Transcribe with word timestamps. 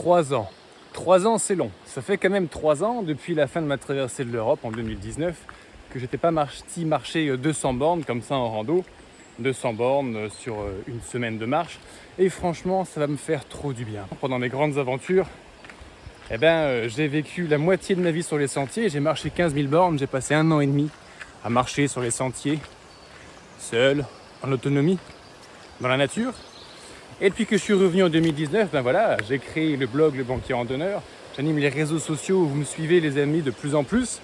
Trois 0.00 0.32
ans. 0.32 0.48
Trois 0.94 1.26
ans, 1.26 1.36
c'est 1.36 1.54
long. 1.54 1.70
Ça 1.84 2.00
fait 2.00 2.16
quand 2.16 2.30
même 2.30 2.48
trois 2.48 2.82
ans 2.82 3.02
depuis 3.02 3.34
la 3.34 3.46
fin 3.46 3.60
de 3.60 3.66
ma 3.66 3.76
traversée 3.76 4.24
de 4.24 4.32
l'Europe 4.32 4.60
en 4.62 4.70
2019 4.70 5.36
que 5.90 5.98
j'étais 5.98 6.16
pas 6.16 6.32
parti 6.32 6.86
marcher 6.86 7.36
200 7.36 7.74
bornes 7.74 8.02
comme 8.04 8.22
ça 8.22 8.34
en 8.34 8.48
rando. 8.48 8.82
200 9.40 9.74
bornes 9.74 10.30
sur 10.30 10.54
une 10.88 11.02
semaine 11.02 11.36
de 11.36 11.44
marche. 11.44 11.78
Et 12.18 12.30
franchement, 12.30 12.86
ça 12.86 12.98
va 12.98 13.08
me 13.08 13.18
faire 13.18 13.46
trop 13.46 13.74
du 13.74 13.84
bien. 13.84 14.06
Pendant 14.22 14.38
mes 14.38 14.48
grandes 14.48 14.78
aventures, 14.78 15.26
eh 16.30 16.38
ben, 16.38 16.62
euh, 16.62 16.88
j'ai 16.88 17.06
vécu 17.06 17.46
la 17.46 17.58
moitié 17.58 17.94
de 17.94 18.00
ma 18.00 18.10
vie 18.10 18.22
sur 18.22 18.38
les 18.38 18.48
sentiers. 18.48 18.88
J'ai 18.88 19.00
marché 19.00 19.28
15 19.28 19.52
000 19.52 19.68
bornes. 19.68 19.98
J'ai 19.98 20.06
passé 20.06 20.32
un 20.32 20.50
an 20.50 20.60
et 20.60 20.66
demi 20.66 20.88
à 21.44 21.50
marcher 21.50 21.88
sur 21.88 22.00
les 22.00 22.10
sentiers, 22.10 22.58
seul, 23.58 24.06
en 24.42 24.50
autonomie, 24.50 24.98
dans 25.82 25.88
la 25.88 25.98
nature. 25.98 26.32
Et 27.22 27.28
depuis 27.28 27.44
que 27.44 27.58
je 27.58 27.62
suis 27.62 27.74
revenu 27.74 28.04
en 28.04 28.08
2019, 28.08 28.70
ben 28.72 28.80
voilà, 28.80 29.18
j'ai 29.28 29.38
créé 29.38 29.76
le 29.76 29.86
blog 29.86 30.16
Le 30.16 30.24
Banquier 30.24 30.54
Randonneur. 30.54 31.02
J'anime 31.36 31.58
les 31.58 31.68
réseaux 31.68 31.98
sociaux 31.98 32.38
où 32.38 32.46
vous 32.46 32.54
me 32.54 32.64
suivez, 32.64 32.98
les 32.98 33.18
amis, 33.18 33.42
de 33.42 33.50
plus 33.50 33.74
en 33.74 33.84
plus. 33.84 34.20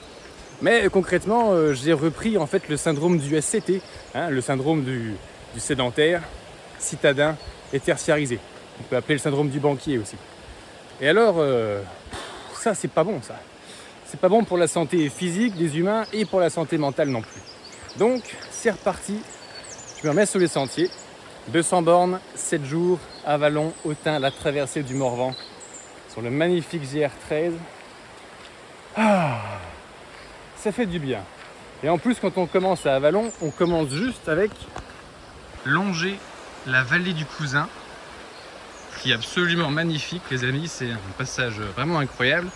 Mais 0.62 0.88
concrètement, 0.88 1.50
euh, 1.50 1.74
j'ai 1.74 1.92
repris 1.92 2.38
en 2.38 2.46
fait 2.46 2.70
le 2.70 2.78
syndrome 2.78 3.18
du 3.18 3.38
SCT, 3.38 3.82
hein, 4.14 4.30
le 4.30 4.40
syndrome 4.40 4.82
du, 4.82 5.12
sédentaire, 5.58 6.22
citadin 6.78 7.36
et 7.70 7.80
tertiarisé. 7.80 8.38
On 8.80 8.84
peut 8.84 8.96
appeler 8.96 9.16
le 9.16 9.20
syndrome 9.20 9.50
du 9.50 9.60
banquier 9.60 9.98
aussi. 9.98 10.16
Et 11.02 11.08
alors, 11.10 11.36
euh, 11.38 11.82
ça 12.54 12.74
c'est 12.74 12.90
pas 12.90 13.04
bon 13.04 13.20
ça. 13.20 13.38
C'est 14.06 14.18
pas 14.18 14.30
bon 14.30 14.44
pour 14.44 14.56
la 14.56 14.68
santé 14.68 15.10
physique 15.10 15.54
des 15.56 15.78
humains 15.78 16.04
et 16.14 16.24
pour 16.24 16.40
la 16.40 16.48
santé 16.48 16.78
mentale 16.78 17.10
non 17.10 17.20
plus. 17.20 17.42
Donc, 17.98 18.22
c'est 18.50 18.70
reparti. 18.70 19.18
Je 20.00 20.06
me 20.06 20.12
remets 20.12 20.26
sur 20.26 20.38
les 20.38 20.48
sentiers. 20.48 20.88
200 21.48 21.82
bornes, 21.82 22.20
7 22.34 22.64
jours, 22.64 22.98
Avalon, 23.24 23.72
Autun, 23.84 24.18
la 24.18 24.30
traversée 24.30 24.82
du 24.82 24.94
Morvan, 24.94 25.34
sur 26.10 26.22
le 26.22 26.30
magnifique 26.30 26.82
GR13. 26.82 27.52
Ah 28.96 29.40
ça 30.66 30.72
fait 30.72 30.86
du 30.86 30.98
bien. 30.98 31.20
Et 31.84 31.88
en 31.88 31.96
plus, 31.96 32.16
quand 32.20 32.38
on 32.38 32.46
commence 32.46 32.86
à 32.86 32.96
Avalon, 32.96 33.30
on 33.40 33.50
commence 33.50 33.88
juste 33.90 34.28
avec 34.28 34.50
longer 35.64 36.18
la 36.66 36.82
vallée 36.82 37.12
du 37.12 37.24
Cousin, 37.24 37.68
qui 38.98 39.12
est 39.12 39.14
absolument 39.14 39.70
magnifique, 39.70 40.22
les 40.28 40.42
amis. 40.42 40.66
C'est 40.66 40.90
un 40.90 40.98
passage 41.18 41.60
vraiment 41.60 42.00
incroyable. 42.00 42.48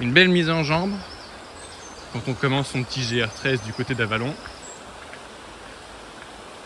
Une 0.00 0.12
belle 0.12 0.30
mise 0.30 0.48
en 0.48 0.62
jambe 0.62 0.94
quand 2.14 2.22
on 2.28 2.32
commence 2.32 2.68
son 2.68 2.82
petit 2.82 3.00
GR13 3.00 3.62
du 3.62 3.74
côté 3.74 3.94
d'Avalon. 3.94 4.32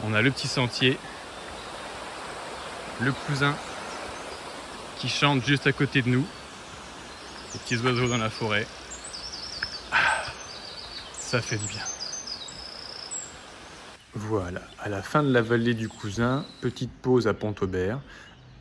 On 0.06 0.14
a 0.14 0.22
le 0.22 0.30
petit 0.30 0.46
sentier, 0.46 0.96
le 3.00 3.12
cousin 3.26 3.54
qui 4.98 5.08
chante 5.08 5.44
juste 5.44 5.66
à 5.66 5.72
côté 5.72 6.02
de 6.02 6.08
nous, 6.08 6.26
les 7.52 7.60
petits 7.60 7.76
oiseaux 7.76 8.08
dans 8.08 8.18
la 8.18 8.30
forêt 8.30 8.66
ça 11.34 11.40
fait 11.40 11.56
du 11.56 11.66
bien. 11.66 11.82
Voilà, 14.14 14.60
à 14.78 14.88
la 14.88 15.02
fin 15.02 15.24
de 15.24 15.32
la 15.32 15.42
vallée 15.42 15.74
du 15.74 15.88
Cousin, 15.88 16.44
petite 16.60 16.92
pause 16.92 17.26
à 17.26 17.34
Pont-Aubert, 17.34 17.98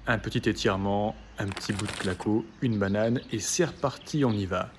un 0.08 0.18
petit 0.18 0.50
étirement, 0.50 1.16
un 1.38 1.46
petit 1.46 1.72
bout 1.72 1.86
de 1.86 1.92
claco, 1.92 2.44
une 2.64 2.80
banane 2.80 3.22
et 3.32 3.38
c'est 3.38 3.66
reparti, 3.66 4.26
on 4.26 4.32
y 4.32 4.48
va. 4.48 4.72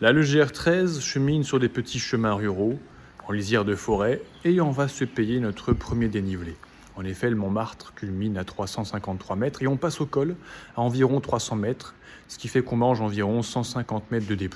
Le 0.00 0.22
GR13 0.22 1.00
chemine 1.00 1.42
sur 1.42 1.58
des 1.58 1.68
petits 1.68 1.98
chemins 1.98 2.34
ruraux, 2.34 2.78
en 3.26 3.32
lisière 3.32 3.64
de 3.64 3.74
forêt, 3.74 4.22
et 4.44 4.60
on 4.60 4.70
va 4.70 4.86
se 4.86 5.04
payer 5.04 5.40
notre 5.40 5.72
premier 5.72 6.06
dénivelé. 6.06 6.54
En 6.94 7.04
effet, 7.04 7.30
le 7.30 7.36
Montmartre 7.36 7.94
culmine 7.94 8.36
à 8.36 8.44
353 8.44 9.36
mètres 9.36 9.62
et 9.62 9.66
on 9.66 9.76
passe 9.76 10.00
au 10.00 10.06
col 10.06 10.36
à 10.76 10.82
environ 10.82 11.20
300 11.20 11.56
mètres, 11.56 11.94
ce 12.28 12.38
qui 12.38 12.48
fait 12.48 12.62
qu'on 12.62 12.76
mange 12.76 13.00
environ 13.00 13.42
150 13.42 14.10
mètres 14.10 14.26
de 14.26 14.34
D+, 14.34 14.50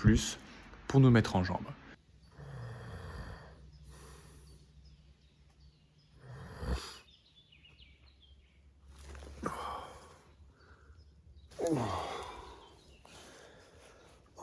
pour 0.87 1.01
nous 1.01 1.11
mettre 1.11 1.37
en 1.37 1.45
jambes. 1.45 1.67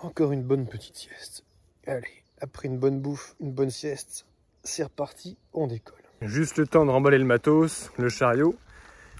Encore 0.01 0.34
une 0.34 0.44
bonne 0.44 0.67
petite 0.67 0.97
sieste. 0.97 1.46
Allez, 1.88 2.23
après 2.41 2.67
une 2.67 2.78
bonne 2.78 3.00
bouffe, 3.00 3.35
une 3.40 3.53
bonne 3.53 3.69
sieste, 3.69 4.25
c'est 4.63 4.84
reparti, 4.84 5.38
on 5.53 5.67
décolle. 5.67 6.03
Juste 6.25 6.57
le 6.57 6.66
temps 6.66 6.85
de 6.85 6.89
remballer 6.89 7.17
le 7.17 7.25
matos, 7.25 7.91
le 7.97 8.07
chariot. 8.07 8.56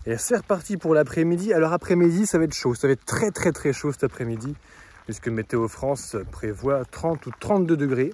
Et 0.06 0.16
c'est 0.16 0.38
reparti 0.38 0.78
pour 0.78 0.94
l'après-midi. 0.94 1.52
Alors 1.52 1.74
après-midi, 1.74 2.26
ça 2.26 2.38
va 2.38 2.46
être 2.46 2.54
chaud. 2.54 2.76
Ça 2.76 2.88
va 2.88 2.94
être 2.94 3.04
très 3.04 3.30
très 3.30 3.52
très 3.52 3.74
chaud 3.74 3.92
cet 3.92 4.06
après-midi. 4.06 4.56
Puisque 5.04 5.28
Météo 5.28 5.68
France 5.68 6.16
prévoit 6.32 6.86
30 6.86 7.26
ou 7.26 7.32
32 7.38 7.76
degrés. 7.76 8.14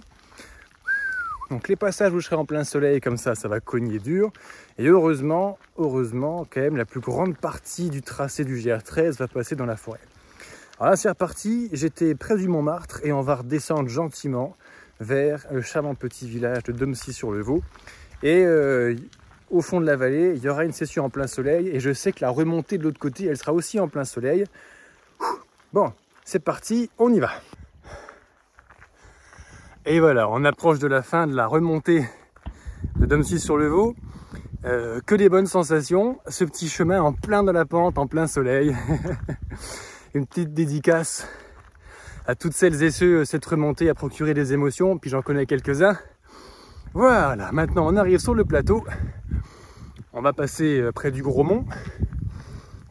Donc 1.52 1.68
les 1.68 1.76
passages 1.76 2.14
où 2.14 2.20
je 2.20 2.26
serai 2.26 2.36
en 2.36 2.46
plein 2.46 2.64
soleil 2.64 3.00
comme 3.00 3.18
ça, 3.18 3.36
ça 3.36 3.48
va 3.48 3.60
cogner 3.60 4.00
dur. 4.00 4.32
Et 4.80 4.88
heureusement, 4.88 5.60
heureusement, 5.78 6.48
quand 6.50 6.62
même, 6.62 6.76
la 6.76 6.86
plus 6.86 7.00
grande 7.00 7.38
partie 7.38 7.92
du 7.92 8.02
tracé 8.02 8.44
du 8.44 8.58
GR13 8.58 9.18
va 9.18 9.28
passer 9.28 9.56
dans 9.56 9.68
la 9.68 9.76
forêt. 9.76 10.00
Alors 10.80 10.92
là, 10.92 10.96
c'est 10.96 11.10
reparti. 11.10 11.70
J'étais 11.74 12.16
près 12.16 12.38
du 12.38 12.48
Montmartre 12.48 13.02
et 13.04 13.12
on 13.12 13.22
va 13.22 13.36
redescendre 13.36 13.88
gentiment 13.88 14.56
vers 15.00 15.46
le 15.52 15.62
charmant 15.62 15.94
petit 15.94 16.28
village 16.28 16.64
de 16.64 16.72
Domcy-sur-le-Vau. 16.72 17.62
Et 18.24 18.44
euh, 18.46 18.96
au 19.50 19.62
fond 19.62 19.80
de 19.82 19.86
la 19.86 19.96
vallée, 19.96 20.34
il 20.36 20.44
y 20.44 20.50
aura 20.50 20.66
une 20.66 20.72
session 20.72 21.06
en 21.06 21.10
plein 21.10 21.28
soleil. 21.28 21.70
Et 21.70 21.80
je 21.80 21.94
sais 21.94 22.12
que 22.12 22.22
la 22.22 22.30
remontée 22.30 22.78
de 22.78 22.84
l'autre 22.84 23.00
côté, 23.00 23.26
elle 23.26 23.38
sera 23.38 23.54
aussi 23.54 23.80
en 23.80 23.88
plein 23.88 24.06
soleil. 24.06 24.46
Bon, 25.74 25.94
c'est 26.26 26.40
parti, 26.44 26.90
on 26.98 27.14
y 27.14 27.20
va. 27.20 27.32
Et 29.86 30.00
voilà, 30.00 30.30
on 30.30 30.44
approche 30.44 30.80
de 30.80 30.88
la 30.88 31.02
fin 31.02 31.28
de 31.28 31.36
la 31.36 31.48
remontée 31.48 32.04
de 32.98 33.06
Domcy 33.06 33.40
sur 33.40 33.58
le 33.58 33.68
Vau. 33.68 33.96
Euh, 34.66 35.00
que 35.06 35.16
des 35.16 35.30
bonnes 35.30 35.48
sensations. 35.48 36.20
Ce 36.28 36.44
petit 36.44 36.68
chemin 36.68 37.02
en 37.02 37.14
plein 37.14 37.44
de 37.44 37.52
la 37.52 37.66
pente, 37.66 37.98
en 37.98 38.08
plein 38.08 38.28
soleil. 38.28 38.76
Une 40.14 40.26
petite 40.26 40.54
dédicace 40.54 41.28
à 42.30 42.36
toutes 42.36 42.54
celles 42.54 42.84
et 42.84 42.92
ceux, 42.92 43.26
cette 43.26 43.44
remontée 43.44 43.90
a 43.90 43.96
procuré 43.96 44.36
des 44.36 44.54
émotions, 44.54 45.00
puis 45.00 45.10
j'en 45.10 45.24
connais 45.24 45.48
quelques-uns. 45.48 45.98
Voilà, 46.96 47.52
maintenant 47.52 47.86
on 47.88 47.96
arrive 47.96 48.18
sur 48.18 48.34
le 48.34 48.44
plateau. 48.44 48.84
On 50.12 50.22
va 50.22 50.34
passer 50.34 50.82
euh, 50.82 50.92
près 50.92 51.12
du 51.12 51.22
Gros 51.22 51.44
Mont. 51.44 51.64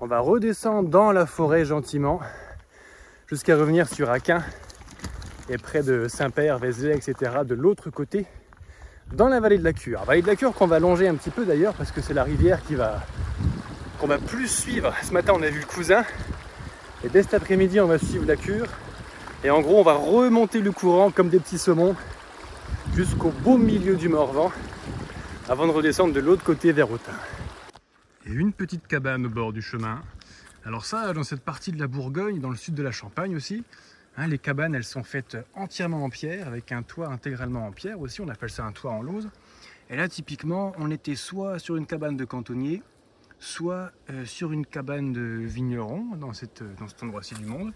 On 0.00 0.06
va 0.06 0.20
redescendre 0.20 0.88
dans 0.88 1.10
la 1.10 1.26
forêt 1.26 1.64
gentiment 1.64 2.20
jusqu'à 3.26 3.56
revenir 3.56 3.88
sur 3.88 4.08
Aquin 4.08 4.44
et 5.50 5.58
près 5.58 5.82
de 5.82 6.06
Saint-Père, 6.06 6.58
Vézelay, 6.58 6.94
etc. 6.94 7.38
de 7.44 7.56
l'autre 7.56 7.90
côté, 7.90 8.26
dans 9.12 9.26
la 9.26 9.40
vallée 9.40 9.58
de 9.58 9.64
la 9.64 9.72
Cure. 9.72 10.04
Vallée 10.04 10.22
de 10.22 10.28
la 10.28 10.36
Cure 10.36 10.54
qu'on 10.54 10.68
va 10.68 10.78
longer 10.78 11.08
un 11.08 11.16
petit 11.16 11.30
peu 11.30 11.44
d'ailleurs 11.44 11.74
parce 11.74 11.90
que 11.90 12.00
c'est 12.00 12.14
la 12.14 12.22
rivière 12.22 12.62
qui 12.62 12.76
va 12.76 13.00
qu'on 13.98 14.06
va 14.06 14.18
plus 14.18 14.46
suivre. 14.46 14.94
Ce 15.02 15.12
matin 15.12 15.32
on 15.34 15.42
a 15.42 15.48
vu 15.48 15.58
le 15.58 15.66
cousin 15.66 16.04
et 17.02 17.08
dès 17.08 17.24
cet 17.24 17.34
après-midi 17.34 17.80
on 17.80 17.88
va 17.88 17.98
suivre 17.98 18.26
la 18.28 18.36
Cure 18.36 18.68
et 19.42 19.50
en 19.50 19.60
gros 19.60 19.80
on 19.80 19.84
va 19.84 19.94
remonter 19.94 20.60
le 20.60 20.70
courant 20.70 21.10
comme 21.10 21.30
des 21.30 21.40
petits 21.40 21.58
saumons 21.58 21.96
jusqu'au 22.94 23.30
beau 23.30 23.58
milieu 23.58 23.96
du 23.96 24.08
Morvan 24.08 24.52
avant 25.48 25.66
de 25.66 25.72
redescendre 25.72 26.12
de 26.12 26.20
l'autre 26.20 26.44
côté 26.44 26.72
vers 26.72 26.90
Autun. 26.90 27.12
Et 28.26 28.32
une 28.32 28.52
petite 28.52 28.86
cabane 28.86 29.26
au 29.26 29.30
bord 29.30 29.52
du 29.52 29.62
chemin. 29.62 30.02
Alors 30.64 30.84
ça, 30.84 31.12
dans 31.12 31.22
cette 31.22 31.42
partie 31.42 31.72
de 31.72 31.78
la 31.78 31.86
Bourgogne, 31.86 32.40
dans 32.40 32.50
le 32.50 32.56
sud 32.56 32.74
de 32.74 32.82
la 32.82 32.92
Champagne 32.92 33.34
aussi, 33.34 33.64
Hein, 34.20 34.26
les 34.26 34.38
cabanes, 34.38 34.74
elles 34.74 34.82
sont 34.82 35.04
faites 35.04 35.36
entièrement 35.54 36.02
en 36.02 36.10
pierre, 36.10 36.48
avec 36.48 36.72
un 36.72 36.82
toit 36.82 37.06
intégralement 37.06 37.64
en 37.64 37.70
pierre 37.70 38.00
aussi, 38.00 38.20
on 38.20 38.26
appelle 38.26 38.50
ça 38.50 38.64
un 38.64 38.72
toit 38.72 38.90
en 38.90 39.00
lauze. 39.00 39.28
Et 39.90 39.96
là, 39.96 40.08
typiquement, 40.08 40.72
on 40.76 40.90
était 40.90 41.14
soit 41.14 41.60
sur 41.60 41.76
une 41.76 41.86
cabane 41.86 42.16
de 42.16 42.24
cantonnier, 42.24 42.82
soit 43.38 43.92
euh, 44.10 44.24
sur 44.24 44.50
une 44.50 44.66
cabane 44.66 45.12
de 45.12 45.20
vigneron, 45.20 46.16
dans, 46.16 46.32
cette, 46.32 46.64
dans 46.80 46.88
cet 46.88 47.00
endroit-ci 47.04 47.36
du 47.36 47.44
monde. 47.44 47.72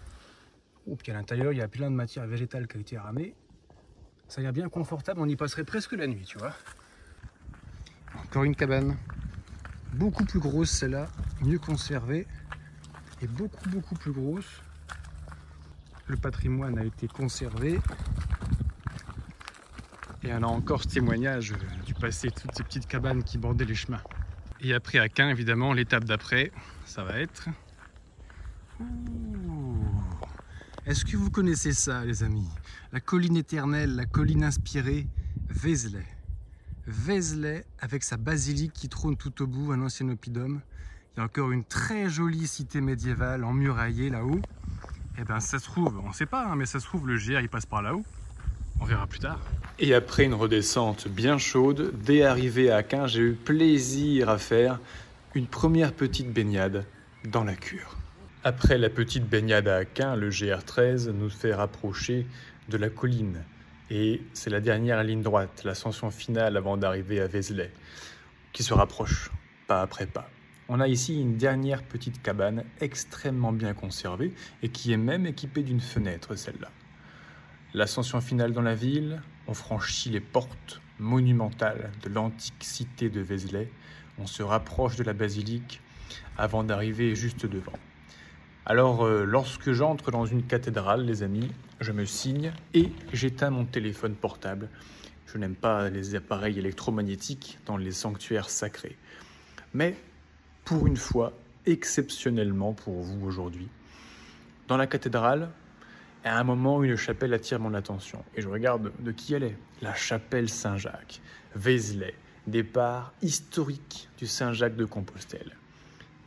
Ou 0.85 0.97
puis 0.97 1.13
à 1.13 1.15
l'intérieur, 1.15 1.53
il 1.53 1.59
y 1.59 1.61
a 1.61 1.69
plein 1.69 1.89
de 1.89 1.95
matières 1.95 2.27
végétales 2.27 2.67
qui 2.67 2.75
ont 2.75 2.81
été 2.81 2.97
ramées. 2.97 3.35
Ça 4.33 4.41
a 4.41 4.45
l'air 4.45 4.51
bien 4.51 4.67
confortable, 4.67 5.19
on 5.19 5.29
y 5.29 5.35
passerait 5.35 5.63
presque 5.63 5.91
la 5.91 6.07
nuit, 6.07 6.23
tu 6.25 6.39
vois. 6.39 6.55
Encore 8.17 8.45
une 8.45 8.55
cabane, 8.55 8.97
beaucoup 9.93 10.25
plus 10.25 10.39
grosse 10.39 10.71
celle-là, 10.71 11.07
mieux 11.41 11.59
conservée, 11.59 12.25
et 13.21 13.27
beaucoup 13.27 13.69
beaucoup 13.69 13.93
plus 13.93 14.11
grosse 14.11 14.63
le 16.07 16.17
patrimoine 16.17 16.79
a 16.79 16.83
été 16.83 17.07
conservé. 17.07 17.79
Et 20.23 20.33
on 20.33 20.41
a 20.41 20.47
encore 20.47 20.81
ce 20.81 20.87
témoignage 20.87 21.53
du 21.85 21.93
passé, 21.93 22.31
toutes 22.31 22.55
ces 22.55 22.63
petites 22.63 22.87
cabanes 22.87 23.23
qui 23.23 23.37
bordaient 23.37 23.65
les 23.65 23.75
chemins. 23.75 24.01
Et 24.61 24.73
après 24.73 24.97
à 24.97 25.09
Quin, 25.09 25.29
évidemment, 25.29 25.73
l'étape 25.73 26.05
d'après, 26.05 26.51
ça 26.85 27.03
va 27.03 27.19
être... 27.19 27.49
Est-ce 30.85 31.05
que 31.05 31.15
vous 31.15 31.31
connaissez 31.31 31.71
ça, 31.71 32.03
les 32.03 32.23
amis? 32.23 32.49
La 32.91 32.99
colline 32.99 33.37
éternelle, 33.37 33.95
la 33.95 34.05
colline 34.05 34.43
inspirée, 34.43 35.07
Vézelay. 35.49 36.05
Vézelay, 36.85 37.63
avec 37.79 38.03
sa 38.03 38.17
basilique 38.17 38.73
qui 38.73 38.89
trône 38.89 39.15
tout 39.15 39.41
au 39.41 39.47
bout, 39.47 39.71
un 39.71 39.79
ancien 39.79 40.09
oppidum. 40.09 40.59
Il 41.15 41.19
y 41.19 41.21
a 41.21 41.23
encore 41.23 41.53
une 41.53 41.63
très 41.63 42.09
jolie 42.09 42.47
cité 42.47 42.81
médiévale 42.81 43.45
emmuraillée 43.45 44.09
là-haut. 44.09 44.41
Eh 45.17 45.23
ben 45.23 45.39
ça 45.39 45.57
se 45.57 45.63
trouve, 45.63 46.01
on 46.03 46.11
sait 46.11 46.25
pas, 46.25 46.47
hein, 46.47 46.57
mais 46.57 46.65
ça 46.65 46.81
se 46.81 46.85
trouve 46.85 47.07
le 47.07 47.17
GR 47.17 47.39
il 47.39 47.47
passe 47.47 47.65
par 47.65 47.81
là-haut. 47.81 48.03
On 48.81 48.85
verra 48.85 49.07
plus 49.07 49.19
tard. 49.19 49.39
Et 49.79 49.93
après 49.93 50.25
une 50.25 50.33
redescente 50.33 51.07
bien 51.07 51.37
chaude, 51.37 51.93
dès 52.03 52.23
arrivé 52.23 52.71
à 52.71 52.77
Aquin, 52.77 53.07
j'ai 53.07 53.21
eu 53.21 53.33
plaisir 53.33 54.27
à 54.27 54.37
faire 54.37 54.81
une 55.33 55.47
première 55.47 55.93
petite 55.93 56.33
baignade 56.33 56.85
dans 57.23 57.45
la 57.45 57.55
cure. 57.55 57.95
Après 58.45 58.77
la 58.77 58.89
petite 58.89 59.25
baignade 59.25 59.69
à 59.69 59.77
Aquin, 59.77 60.17
le 60.17 60.29
GR13 60.29 61.11
nous 61.11 61.29
fait 61.29 61.53
rapprocher 61.53 62.27
de 62.67 62.75
la 62.75 62.89
colline. 62.89 63.41
Et 63.89 64.21
c'est 64.33 64.49
la 64.49 64.59
dernière 64.59 65.01
ligne 65.01 65.21
droite, 65.21 65.63
l'ascension 65.63 66.11
finale 66.11 66.57
avant 66.57 66.75
d'arriver 66.75 67.21
à 67.21 67.27
Vézelay, 67.27 67.71
qui 68.51 68.63
se 68.63 68.73
rapproche 68.73 69.31
pas 69.65 69.81
après 69.81 70.07
pas. 70.07 70.29
On 70.67 70.81
a 70.81 70.89
ici 70.89 71.21
une 71.21 71.37
dernière 71.37 71.83
petite 71.83 72.21
cabane 72.21 72.65
extrêmement 72.81 73.53
bien 73.53 73.73
conservée 73.73 74.33
et 74.61 74.67
qui 74.67 74.91
est 74.91 74.97
même 74.97 75.25
équipée 75.25 75.63
d'une 75.63 75.79
fenêtre, 75.79 76.35
celle-là. 76.35 76.69
L'ascension 77.73 78.19
finale 78.19 78.51
dans 78.51 78.61
la 78.61 78.75
ville, 78.75 79.21
on 79.47 79.53
franchit 79.53 80.09
les 80.09 80.19
portes 80.19 80.81
monumentales 80.99 81.91
de 82.03 82.09
l'antique 82.09 82.61
cité 82.61 83.09
de 83.09 83.21
Vézelay, 83.21 83.71
on 84.19 84.27
se 84.27 84.43
rapproche 84.43 84.97
de 84.97 85.03
la 85.03 85.13
basilique 85.13 85.79
avant 86.37 86.65
d'arriver 86.65 87.15
juste 87.15 87.45
devant. 87.45 87.79
Alors, 88.65 89.05
euh, 89.05 89.25
lorsque 89.25 89.73
j'entre 89.73 90.09
dans 90.09 90.25
une 90.25 90.43
cathédrale, 90.43 91.03
les 91.03 91.21
amis, 91.21 91.51
je 91.81 91.91
me 91.91 92.05
signe 92.05 92.53
et 92.73 92.91
j'éteins 93.11 93.49
mon 93.49 93.65
téléphone 93.65 94.15
portable. 94.15 94.69
Je 95.27 95.37
n'aime 95.37 95.55
pas 95.55 95.89
les 95.89 96.15
appareils 96.15 96.57
électromagnétiques 96.57 97.59
dans 97.65 97.75
les 97.75 97.91
sanctuaires 97.91 98.49
sacrés. 98.49 98.95
Mais 99.73 99.97
pour 100.63 100.87
une 100.87 100.95
fois, 100.95 101.33
exceptionnellement 101.65 102.71
pour 102.71 103.01
vous 103.01 103.27
aujourd'hui. 103.27 103.67
Dans 104.69 104.77
la 104.77 104.87
cathédrale, 104.87 105.49
à 106.23 106.39
un 106.39 106.43
moment, 106.45 106.81
une 106.83 106.95
chapelle 106.95 107.33
attire 107.33 107.59
mon 107.59 107.73
attention 107.73 108.23
et 108.33 108.41
je 108.41 108.47
regarde 108.47 108.93
de 108.97 109.11
qui 109.11 109.33
elle 109.33 109.43
est. 109.43 109.57
La 109.81 109.93
chapelle 109.93 110.47
Saint-Jacques, 110.47 111.19
Vézelay, 111.53 112.15
départ 112.47 113.11
historique 113.21 114.07
du 114.17 114.25
Saint-Jacques 114.25 114.77
de 114.77 114.85
Compostelle. 114.85 115.57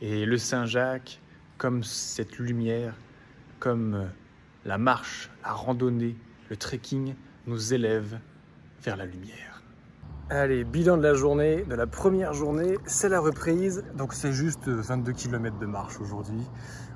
Et 0.01 0.27
le 0.27 0.37
Saint-Jacques, 0.37 1.19
comme 1.57 1.83
cette 1.83 2.37
lumière, 2.37 2.95
comme 3.59 4.09
la 4.65 4.77
marche, 4.77 5.29
la 5.43 5.51
randonnée, 5.51 6.15
le 6.49 6.57
trekking, 6.57 7.15
nous 7.47 7.73
élève 7.73 8.19
vers 8.83 8.97
la 8.97 9.05
lumière. 9.05 9.63
Allez, 10.29 10.65
bilan 10.65 10.97
de 10.97 11.03
la 11.03 11.13
journée, 11.13 11.63
de 11.63 11.73
la 11.73 11.87
première 11.87 12.33
journée, 12.33 12.77
c'est 12.85 13.07
la 13.07 13.21
reprise. 13.21 13.85
Donc 13.95 14.13
c'est 14.13 14.33
juste 14.33 14.67
22 14.67 15.13
km 15.13 15.57
de 15.57 15.65
marche 15.65 16.01
aujourd'hui. 16.01 16.41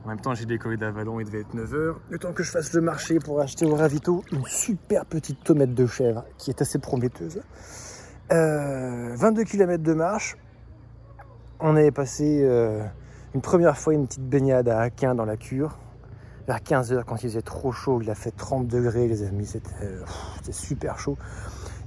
En 0.04 0.10
même 0.10 0.20
temps, 0.20 0.34
j'ai 0.34 0.46
décollé 0.46 0.76
d'Avalon, 0.76 1.20
il 1.22 1.26
devait 1.26 1.42
être 1.42 1.56
9h. 1.56 1.96
Le 2.10 2.20
temps 2.20 2.34
que 2.34 2.44
je 2.44 2.52
fasse 2.52 2.74
le 2.74 2.82
marché 2.82 3.20
pour 3.20 3.40
acheter 3.40 3.66
au 3.66 3.76
ravito 3.76 4.26
une 4.34 4.46
super 4.46 5.06
petite 5.06 5.44
tomate 5.46 5.74
de 5.74 5.88
chèvre 5.88 6.26
qui 6.38 6.50
est 6.50 6.62
assez 6.62 6.80
prometteuse. 6.80 7.42
22 8.30 9.44
km 9.44 9.82
de 9.82 9.94
marche. 9.94 10.36
On 11.62 11.76
avait 11.76 11.92
passé 11.92 12.42
euh, 12.44 12.84
une 13.34 13.42
première 13.42 13.78
fois 13.78 13.94
une 13.94 14.08
petite 14.08 14.28
baignade 14.28 14.68
à 14.68 14.80
Aquin 14.82 15.16
dans 15.16 15.26
la 15.26 15.38
cure. 15.38 15.78
Vers 16.48 16.58
15h, 16.58 17.04
quand 17.06 17.16
il 17.18 17.30
faisait 17.30 17.42
trop 17.42 17.72
chaud, 17.72 18.02
il 18.02 18.10
a 18.10 18.16
fait 18.16 18.32
30 18.32 18.68
degrés, 18.68 19.08
les 19.08 19.24
amis. 19.24 19.46
C'était 19.46 20.52
super 20.52 21.00
chaud. 21.00 21.18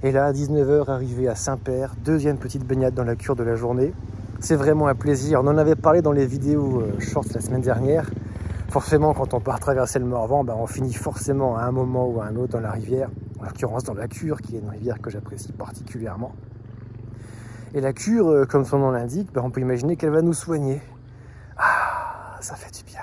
Et 0.01 0.11
là, 0.11 0.25
à 0.25 0.31
19h, 0.31 0.89
arrivé 0.89 1.27
à 1.27 1.35
Saint-Père, 1.35 1.93
deuxième 2.03 2.37
petite 2.37 2.65
baignade 2.65 2.93
dans 2.93 3.03
la 3.03 3.15
cure 3.15 3.35
de 3.35 3.43
la 3.43 3.55
journée. 3.55 3.93
C'est 4.39 4.55
vraiment 4.55 4.87
un 4.87 4.95
plaisir. 4.95 5.41
On 5.43 5.47
en 5.47 5.57
avait 5.57 5.75
parlé 5.75 6.01
dans 6.01 6.11
les 6.11 6.25
vidéos 6.25 6.81
euh, 6.81 6.99
shorts 6.99 7.25
la 7.33 7.41
semaine 7.41 7.61
dernière. 7.61 8.09
Forcément, 8.69 9.13
quand 9.13 9.33
on 9.33 9.39
part 9.39 9.59
traverser 9.59 9.99
le 9.99 10.05
Morvan, 10.05 10.43
ben, 10.43 10.55
on 10.57 10.67
finit 10.67 10.93
forcément 10.93 11.57
à 11.57 11.63
un 11.63 11.71
moment 11.71 12.07
ou 12.07 12.21
à 12.21 12.25
un 12.25 12.35
autre 12.35 12.53
dans 12.53 12.59
la 12.59 12.71
rivière, 12.71 13.09
en 13.39 13.45
l'occurrence 13.45 13.83
dans 13.83 13.93
la 13.93 14.07
cure, 14.07 14.41
qui 14.41 14.55
est 14.55 14.59
une 14.59 14.69
rivière 14.69 14.99
que 14.99 15.09
j'apprécie 15.09 15.51
particulièrement. 15.51 16.33
Et 17.73 17.81
la 17.81 17.93
cure, 17.93 18.29
euh, 18.29 18.45
comme 18.45 18.65
son 18.65 18.79
nom 18.79 18.91
l'indique, 18.91 19.31
ben, 19.33 19.41
on 19.43 19.51
peut 19.51 19.61
imaginer 19.61 19.95
qu'elle 19.95 20.11
va 20.11 20.21
nous 20.21 20.33
soigner. 20.33 20.81
Ça 22.45 22.55
fait 22.55 22.77
du 22.77 22.83
bien. 22.83 23.01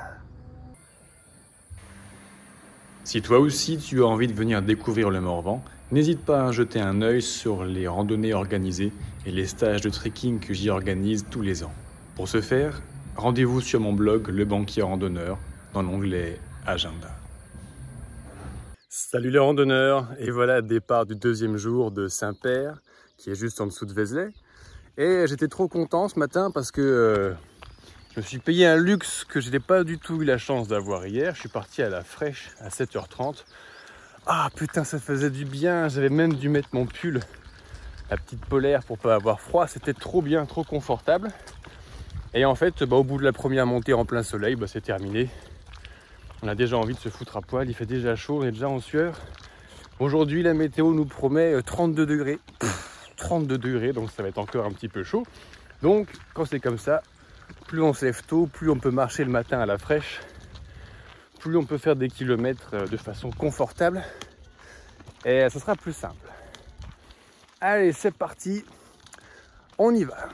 Si 3.02 3.20
toi 3.22 3.40
aussi 3.40 3.76
tu 3.76 4.00
as 4.00 4.06
envie 4.06 4.28
de 4.28 4.32
venir 4.32 4.62
découvrir 4.62 5.10
le 5.10 5.20
Morvan, 5.20 5.64
N'hésite 5.90 6.24
pas 6.24 6.46
à 6.46 6.52
jeter 6.52 6.80
un 6.80 7.02
œil 7.02 7.20
sur 7.20 7.64
les 7.64 7.88
randonnées 7.88 8.32
organisées 8.32 8.92
et 9.26 9.32
les 9.32 9.46
stages 9.46 9.80
de 9.80 9.90
trekking 9.90 10.38
que 10.38 10.54
j'y 10.54 10.70
organise 10.70 11.26
tous 11.28 11.42
les 11.42 11.64
ans. 11.64 11.72
Pour 12.14 12.28
ce 12.28 12.40
faire, 12.40 12.80
rendez-vous 13.16 13.60
sur 13.60 13.80
mon 13.80 13.92
blog 13.92 14.28
Le 14.28 14.44
Banquier 14.44 14.82
Randonneur 14.82 15.38
dans 15.74 15.82
l'onglet 15.82 16.38
Agenda. 16.64 17.10
Salut 18.88 19.30
les 19.30 19.38
randonneurs, 19.38 20.08
et 20.18 20.30
voilà 20.30 20.62
départ 20.62 21.04
du 21.04 21.16
deuxième 21.16 21.56
jour 21.56 21.90
de 21.90 22.06
Saint-Père, 22.06 22.80
qui 23.18 23.30
est 23.30 23.34
juste 23.34 23.60
en 23.60 23.66
dessous 23.66 23.84
de 23.86 23.92
Vézelay. 23.92 24.30
Et 24.96 25.26
j'étais 25.26 25.48
trop 25.48 25.68
content 25.68 26.08
ce 26.08 26.18
matin 26.18 26.50
parce 26.50 26.70
que 26.70 26.80
euh, 26.80 27.34
je 28.14 28.20
me 28.20 28.22
suis 28.22 28.38
payé 28.38 28.66
un 28.66 28.76
luxe 28.76 29.24
que 29.24 29.40
je 29.40 29.50
n'ai 29.50 29.60
pas 29.60 29.84
du 29.84 29.98
tout 29.98 30.20
eu 30.20 30.24
la 30.24 30.38
chance 30.38 30.68
d'avoir 30.68 31.06
hier. 31.06 31.34
Je 31.34 31.40
suis 31.40 31.48
parti 31.48 31.82
à 31.82 31.88
la 31.88 32.02
fraîche 32.02 32.50
à 32.60 32.68
7h30 32.68 33.44
ah 34.26 34.50
putain, 34.54 34.84
ça 34.84 35.00
faisait 35.00 35.30
du 35.30 35.44
bien. 35.44 35.88
J'avais 35.88 36.08
même 36.08 36.34
dû 36.34 36.48
mettre 36.48 36.68
mon 36.72 36.86
pull, 36.86 37.18
la 38.08 38.16
petite 38.16 38.44
polaire 38.46 38.84
pour 38.84 38.96
pas 38.96 39.16
avoir 39.16 39.40
froid. 39.40 39.66
C'était 39.66 39.94
trop 39.94 40.22
bien, 40.22 40.46
trop 40.46 40.62
confortable. 40.62 41.32
Et 42.32 42.44
en 42.44 42.54
fait, 42.54 42.84
bah, 42.84 42.96
au 42.96 43.02
bout 43.02 43.18
de 43.18 43.24
la 43.24 43.32
première 43.32 43.66
montée 43.66 43.94
en 43.94 44.04
plein 44.04 44.22
soleil, 44.22 44.54
bah, 44.54 44.68
c'est 44.68 44.80
terminé. 44.80 45.28
On 46.42 46.48
a 46.48 46.54
déjà 46.54 46.76
envie 46.78 46.94
de 46.94 47.00
se 47.00 47.08
foutre 47.08 47.36
à 47.36 47.40
poil. 47.40 47.68
Il 47.68 47.74
fait 47.74 47.86
déjà 47.86 48.14
chaud, 48.14 48.38
on 48.42 48.44
est 48.44 48.52
déjà 48.52 48.68
en 48.68 48.78
sueur. 48.78 49.18
Aujourd'hui, 49.98 50.44
la 50.44 50.54
météo 50.54 50.92
nous 50.94 51.04
promet 51.04 51.60
32 51.60 52.02
euh, 52.02 52.06
degrés. 52.06 52.38
32 53.16 53.58
degrés, 53.58 53.92
donc 53.92 54.10
ça 54.10 54.22
va 54.22 54.28
être 54.28 54.38
encore 54.38 54.66
un 54.66 54.72
petit 54.72 54.88
peu 54.88 55.02
chaud. 55.02 55.24
Donc, 55.82 56.08
quand 56.32 56.44
c'est 56.44 56.60
comme 56.60 56.78
ça, 56.78 57.02
plus 57.72 57.80
on 57.80 57.94
se 57.94 58.20
tôt, 58.20 58.46
plus 58.46 58.68
on 58.68 58.78
peut 58.78 58.90
marcher 58.90 59.24
le 59.24 59.30
matin 59.30 59.58
à 59.58 59.64
la 59.64 59.78
fraîche 59.78 60.20
plus 61.40 61.56
on 61.56 61.64
peut 61.64 61.78
faire 61.78 61.96
des 61.96 62.10
kilomètres 62.10 62.74
euh, 62.74 62.86
de 62.86 62.98
façon 62.98 63.30
confortable 63.30 64.04
et 65.24 65.48
ce 65.48 65.58
sera 65.58 65.74
plus 65.74 65.94
simple. 65.94 66.28
Allez, 67.62 67.94
c'est 67.94 68.14
parti, 68.14 68.62
on 69.78 69.94
y 69.94 70.04
va. 70.04 70.28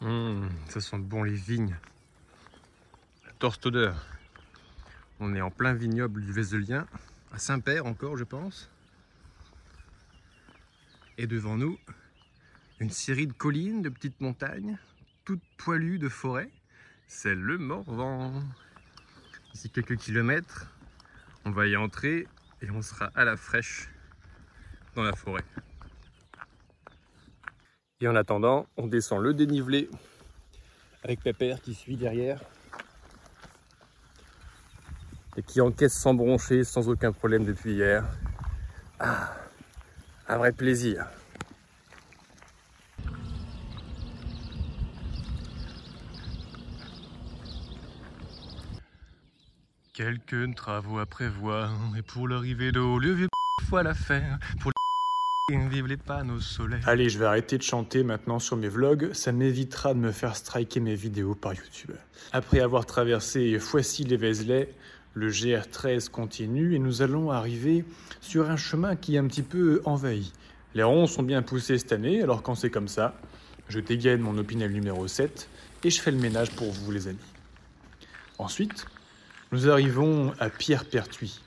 Mmh, 0.00 0.48
ça 0.70 0.80
sent 0.80 0.98
bon 0.98 1.22
les 1.22 1.34
vignes. 1.34 1.76
La 3.26 3.32
torse 3.32 3.60
d'odeur. 3.60 4.06
On 5.20 5.34
est 5.34 5.42
en 5.42 5.50
plein 5.50 5.74
vignoble 5.74 6.22
du 6.22 6.32
Vézelien, 6.32 6.86
à 7.30 7.38
Saint-Père 7.38 7.84
encore, 7.84 8.16
je 8.16 8.24
pense. 8.24 8.70
Et 11.18 11.26
devant 11.26 11.58
nous, 11.58 11.78
une 12.80 12.90
série 12.90 13.26
de 13.26 13.32
collines, 13.32 13.82
de 13.82 13.88
petites 13.88 14.20
montagnes, 14.20 14.78
toutes 15.24 15.42
poilues 15.56 15.98
de 15.98 16.08
forêt 16.08 16.50
c'est 17.08 17.34
le 17.34 17.56
Morvan. 17.58 18.42
Ici 19.54 19.70
quelques 19.70 19.96
kilomètres, 19.96 20.66
on 21.44 21.50
va 21.50 21.66
y 21.66 21.76
entrer 21.76 22.26
et 22.62 22.70
on 22.70 22.82
sera 22.82 23.10
à 23.14 23.24
la 23.24 23.36
fraîche 23.36 23.88
dans 24.94 25.02
la 25.02 25.12
forêt. 25.12 25.44
Et 28.00 28.08
en 28.08 28.16
attendant, 28.16 28.66
on 28.76 28.86
descend 28.86 29.22
le 29.22 29.34
dénivelé 29.34 29.88
avec 31.02 31.22
Pépère 31.22 31.60
qui 31.60 31.74
suit 31.74 31.96
derrière 31.96 32.40
et 35.36 35.42
qui 35.42 35.60
encaisse 35.60 35.94
sans 35.94 36.14
broncher, 36.14 36.64
sans 36.64 36.88
aucun 36.88 37.12
problème 37.12 37.44
depuis 37.44 37.74
hier. 37.74 38.04
Ah, 38.98 39.36
un 40.28 40.38
vrai 40.38 40.52
plaisir. 40.52 41.06
Quelques 49.96 50.54
travaux 50.56 50.98
à 50.98 51.06
prévoir, 51.06 51.72
et 51.96 52.02
pour 52.02 52.28
l'arrivée 52.28 52.70
d'eau, 52.70 52.98
le 52.98 53.12
vieux 53.12 53.28
fois 53.66 53.82
la 53.82 53.94
faire, 53.94 54.38
pour 54.60 54.70
Vive 55.48 55.86
les 55.86 55.96
panneaux 55.96 56.38
solaires. 56.38 56.86
Allez, 56.86 57.08
je 57.08 57.18
vais 57.18 57.24
arrêter 57.24 57.56
de 57.56 57.62
chanter 57.62 58.02
maintenant 58.02 58.38
sur 58.38 58.58
mes 58.58 58.68
vlogs, 58.68 59.14
ça 59.14 59.32
m'évitera 59.32 59.94
de 59.94 59.98
me 59.98 60.12
faire 60.12 60.36
striker 60.36 60.80
mes 60.80 60.94
vidéos 60.94 61.34
par 61.34 61.54
YouTube. 61.54 61.92
Après 62.32 62.60
avoir 62.60 62.84
traversé 62.84 63.58
Foissy 63.58 64.04
les 64.04 64.18
Vézelay, 64.18 64.68
le 65.14 65.30
GR13 65.30 66.10
continue 66.10 66.74
et 66.74 66.78
nous 66.78 67.00
allons 67.00 67.30
arriver 67.30 67.86
sur 68.20 68.50
un 68.50 68.58
chemin 68.58 68.96
qui 68.96 69.14
est 69.14 69.18
un 69.18 69.26
petit 69.26 69.40
peu 69.40 69.80
envahi. 69.86 70.30
Les 70.74 70.82
ronds 70.82 71.06
sont 71.06 71.22
bien 71.22 71.40
poussés 71.40 71.78
cette 71.78 71.92
année, 71.92 72.22
alors 72.22 72.42
quand 72.42 72.54
c'est 72.54 72.70
comme 72.70 72.88
ça, 72.88 73.18
je 73.70 73.80
dégaine 73.80 74.20
mon 74.20 74.36
Opinel 74.36 74.72
numéro 74.72 75.08
7 75.08 75.48
et 75.84 75.88
je 75.88 76.02
fais 76.02 76.10
le 76.10 76.18
ménage 76.18 76.50
pour 76.50 76.70
vous 76.70 76.90
les 76.92 77.08
amis. 77.08 77.18
Ensuite, 78.38 78.84
nous 79.56 79.70
arrivons 79.70 80.34
à 80.38 80.50
Pierre-Pertuis, 80.50 81.40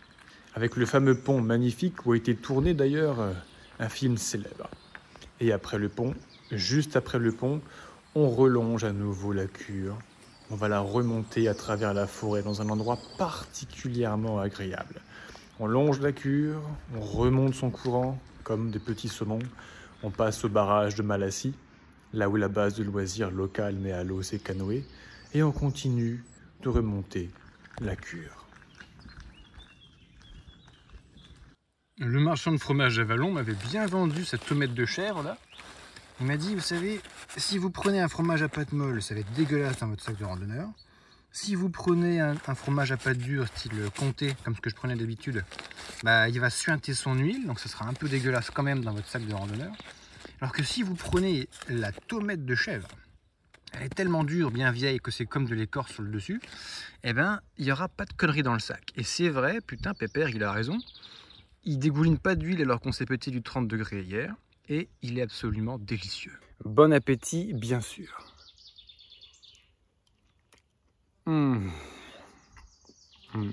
avec 0.55 0.77
le 0.77 0.87
fameux 0.87 1.13
pont 1.13 1.41
magnifique 1.41 2.07
où 2.07 2.13
a 2.13 2.17
été 2.17 2.33
tourné 2.33 2.73
d'ailleurs 2.73 3.19
euh, 3.19 3.33
un 3.77 3.87
film 3.87 4.17
célèbre. 4.17 4.67
Et 5.39 5.51
après 5.51 5.77
le 5.77 5.89
pont, 5.89 6.15
juste 6.49 6.95
après 6.95 7.19
le 7.19 7.31
pont, 7.31 7.61
on 8.15 8.27
relonge 8.31 8.83
à 8.83 8.93
nouveau 8.93 9.31
la 9.31 9.45
cure 9.45 9.99
on 10.49 10.55
va 10.55 10.67
la 10.67 10.79
remonter 10.79 11.47
à 11.47 11.53
travers 11.53 11.93
la 11.93 12.07
forêt 12.07 12.41
dans 12.41 12.63
un 12.63 12.69
endroit 12.69 12.97
particulièrement 13.19 14.39
agréable. 14.39 15.01
On 15.59 15.67
longe 15.67 15.99
la 15.99 16.11
cure, 16.11 16.63
on 16.97 17.01
remonte 17.01 17.53
son 17.53 17.69
courant 17.69 18.19
comme 18.43 18.71
des 18.71 18.79
petits 18.79 19.07
saumons, 19.07 19.37
on 20.01 20.09
passe 20.09 20.43
au 20.43 20.49
barrage 20.49 20.95
de 20.95 21.03
Malassis, 21.03 21.53
là 22.13 22.27
où 22.27 22.37
la 22.37 22.47
base 22.47 22.73
de 22.73 22.83
loisirs 22.83 23.29
locale 23.29 23.75
met 23.75 23.91
à 23.91 24.03
l'eau 24.03 24.23
ses 24.23 24.39
canoës, 24.39 24.81
et 25.35 25.43
on 25.43 25.51
continue 25.51 26.23
de 26.63 26.69
remonter 26.69 27.29
la 27.81 27.95
cure. 27.95 28.45
Le 31.97 32.19
marchand 32.19 32.51
de 32.51 32.57
fromage 32.57 32.99
à 32.99 33.03
m'avait 33.03 33.53
bien 33.53 33.85
vendu 33.85 34.23
cette 34.23 34.45
tomate 34.45 34.73
de 34.73 34.85
chair 34.85 35.21
là. 35.21 35.37
Il 36.21 36.27
m'a 36.27 36.37
dit, 36.37 36.53
vous 36.53 36.61
savez, 36.61 36.99
si 37.37 37.57
vous 37.57 37.69
prenez 37.69 38.01
un 38.01 38.09
fromage 38.09 38.41
à 38.41 38.49
pâte 38.49 38.73
molle, 38.73 39.01
ça 39.01 39.13
va 39.13 39.21
être 39.21 39.31
dégueulasse 39.33 39.79
dans 39.79 39.87
votre 39.87 40.03
sac 40.03 40.17
de 40.17 40.25
randonneur. 40.25 40.67
Si 41.31 41.55
vous 41.55 41.69
prenez 41.69 42.19
un, 42.19 42.35
fromage 42.55 42.91
à 42.91 42.97
pâte 42.97 43.17
dure, 43.17 43.47
style 43.47 43.89
comté, 43.97 44.35
comme 44.43 44.55
ce 44.55 44.61
que 44.61 44.69
je 44.69 44.75
prenais 44.75 44.95
d'habitude, 44.95 45.45
bah, 46.03 46.27
il 46.27 46.39
va 46.39 46.49
suinter 46.49 46.93
son 46.93 47.13
huile, 47.15 47.45
donc 47.47 47.59
ça 47.59 47.69
sera 47.69 47.85
un 47.85 47.93
peu 47.93 48.09
dégueulasse 48.09 48.49
quand 48.49 48.63
même 48.63 48.83
dans 48.83 48.93
votre 48.93 49.07
sac 49.07 49.25
de 49.25 49.33
randonneur. 49.33 49.71
Alors 50.41 50.51
que 50.51 50.63
si 50.63 50.83
vous 50.83 50.95
prenez 50.95 51.47
la 51.69 51.91
tomate 51.91 52.43
de 52.43 52.55
chèvre, 52.55 52.87
elle 53.73 53.83
est 53.83 53.95
tellement 53.95 54.23
dure, 54.23 54.51
bien 54.51 54.71
vieille, 54.71 54.99
que 54.99 55.11
c'est 55.11 55.25
comme 55.25 55.45
de 55.45 55.55
l'écorce 55.55 55.93
sur 55.93 56.03
le 56.03 56.09
dessus, 56.09 56.41
eh 57.03 57.13
ben, 57.13 57.41
il 57.57 57.65
n'y 57.65 57.71
aura 57.71 57.87
pas 57.87 58.05
de 58.05 58.13
conneries 58.13 58.43
dans 58.43 58.53
le 58.53 58.59
sac. 58.59 58.91
Et 58.95 59.03
c'est 59.03 59.29
vrai, 59.29 59.61
putain, 59.61 59.93
Pépère, 59.93 60.29
il 60.29 60.43
a 60.43 60.51
raison. 60.51 60.77
Il 61.63 61.79
dégouline 61.79 62.17
pas 62.17 62.35
d'huile 62.35 62.61
alors 62.61 62.79
qu'on 62.79 62.91
s'est 62.91 63.05
pété 63.05 63.31
du 63.31 63.41
30 63.41 63.67
degrés 63.67 64.01
hier. 64.01 64.33
Et 64.69 64.87
il 65.01 65.17
est 65.17 65.23
absolument 65.23 65.77
délicieux. 65.79 66.37
Bon 66.63 66.93
appétit, 66.93 67.53
bien 67.53 67.81
sûr. 67.81 68.35
Mmh. 71.25 71.69
Mmh. 73.33 73.51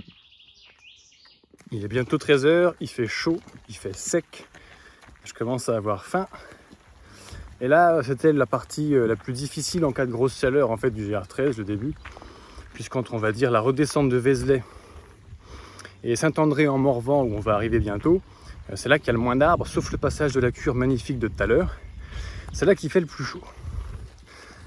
Il 1.73 1.85
est 1.85 1.89
bientôt 1.89 2.17
13h, 2.17 2.75
il 2.81 2.89
fait 2.89 3.09
chaud, 3.09 3.41
il 3.69 3.77
fait 3.77 3.95
sec. 3.95 4.47
Je 5.25 5.33
commence 5.33 5.69
à 5.69 5.77
avoir 5.77 6.05
faim. 6.05 6.29
Et 7.61 7.69
là, 7.69 8.03
c'était 8.03 8.33
la 8.33 8.47
partie 8.47 8.95
euh, 8.95 9.07
la 9.07 9.17
plus 9.17 9.33
difficile 9.33 9.85
en 9.85 9.93
cas 9.93 10.05
de 10.05 10.13
grosse 10.13 10.39
chaleur 10.39 10.71
en 10.71 10.77
fait 10.77 10.91
du 10.91 11.11
GR13, 11.11 11.57
le 11.57 11.65
début. 11.65 11.95
Puisqu'entre, 12.75 13.15
on 13.15 13.19
va 13.19 13.33
dire, 13.33 13.51
la 13.51 13.61
redescente 13.61 14.11
de 14.11 14.17
Vézelay 14.19 14.63
et 16.05 16.17
Saint-André 16.17 16.69
en 16.69 16.77
Morvan, 16.77 17.23
où 17.23 17.35
on 17.35 17.41
va 17.41 17.55
arriver 17.55 17.79
bientôt, 17.79 18.21
euh, 18.71 18.77
c'est 18.77 18.91
là 18.91 18.99
qu'il 18.99 19.07
y 19.07 19.11
a 19.11 19.15
le 19.15 19.19
moins 19.19 19.37
d'arbres, 19.37 19.67
sauf 19.67 19.91
le 19.91 19.99
passage 19.99 20.35
de 20.35 20.41
la 20.41 20.53
cure 20.53 20.75
magnifique 20.75 21.19
de 21.19 21.29
tout 21.29 21.43
à 21.43 21.47
l'heure. 21.47 21.77
C'est 22.53 22.67
là 22.67 22.75
qu'il 22.75 22.91
fait 22.91 23.01
le 23.01 23.07
plus 23.07 23.25
chaud. 23.25 23.43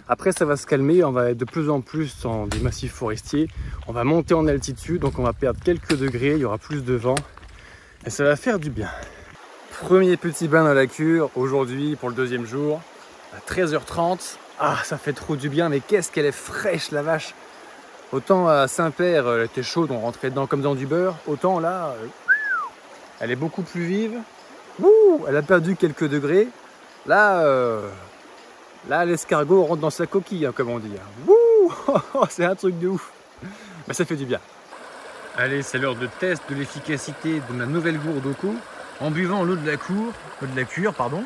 Après, 0.08 0.31
ça 0.31 0.43
va 0.43 0.58
se 0.58 0.65
calmer, 0.65 1.03
on 1.03 1.12
va 1.12 1.29
être 1.29 1.38
de 1.38 1.46
plus 1.46 1.69
en 1.69 1.81
plus 1.81 2.22
dans 2.24 2.48
des 2.48 2.60
massifs 2.60 2.93
forestiers. 2.93 3.48
On 3.88 3.93
va 3.93 4.03
monter 4.03 4.34
en 4.34 4.48
altitude, 4.48 5.01
donc 5.01 5.19
on 5.19 5.24
va 5.24 5.34
perdre 5.34 5.60
quelques 5.63 5.96
degrés, 5.96 6.31
il 6.31 6.39
y 6.39 6.46
aura 6.46 6.58
plus 6.58 6.84
de 6.84 6.96
vent. 6.96 7.15
Et 8.08 8.10
ça 8.10 8.24
va 8.24 8.36
faire 8.36 8.58
du 8.58 8.72
bien. 8.72 8.89
Premier 9.81 10.17
petit 10.17 10.50
bain 10.50 10.65
dans 10.65 10.74
la 10.74 10.88
cure, 10.88 11.29
aujourd'hui 11.36 11.95
pour 11.95 12.09
le 12.09 12.15
deuxième 12.15 12.45
jour, 12.45 12.81
à 13.33 13.39
13h30. 13.50 14.36
Ah, 14.59 14.75
ça 14.83 14.98
fait 14.98 15.13
trop 15.13 15.38
du 15.38 15.48
bien, 15.48 15.69
mais 15.69 15.79
qu'est-ce 15.79 16.12
qu'elle 16.12 16.25
est 16.25 16.33
fraîche 16.33 16.91
la 16.91 17.01
vache 17.01 17.33
Autant 18.12 18.50
à 18.50 18.67
Saint-Père, 18.67 19.25
elle 19.29 19.45
était 19.45 19.63
chaude, 19.63 19.89
on 19.91 20.00
rentrait 20.00 20.31
dedans 20.31 20.48
comme 20.48 20.62
dans 20.62 20.75
du 20.75 20.86
beurre. 20.86 21.15
Autant 21.27 21.62
là, 21.62 21.95
euh, 21.95 22.07
elle 23.21 23.31
est 23.31 23.38
beaucoup 23.38 23.62
plus 23.62 23.86
vive. 23.86 24.17
Ouh, 24.83 25.24
elle 25.29 25.38
a 25.38 25.41
perdu 25.41 25.77
quelques 25.77 26.09
degrés. 26.09 26.50
Là, 27.05 27.39
euh, 27.45 27.88
là 28.89 29.05
l'escargot 29.05 29.63
rentre 29.63 29.81
dans 29.81 29.89
sa 29.89 30.07
coquille, 30.07 30.45
hein, 30.45 30.53
comme 30.53 30.69
on 30.69 30.79
dit. 30.79 30.93
Hein. 30.98 32.12
c'est 32.29 32.45
un 32.45 32.55
truc 32.55 32.77
de 32.79 32.89
ouf. 32.89 33.12
Mais 33.88 33.93
ça 33.93 34.03
fait 34.03 34.17
du 34.17 34.25
bien. 34.25 34.41
Allez, 35.38 35.63
c'est 35.63 35.77
l'heure 35.77 35.95
de 35.95 36.07
test 36.19 36.43
de 36.50 36.55
l'efficacité 36.55 37.41
de 37.50 37.53
ma 37.53 37.65
nouvelle 37.65 37.98
gourde 37.98 38.25
au 38.25 38.33
cou. 38.33 38.55
En 39.01 39.12
buvant 39.12 39.44
l'eau 39.44 39.56
de 39.56 39.65
la 39.65 39.77
cour, 39.77 40.13
de 40.41 40.56
la 40.56 40.65
cure, 40.65 40.94
pardon. 40.94 41.24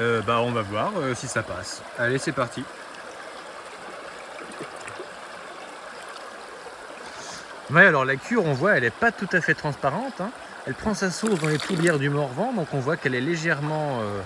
Euh, 0.00 0.22
bah, 0.22 0.40
on 0.40 0.52
va 0.52 0.62
voir 0.62 0.92
si 1.14 1.26
ça 1.26 1.42
passe. 1.42 1.82
Allez, 1.98 2.18
c'est 2.18 2.32
parti. 2.32 2.64
Ouais, 7.72 7.86
alors 7.86 8.04
la 8.04 8.16
cure, 8.16 8.44
on 8.44 8.52
voit, 8.52 8.76
elle 8.76 8.82
n'est 8.82 8.90
pas 8.90 9.12
tout 9.12 9.28
à 9.32 9.40
fait 9.40 9.54
transparente. 9.54 10.20
Hein. 10.20 10.30
Elle 10.66 10.74
prend 10.74 10.92
sa 10.92 11.10
source 11.10 11.40
dans 11.40 11.48
les 11.48 11.58
tourbières 11.58 11.98
du 11.98 12.10
Morvan, 12.10 12.52
donc 12.52 12.68
on 12.74 12.80
voit 12.80 12.96
qu'elle 12.98 13.14
est 13.14 13.20
légèrement 13.20 14.00
euh, 14.00 14.20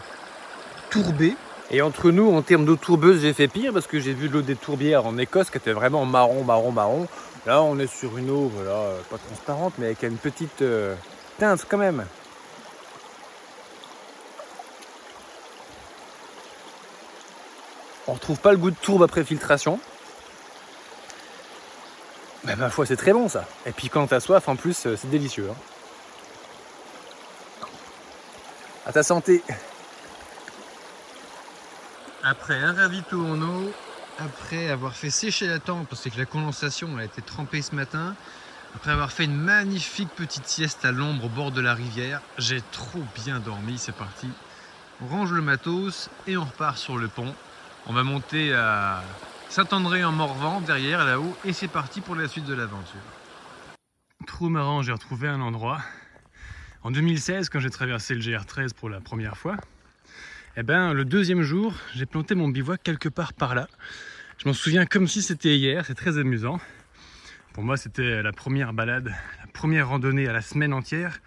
tourbée. 0.90 1.36
Et 1.70 1.80
entre 1.80 2.10
nous, 2.10 2.34
en 2.34 2.42
termes 2.42 2.64
d'eau 2.64 2.74
tourbeuse, 2.74 3.22
j'ai 3.22 3.32
fait 3.32 3.46
pire 3.46 3.72
parce 3.72 3.86
que 3.86 4.00
j'ai 4.00 4.14
vu 4.14 4.28
l'eau 4.28 4.42
des 4.42 4.56
tourbières 4.56 5.06
en 5.06 5.16
Écosse 5.16 5.50
qui 5.50 5.58
était 5.58 5.72
vraiment 5.72 6.04
marron, 6.04 6.42
marron, 6.42 6.72
marron. 6.72 7.06
Là, 7.46 7.62
on 7.62 7.78
est 7.78 7.86
sur 7.86 8.18
une 8.18 8.30
eau, 8.30 8.50
voilà, 8.52 8.90
pas 9.10 9.18
transparente, 9.18 9.74
mais 9.78 9.86
avec 9.86 10.02
une 10.02 10.16
petite 10.16 10.62
euh, 10.62 10.96
teinte 11.38 11.64
quand 11.68 11.78
même. 11.78 12.04
On 18.08 18.12
retrouve 18.12 18.38
pas 18.38 18.52
le 18.52 18.58
goût 18.58 18.70
de 18.70 18.76
tourbe 18.76 19.02
après 19.02 19.24
filtration. 19.24 19.80
Mais 22.44 22.54
ma 22.54 22.70
foi, 22.70 22.86
c'est 22.86 22.96
très 22.96 23.12
bon 23.12 23.28
ça. 23.28 23.44
Et 23.66 23.72
puis 23.72 23.88
quand 23.88 24.06
t'as 24.06 24.20
soif, 24.20 24.48
en 24.48 24.54
plus, 24.54 24.86
euh, 24.86 24.96
c'est 24.96 25.10
délicieux. 25.10 25.50
Hein. 25.50 25.56
À 28.86 28.92
ta 28.92 29.02
santé. 29.02 29.42
Après 32.22 32.54
un 32.54 32.72
ravito 32.72 33.24
en 33.24 33.40
eau, 33.42 33.72
après 34.18 34.70
avoir 34.70 34.94
fait 34.94 35.10
sécher 35.10 35.48
la 35.48 35.58
tente 35.58 35.88
parce 35.88 36.02
que 36.02 36.18
la 36.18 36.24
condensation 36.24 36.96
a 36.96 37.04
été 37.04 37.20
trempée 37.20 37.62
ce 37.62 37.74
matin, 37.74 38.14
après 38.76 38.92
avoir 38.92 39.10
fait 39.10 39.24
une 39.24 39.36
magnifique 39.36 40.10
petite 40.10 40.46
sieste 40.46 40.84
à 40.84 40.92
l'ombre 40.92 41.24
au 41.24 41.28
bord 41.28 41.50
de 41.50 41.60
la 41.60 41.74
rivière, 41.74 42.20
j'ai 42.38 42.62
trop 42.72 43.02
bien 43.16 43.40
dormi, 43.40 43.78
c'est 43.78 43.94
parti. 43.94 44.28
On 45.02 45.08
range 45.08 45.32
le 45.32 45.42
matos 45.42 46.08
et 46.26 46.36
on 46.36 46.44
repart 46.44 46.78
sur 46.78 46.96
le 46.96 47.08
pont. 47.08 47.34
On 47.88 47.92
va 47.92 48.02
monter 48.02 48.52
à 48.52 49.04
Saint-André 49.48 50.02
en 50.02 50.10
Morvan, 50.10 50.60
derrière, 50.60 51.04
là-haut, 51.04 51.36
et 51.44 51.52
c'est 51.52 51.68
parti 51.68 52.00
pour 52.00 52.16
la 52.16 52.26
suite 52.26 52.44
de 52.44 52.52
l'aventure. 52.52 53.00
Trop 54.26 54.48
marrant, 54.48 54.82
j'ai 54.82 54.90
retrouvé 54.90 55.28
un 55.28 55.40
endroit. 55.40 55.80
En 56.82 56.90
2016, 56.90 57.48
quand 57.48 57.60
j'ai 57.60 57.70
traversé 57.70 58.14
le 58.14 58.20
GR13 58.20 58.74
pour 58.74 58.90
la 58.90 59.00
première 59.00 59.36
fois, 59.36 59.56
eh 60.56 60.64
ben, 60.64 60.94
le 60.94 61.04
deuxième 61.04 61.42
jour, 61.42 61.74
j'ai 61.94 62.06
planté 62.06 62.34
mon 62.34 62.48
bivouac 62.48 62.82
quelque 62.82 63.08
part 63.08 63.32
par 63.32 63.54
là. 63.54 63.68
Je 64.38 64.48
m'en 64.48 64.54
souviens 64.54 64.84
comme 64.84 65.06
si 65.06 65.22
c'était 65.22 65.56
hier, 65.56 65.84
c'est 65.86 65.94
très 65.94 66.18
amusant. 66.18 66.58
Pour 67.52 67.62
moi, 67.62 67.76
c'était 67.76 68.20
la 68.20 68.32
première 68.32 68.72
balade, 68.72 69.14
la 69.40 69.46
première 69.52 69.88
randonnée 69.88 70.26
à 70.26 70.32
la 70.32 70.42
semaine 70.42 70.72
entière. 70.72 71.20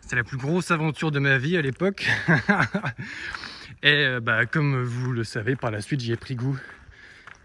C'était 0.00 0.16
la 0.16 0.24
plus 0.24 0.38
grosse 0.38 0.72
aventure 0.72 1.12
de 1.12 1.20
ma 1.20 1.38
vie 1.38 1.56
à 1.56 1.62
l'époque. 1.62 2.10
et 3.82 3.92
euh, 3.92 4.20
bah, 4.20 4.46
comme 4.46 4.82
vous 4.82 5.12
le 5.12 5.24
savez, 5.24 5.56
par 5.56 5.70
la 5.70 5.80
suite, 5.80 6.00
j'y 6.00 6.12
ai 6.12 6.16
pris 6.16 6.34
goût. 6.34 6.58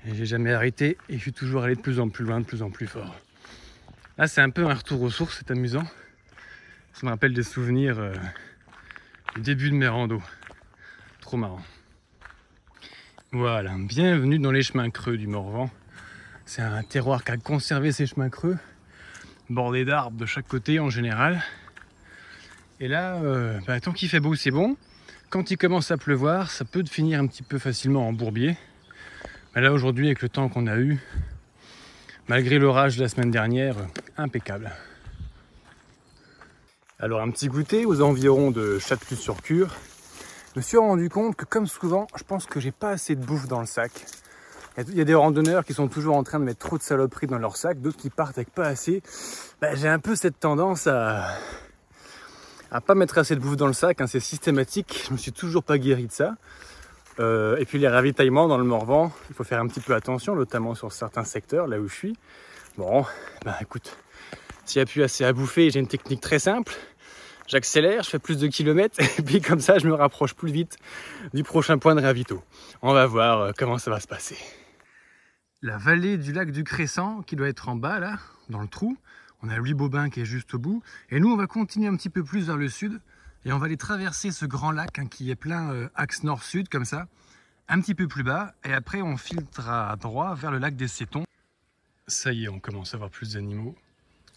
Et 0.08 0.14
j'ai 0.14 0.26
jamais 0.26 0.54
arrêté 0.54 0.98
et 1.10 1.16
je 1.18 1.22
suis 1.22 1.34
toujours 1.34 1.64
allé 1.64 1.76
de 1.76 1.82
plus 1.82 2.00
en 2.00 2.10
plus 2.10 2.26
loin, 2.26 2.40
de 2.40 2.46
plus 2.46 2.62
en 2.62 2.70
plus 2.70 2.86
fort. 2.86 3.16
Là, 4.18 4.28
c'est 4.28 4.42
un 4.42 4.50
peu 4.50 4.66
un 4.66 4.74
retour 4.74 5.02
aux 5.02 5.10
sources, 5.10 5.38
c'est 5.40 5.52
amusant. 5.52 5.86
Ça 6.94 7.06
me 7.06 7.10
rappelle 7.10 7.34
des 7.34 7.44
souvenirs 7.44 8.00
euh, 8.00 8.14
du 9.36 9.42
début 9.42 9.70
de 9.70 9.76
mes 9.76 9.88
randos. 9.88 10.22
Trop 11.22 11.38
marrant. 11.38 11.62
Voilà, 13.32 13.76
bienvenue 13.78 14.40
dans 14.40 14.52
les 14.52 14.62
chemins 14.62 14.90
creux 14.90 15.18
du 15.18 15.28
Morvan. 15.28 15.70
C'est 16.46 16.62
un 16.62 16.84
terroir 16.84 17.24
qui 17.24 17.32
a 17.32 17.38
conservé 17.38 17.92
ses 17.92 18.06
chemins 18.06 18.30
creux, 18.30 18.58
bordés 19.50 19.84
d'arbres 19.84 20.18
de 20.18 20.26
chaque 20.26 20.48
côté 20.48 20.80
en 20.80 20.90
général. 20.90 21.44
Et 22.80 22.88
là, 22.88 23.16
euh, 23.16 23.60
bah, 23.66 23.80
tant 23.80 23.92
qu'il 23.92 24.08
fait 24.08 24.20
beau, 24.20 24.36
c'est 24.36 24.52
bon. 24.52 24.78
Quand 25.30 25.52
il 25.52 25.58
commence 25.58 25.92
à 25.92 25.98
pleuvoir, 25.98 26.50
ça 26.52 26.66
peut 26.66 26.84
finir 26.90 27.20
un 27.20 27.28
petit 27.28 27.44
peu 27.44 27.60
facilement 27.60 28.08
en 28.08 28.14
bourbier. 28.14 28.58
Mais 29.56 29.62
là 29.62 29.74
aujourd'hui, 29.74 30.08
avec 30.08 30.22
le 30.22 30.30
temps 30.30 30.50
qu'on 30.50 30.68
a 30.68 30.78
eu, 30.78 31.00
malgré 32.28 32.60
l'orage 32.60 32.98
de 32.98 33.04
la 33.04 33.10
semaine 33.10 33.32
dernière, 33.32 33.76
impeccable. 34.18 34.72
Alors 37.00 37.22
un 37.22 37.30
petit 37.32 37.48
goûter 37.48 37.86
aux 37.86 38.02
environs 38.02 38.52
de 38.52 38.80
Châtelus-sur-Cure. 38.80 39.76
Je 40.54 40.60
me 40.60 40.62
suis 40.62 40.78
rendu 40.78 41.10
compte 41.10 41.36
que 41.36 41.44
comme 41.44 41.68
souvent, 41.68 42.08
je 42.16 42.24
pense 42.24 42.46
que 42.46 42.60
j'ai 42.60 42.72
pas 42.72 42.92
assez 42.92 43.16
de 43.16 43.26
bouffe 43.26 43.48
dans 43.48 43.60
le 43.60 43.66
sac. 43.66 43.92
Il 44.78 44.96
y 44.96 45.02
a 45.02 45.06
des 45.06 45.16
randonneurs 45.16 45.66
qui 45.66 45.74
sont 45.74 45.88
toujours 45.88 46.16
en 46.16 46.24
train 46.24 46.40
de 46.40 46.46
mettre 46.46 46.60
trop 46.60 46.78
de 46.78 46.84
saloperies 46.84 47.28
dans 47.28 47.40
leur 47.40 47.58
sac, 47.58 47.82
d'autres 47.82 47.98
qui 47.98 48.10
partent 48.10 48.38
avec 48.38 48.50
pas 48.52 48.68
assez. 48.68 49.02
Ben, 49.62 49.76
j'ai 49.76 49.88
un 49.88 50.00
peu 50.00 50.16
cette 50.16 50.40
tendance 50.40 50.88
à 50.88 51.28
à 52.72 52.82
pas 52.82 52.96
mettre 52.96 53.18
assez 53.18 53.36
de 53.36 53.40
bouffe 53.40 53.58
dans 53.58 53.68
le 53.68 53.74
sac, 53.74 54.02
hein, 54.02 54.08
c'est 54.08 54.20
systématique. 54.20 55.06
Je 55.08 55.14
me 55.14 55.18
suis 55.18 55.32
toujours 55.32 55.64
pas 55.64 55.78
guéri 55.78 56.08
de 56.08 56.12
ça. 56.12 56.36
Euh, 57.20 57.58
et 57.58 57.66
puis 57.66 57.80
les 57.80 57.88
ravitaillements 57.88 58.48
dans 58.48 58.58
le 58.58 58.64
Morvan, 58.64 59.12
il 59.30 59.36
faut 59.36 59.44
faire 59.44 59.62
un 59.62 59.68
petit 59.68 59.80
peu 59.80 59.94
attention, 59.94 60.36
notamment 60.36 60.76
sur 60.76 60.92
certains 60.92 61.24
secteurs, 61.24 61.68
là 61.68 61.80
où 61.80 61.88
je 61.88 61.94
suis. 61.94 62.18
Bon, 62.78 63.06
ben 63.46 63.56
écoute, 63.62 63.98
s'il 64.66 64.80
n'y 64.80 64.84
a 64.84 64.86
plus 64.86 65.04
assez 65.04 65.24
à 65.24 65.32
bouffer, 65.32 65.70
j'ai 65.70 65.80
une 65.80 65.88
technique 65.88 66.20
très 66.20 66.40
simple. 66.40 66.74
J'accélère, 67.48 68.04
je 68.04 68.10
fais 68.10 68.20
plus 68.20 68.38
de 68.38 68.48
kilomètres, 68.48 69.00
et 69.20 69.22
puis 69.22 69.40
comme 69.40 69.60
ça, 69.60 69.78
je 69.78 69.88
me 69.88 69.94
rapproche 69.94 70.34
plus 70.34 70.52
vite 70.52 70.78
du 71.34 71.44
prochain 71.44 71.78
point 71.78 71.96
de 71.96 72.02
ravito. 72.02 72.44
On 72.82 72.94
va 72.94 73.06
voir 73.06 73.40
euh, 73.40 73.52
comment 73.58 73.78
ça 73.78 73.92
va 73.92 74.00
se 74.00 74.08
passer. 74.08 74.38
la 75.62 75.78
vallée 75.78 76.18
du 76.18 76.34
lac 76.34 76.52
du 76.52 76.64
Crescent 76.64 77.22
qui 77.22 77.36
doit 77.36 77.48
être 77.48 77.70
en 77.70 77.76
bas 77.76 78.00
là, 78.00 78.18
dans 78.50 78.62
le 78.62 78.68
trou. 78.68 78.98
On 79.46 79.50
a 79.50 79.58
Louis 79.58 79.76
Bobin 79.76 80.10
qui 80.10 80.22
est 80.22 80.26
juste 80.26 80.56
au 80.56 80.60
bout. 80.60 80.82
Et 81.12 81.20
nous, 81.20 81.32
on 81.32 81.38
va 81.38 81.46
continuer 81.46 81.88
un 81.88 81.96
petit 81.96 82.10
peu 82.10 82.24
plus 82.24 82.48
vers 82.48 82.58
le 82.58 82.68
sud 82.68 83.00
et 83.46 83.54
on 83.54 83.60
va 83.60 83.68
aller 83.68 83.78
traverser 83.78 84.32
ce 84.32 84.48
grand 84.48 84.72
lac 84.72 84.98
hein, 84.98 85.06
qui 85.06 85.30
est 85.30 85.36
plein 85.36 85.72
euh, 85.72 85.88
axe 85.94 86.24
nord-sud 86.24 86.68
comme 86.68 86.84
ça, 86.84 87.08
un 87.68 87.80
petit 87.80 87.94
peu 87.94 88.08
plus 88.08 88.24
bas. 88.24 88.56
Et 88.64 88.74
après, 88.74 89.04
on 89.04 89.18
filtrera 89.18 89.92
à 89.92 89.96
droit 89.98 90.34
vers 90.34 90.50
le 90.50 90.58
lac 90.58 90.76
des 90.76 90.88
Cétons. 90.88 91.26
Ça 92.08 92.34
y 92.34 92.46
est, 92.46 92.48
on 92.48 92.60
commence 92.60 92.96
à 92.96 92.98
voir 92.98 93.12
plus 93.12 93.34
d'animaux. 93.34 93.76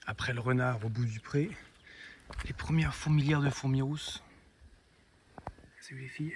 Après 0.07 0.35
le 0.35 0.41
renard 0.41 0.85
au 0.85 0.91
bout 0.91 1.07
du 1.07 1.21
pré, 1.21 1.51
les 2.45 2.53
premières 2.53 2.95
fourmilières 2.95 3.41
de 3.41 3.49
fourmis 3.49 3.81
rousses. 3.81 4.23
Salut 5.81 6.03
les 6.03 6.09
filles? 6.09 6.35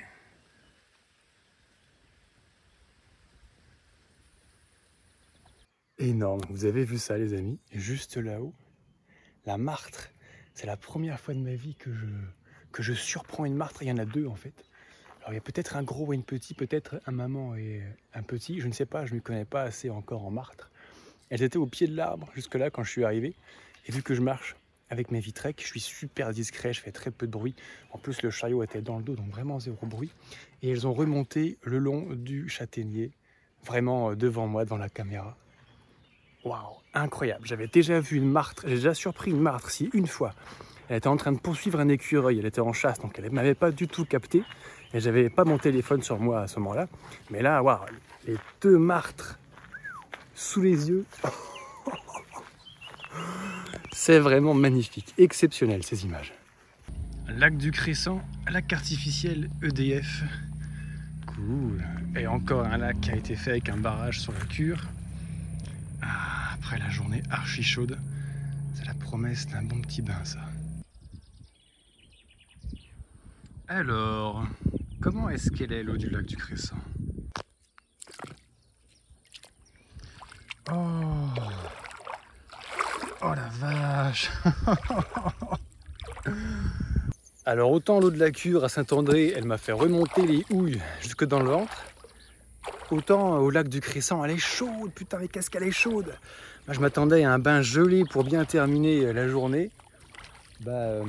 Énorme, 5.99 6.41
vous 6.49 6.65
avez 6.65 6.85
vu 6.85 6.99
ça 6.99 7.19
les 7.19 7.35
amis, 7.35 7.61
juste 7.71 8.17
là-haut, 8.17 8.55
la 9.47 9.59
martre. 9.59 10.11
C'est 10.55 10.67
la 10.67 10.77
première 10.77 11.19
fois 11.21 11.35
de 11.35 11.41
ma 11.41 11.55
vie 11.55 11.75
que 11.75 11.93
je, 11.93 12.07
que 12.73 12.83
je 12.83 12.93
surprends 12.93 13.45
une 13.45 13.55
martre, 13.55 13.83
il 13.83 13.89
y 13.89 13.93
en 13.93 13.99
a 13.99 14.05
deux 14.05 14.27
en 14.27 14.37
fait. 14.37 14.55
Alors 15.21 15.33
il 15.33 15.35
y 15.35 15.39
a 15.39 15.43
peut-être 15.43 15.77
un 15.77 15.83
gros 15.83 16.13
et 16.13 16.17
une 16.17 16.25
petite, 16.25 16.59
peut-être 16.59 17.01
un 17.07 17.13
maman 17.13 17.55
et 17.55 17.83
un 18.15 18.23
petit, 18.23 18.61
je 18.61 18.67
ne 18.67 18.73
sais 18.73 18.87
pas, 18.87 19.07
je 19.07 19.13
ne 19.13 19.17
me 19.17 19.23
connais 19.23 19.45
pas 19.45 19.63
assez 19.63 19.89
encore 19.89 20.25
en 20.25 20.31
martre. 20.31 20.71
Elles 21.31 21.43
étaient 21.43 21.59
au 21.59 21.67
pied 21.67 21.87
de 21.87 21.97
l'arbre 21.97 22.29
jusque 22.35 22.57
là 22.57 22.71
quand 22.71 22.83
je 22.83 22.91
suis 22.91 23.05
arrivé. 23.05 23.35
Et 23.87 23.93
vu 23.93 24.03
que 24.03 24.15
je 24.15 24.21
marche 24.21 24.57
avec 24.91 25.11
mes 25.11 25.21
vitrecs, 25.21 25.61
je 25.63 25.67
suis 25.67 25.81
super 25.81 26.33
discret, 26.33 26.73
je 26.73 26.81
fais 26.81 26.93
très 26.93 27.11
peu 27.11 27.27
de 27.27 27.33
bruit. 27.33 27.55
En 27.93 27.99
plus 27.99 28.23
le 28.23 28.31
chariot 28.31 28.63
était 28.63 28.83
dans 28.83 28.99
le 28.99 29.03
dos, 29.03 29.17
donc 29.17 29.31
vraiment 29.31 29.59
zéro 29.59 29.87
bruit. 29.87 30.13
Et 30.61 30.71
elles 30.71 30.87
ont 30.87 30.93
remonté 30.93 31.57
le 31.63 31.79
long 31.79 32.15
du 32.15 32.49
châtaignier, 32.49 33.13
vraiment 33.65 34.11
euh, 34.11 34.17
devant 34.17 34.47
moi, 34.47 34.65
devant 34.65 34.77
la 34.77 34.91
caméra. 34.91 35.37
Waouh, 36.45 36.77
incroyable. 36.95 37.47
J'avais 37.47 37.69
déjà 37.69 38.01
vu 38.01 38.17
une 38.17 38.31
martre, 38.31 38.65
j'ai 38.67 38.75
déjà 38.77 38.95
surpris 38.95 39.31
une 39.31 39.41
martre 39.41 39.71
si 39.71 39.91
une 39.93 40.07
fois. 40.07 40.33
Elle 40.89 40.97
était 40.97 41.09
en 41.09 41.17
train 41.17 41.33
de 41.33 41.39
poursuivre 41.39 41.81
un 41.81 41.89
écureuil, 41.89 42.39
elle 42.39 42.47
était 42.47 42.61
en 42.61 42.73
chasse, 42.73 43.01
donc 43.01 43.19
elle 43.19 43.25
ne 43.27 43.31
m'avait 43.31 43.55
pas 43.55 43.71
du 43.71 43.89
tout 43.89 44.05
capté. 44.05 44.43
Et 44.93 45.01
j'avais 45.01 45.31
pas 45.31 45.45
mon 45.45 45.59
téléphone 45.59 46.03
sur 46.03 46.19
moi 46.19 46.43
à 46.43 46.47
ce 46.49 46.59
moment-là. 46.59 46.87
Mais 47.31 47.41
là, 47.41 47.63
waouh, 47.63 47.79
les 48.27 48.37
deux 48.61 48.77
martres 48.77 49.39
sous 50.35 50.61
les 50.61 50.89
yeux. 50.89 51.07
C'est 53.93 54.19
vraiment 54.19 54.55
magnifique, 54.55 55.15
exceptionnel 55.19 55.85
ces 55.85 56.05
images. 56.05 56.33
Lac 57.29 57.57
du 57.57 57.71
Crescent, 57.71 58.21
lac 58.51 58.73
artificiel 58.73 59.49
EDF. 59.63 60.25
Cool. 61.27 61.85
Et 62.17 62.27
encore 62.27 62.67
un 62.67 62.79
lac 62.79 63.01
qui 63.01 63.11
a 63.11 63.17
été 63.17 63.37
fait 63.37 63.53
avec 63.53 63.69
un 63.69 63.77
barrage 63.77 64.21
sur 64.21 64.33
la 64.33 64.41
cure. 64.41 64.83
Ah, 66.03 66.53
après 66.55 66.79
la 66.79 66.91
journée 66.91 67.23
archi 67.31 67.63
chaude, 67.63 67.99
c'est 68.75 68.85
la 68.85 68.95
promesse 68.95 69.47
d'un 69.47 69.63
bon 69.63 69.81
petit 69.81 70.03
bain 70.03 70.25
ça. 70.25 70.41
Alors, 73.69 74.47
comment 75.01 75.31
est-ce 75.31 75.51
qu'elle 75.51 75.73
est 75.73 75.83
l'eau 75.83 75.97
du 75.97 76.11
lac 76.11 76.27
du 76.27 76.37
Crescent? 76.37 76.77
Oh 80.71 81.29
Oh 83.23 83.35
la 83.35 83.49
vache 83.49 84.31
Alors 87.45 87.73
autant 87.73 87.99
l'eau 88.01 88.11
de 88.11 88.19
la 88.19 88.31
cure 88.31 88.65
à 88.65 88.69
Saint-André, 88.69 89.33
elle 89.35 89.45
m'a 89.45 89.59
fait 89.59 89.73
remonter 89.73 90.27
les 90.27 90.45
houilles 90.51 90.81
jusque 91.01 91.25
dans 91.25 91.41
le 91.41 91.51
ventre. 91.51 91.85
Autant 92.91 93.39
au 93.39 93.51
lac 93.51 93.69
du 93.69 93.81
Crescent, 93.81 94.25
elle 94.25 94.33
est 94.33 94.39
chaude, 94.39 94.93
putain 94.95 95.19
mais 95.19 95.29
qu'est-ce 95.29 95.51
qu'elle 95.51 95.63
est 95.63 95.73
chaude 95.73 96.15
je 96.69 96.79
m'attendais 96.79 97.25
à 97.25 97.33
un 97.33 97.39
bain 97.39 97.61
gelé 97.61 98.05
pour 98.05 98.23
bien 98.25 98.45
terminer 98.45 99.13
la 99.13 99.29
journée. 99.29 99.71
Bah 100.61 100.71
euh, 100.71 101.05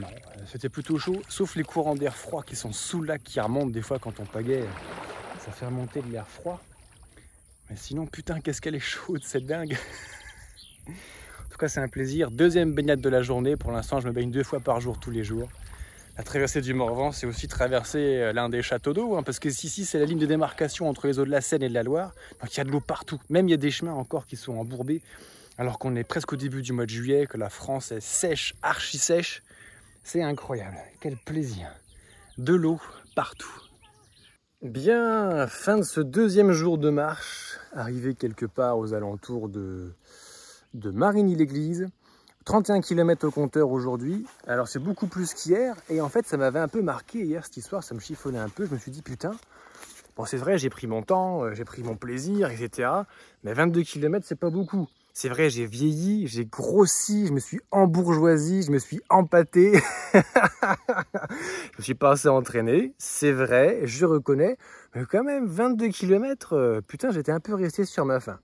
c'était 0.48 0.70
plutôt 0.70 0.98
chaud, 0.98 1.22
sauf 1.30 1.56
les 1.56 1.64
courants 1.64 1.94
d'air 1.94 2.16
froid 2.16 2.42
qui 2.42 2.56
sont 2.56 2.74
sous 2.74 3.02
le 3.02 3.08
lac 3.08 3.24
qui 3.24 3.40
remontent 3.40 3.70
des 3.70 3.84
fois 3.84 4.00
quand 4.00 4.20
on 4.20 4.26
pagaie. 4.26 4.64
Ça 5.46 5.52
fait 5.52 5.68
remonter 5.68 6.02
de 6.02 6.12
l'air 6.12 6.28
froid. 6.28 6.60
Mais 7.70 7.76
sinon, 7.76 8.08
putain, 8.08 8.42
qu'est-ce 8.42 8.62
qu'elle 8.62 8.76
est 8.76 8.80
chaude, 8.80 9.22
c'est 9.24 9.46
dingue. 9.46 9.78
en 10.88 11.50
tout 11.52 11.58
cas, 11.60 11.68
c'est 11.68 11.82
un 11.82 11.88
plaisir. 11.88 12.32
Deuxième 12.32 12.74
baignade 12.74 13.00
de 13.00 13.10
la 13.10 13.22
journée. 13.22 13.56
Pour 13.56 13.72
l'instant, 13.72 14.00
je 14.00 14.08
me 14.08 14.12
baigne 14.12 14.32
deux 14.32 14.44
fois 14.44 14.60
par 14.60 14.82
jour, 14.82 15.00
tous 15.00 15.12
les 15.12 15.24
jours. 15.24 15.50
La 16.16 16.24
traversée 16.24 16.62
du 16.62 16.76
Morvan, 16.76 17.12
c'est 17.12 17.26
aussi 17.26 17.48
traverser 17.48 18.22
euh, 18.22 18.34
l'un 18.34 18.48
des 18.48 18.62
châteaux 18.62 18.94
d'eau, 18.94 19.16
hein, 19.16 19.24
parce 19.24 19.40
que 19.40 19.50
ici, 19.50 19.84
c'est 19.84 19.98
la 19.98 20.06
ligne 20.06 20.20
de 20.20 20.28
démarcation 20.28 20.88
entre 20.88 21.08
les 21.08 21.18
eaux 21.18 21.26
de 21.26 21.32
la 21.32 21.42
Seine 21.42 21.64
et 21.64 21.70
de 21.70 21.74
la 21.74 21.82
Loire. 21.82 22.14
Donc 22.40 22.54
il 22.54 22.58
y 22.58 22.62
a 22.62 22.64
de 22.64 22.70
l'eau 22.70 22.82
partout. 22.82 23.20
Même 23.30 23.48
il 23.48 23.52
y 23.52 23.56
a 23.56 23.58
des 23.58 23.72
chemins 23.72 23.94
encore 23.94 24.28
qui 24.28 24.36
sont 24.36 24.56
embourbés 24.58 25.02
alors 25.58 25.80
qu'on 25.80 25.96
est 25.96 26.04
presque 26.04 26.34
au 26.34 26.36
début 26.36 26.62
du 26.62 26.72
mois 26.74 26.86
de 26.86 26.92
juillet, 26.92 27.28
que 27.28 27.38
la 27.38 27.50
France 27.50 27.92
est 27.92 28.00
sèche, 28.00 28.54
archi 28.62 28.98
sèche. 28.98 29.44
C'est 30.04 30.22
incroyable, 30.22 30.78
quel 31.00 31.18
plaisir. 31.18 31.68
De 32.38 32.54
l'eau 32.54 32.80
partout. 33.16 33.54
Bien, 34.62 35.48
fin 35.48 35.78
de 35.78 35.84
ce 35.84 36.00
deuxième 36.00 36.52
jour 36.52 36.78
de 36.78 36.90
marche, 36.90 37.58
arrivé 37.74 38.16
quelque 38.16 38.46
part 38.46 38.78
aux 38.78 38.94
alentours 38.94 39.50
de, 39.50 39.94
de 40.74 40.90
Marigny-l'Église. 40.90 41.88
31 42.46 42.82
km 42.82 43.28
au 43.28 43.32
compteur 43.32 43.72
aujourd'hui, 43.72 44.26
alors 44.48 44.68
c'est 44.68 44.80
beaucoup 44.80 45.08
plus 45.08 45.34
qu'hier, 45.34 45.76
et 45.90 46.02
en 46.02 46.10
fait 46.10 46.26
ça 46.28 46.36
m'avait 46.38 46.60
un 46.60 46.68
peu 46.68 46.82
marqué 46.82 47.24
hier 47.24 47.46
cette 47.46 47.58
histoire, 47.58 47.84
ça 47.84 47.96
me 47.96 48.00
chiffonnait 48.00 48.40
un 48.40 48.50
peu, 48.50 48.66
je 48.66 48.74
me 48.74 48.78
suis 48.78 48.92
dit 48.92 49.02
putain, 49.02 49.32
bon 50.18 50.26
c'est 50.26 50.38
vrai 50.38 50.58
j'ai 50.58 50.70
pris 50.70 50.88
mon 50.88 51.04
temps, 51.04 51.44
euh, 51.44 51.54
j'ai 51.54 51.64
pris 51.64 51.84
mon 51.84 51.96
plaisir, 51.96 52.50
etc. 52.52 52.90
Mais 53.44 53.54
22 53.54 53.84
km 53.84 54.26
c'est 54.28 54.40
pas 54.40 54.50
beaucoup. 54.50 54.88
C'est 55.16 55.30
vrai, 55.30 55.52
j'ai 55.52 55.68
vieilli, 55.68 56.28
j'ai 56.28 56.44
grossi, 56.44 57.28
je 57.28 57.34
me 57.34 57.40
suis 57.40 57.62
embourgeoisi, 57.70 58.64
je 58.64 58.72
me 58.72 58.80
suis 58.80 59.00
empâté. 59.10 59.74
je 60.14 61.78
me 61.78 61.84
suis 61.84 61.94
pas 61.94 62.14
assez 62.14 62.30
entraîné, 62.30 62.96
c'est 62.98 63.32
vrai, 63.32 63.82
je 63.84 64.08
reconnais. 64.08 64.58
Mais 64.96 65.06
quand 65.06 65.24
même, 65.24 65.46
22 65.46 65.90
km, 65.90 66.54
euh, 66.54 66.82
putain, 66.82 67.12
j'étais 67.12 67.32
un 67.32 67.40
peu 67.40 67.54
resté 67.54 67.86
sur 67.86 68.06
ma 68.06 68.20
faim. 68.20 68.40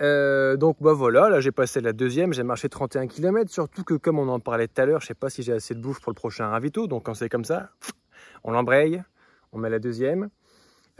Euh, 0.00 0.56
donc 0.56 0.76
bah 0.80 0.92
voilà, 0.92 1.28
là 1.28 1.40
j'ai 1.40 1.52
passé 1.52 1.80
la 1.80 1.92
deuxième, 1.92 2.32
j'ai 2.32 2.42
marché 2.42 2.68
31 2.68 3.06
km, 3.06 3.50
surtout 3.50 3.84
que 3.84 3.94
comme 3.94 4.18
on 4.18 4.28
en 4.28 4.40
parlait 4.40 4.66
tout 4.66 4.80
à 4.80 4.86
l'heure, 4.86 5.00
je 5.00 5.06
sais 5.06 5.14
pas 5.14 5.30
si 5.30 5.42
j'ai 5.42 5.52
assez 5.52 5.74
de 5.74 5.80
bouffe 5.80 6.00
pour 6.00 6.10
le 6.10 6.16
prochain 6.16 6.48
ravito, 6.48 6.86
donc 6.88 7.04
quand 7.04 7.14
c'est 7.14 7.28
comme 7.28 7.44
ça, 7.44 7.70
on 8.42 8.50
l'embraye, 8.50 9.02
on 9.52 9.58
met 9.58 9.70
la 9.70 9.78
deuxième. 9.78 10.30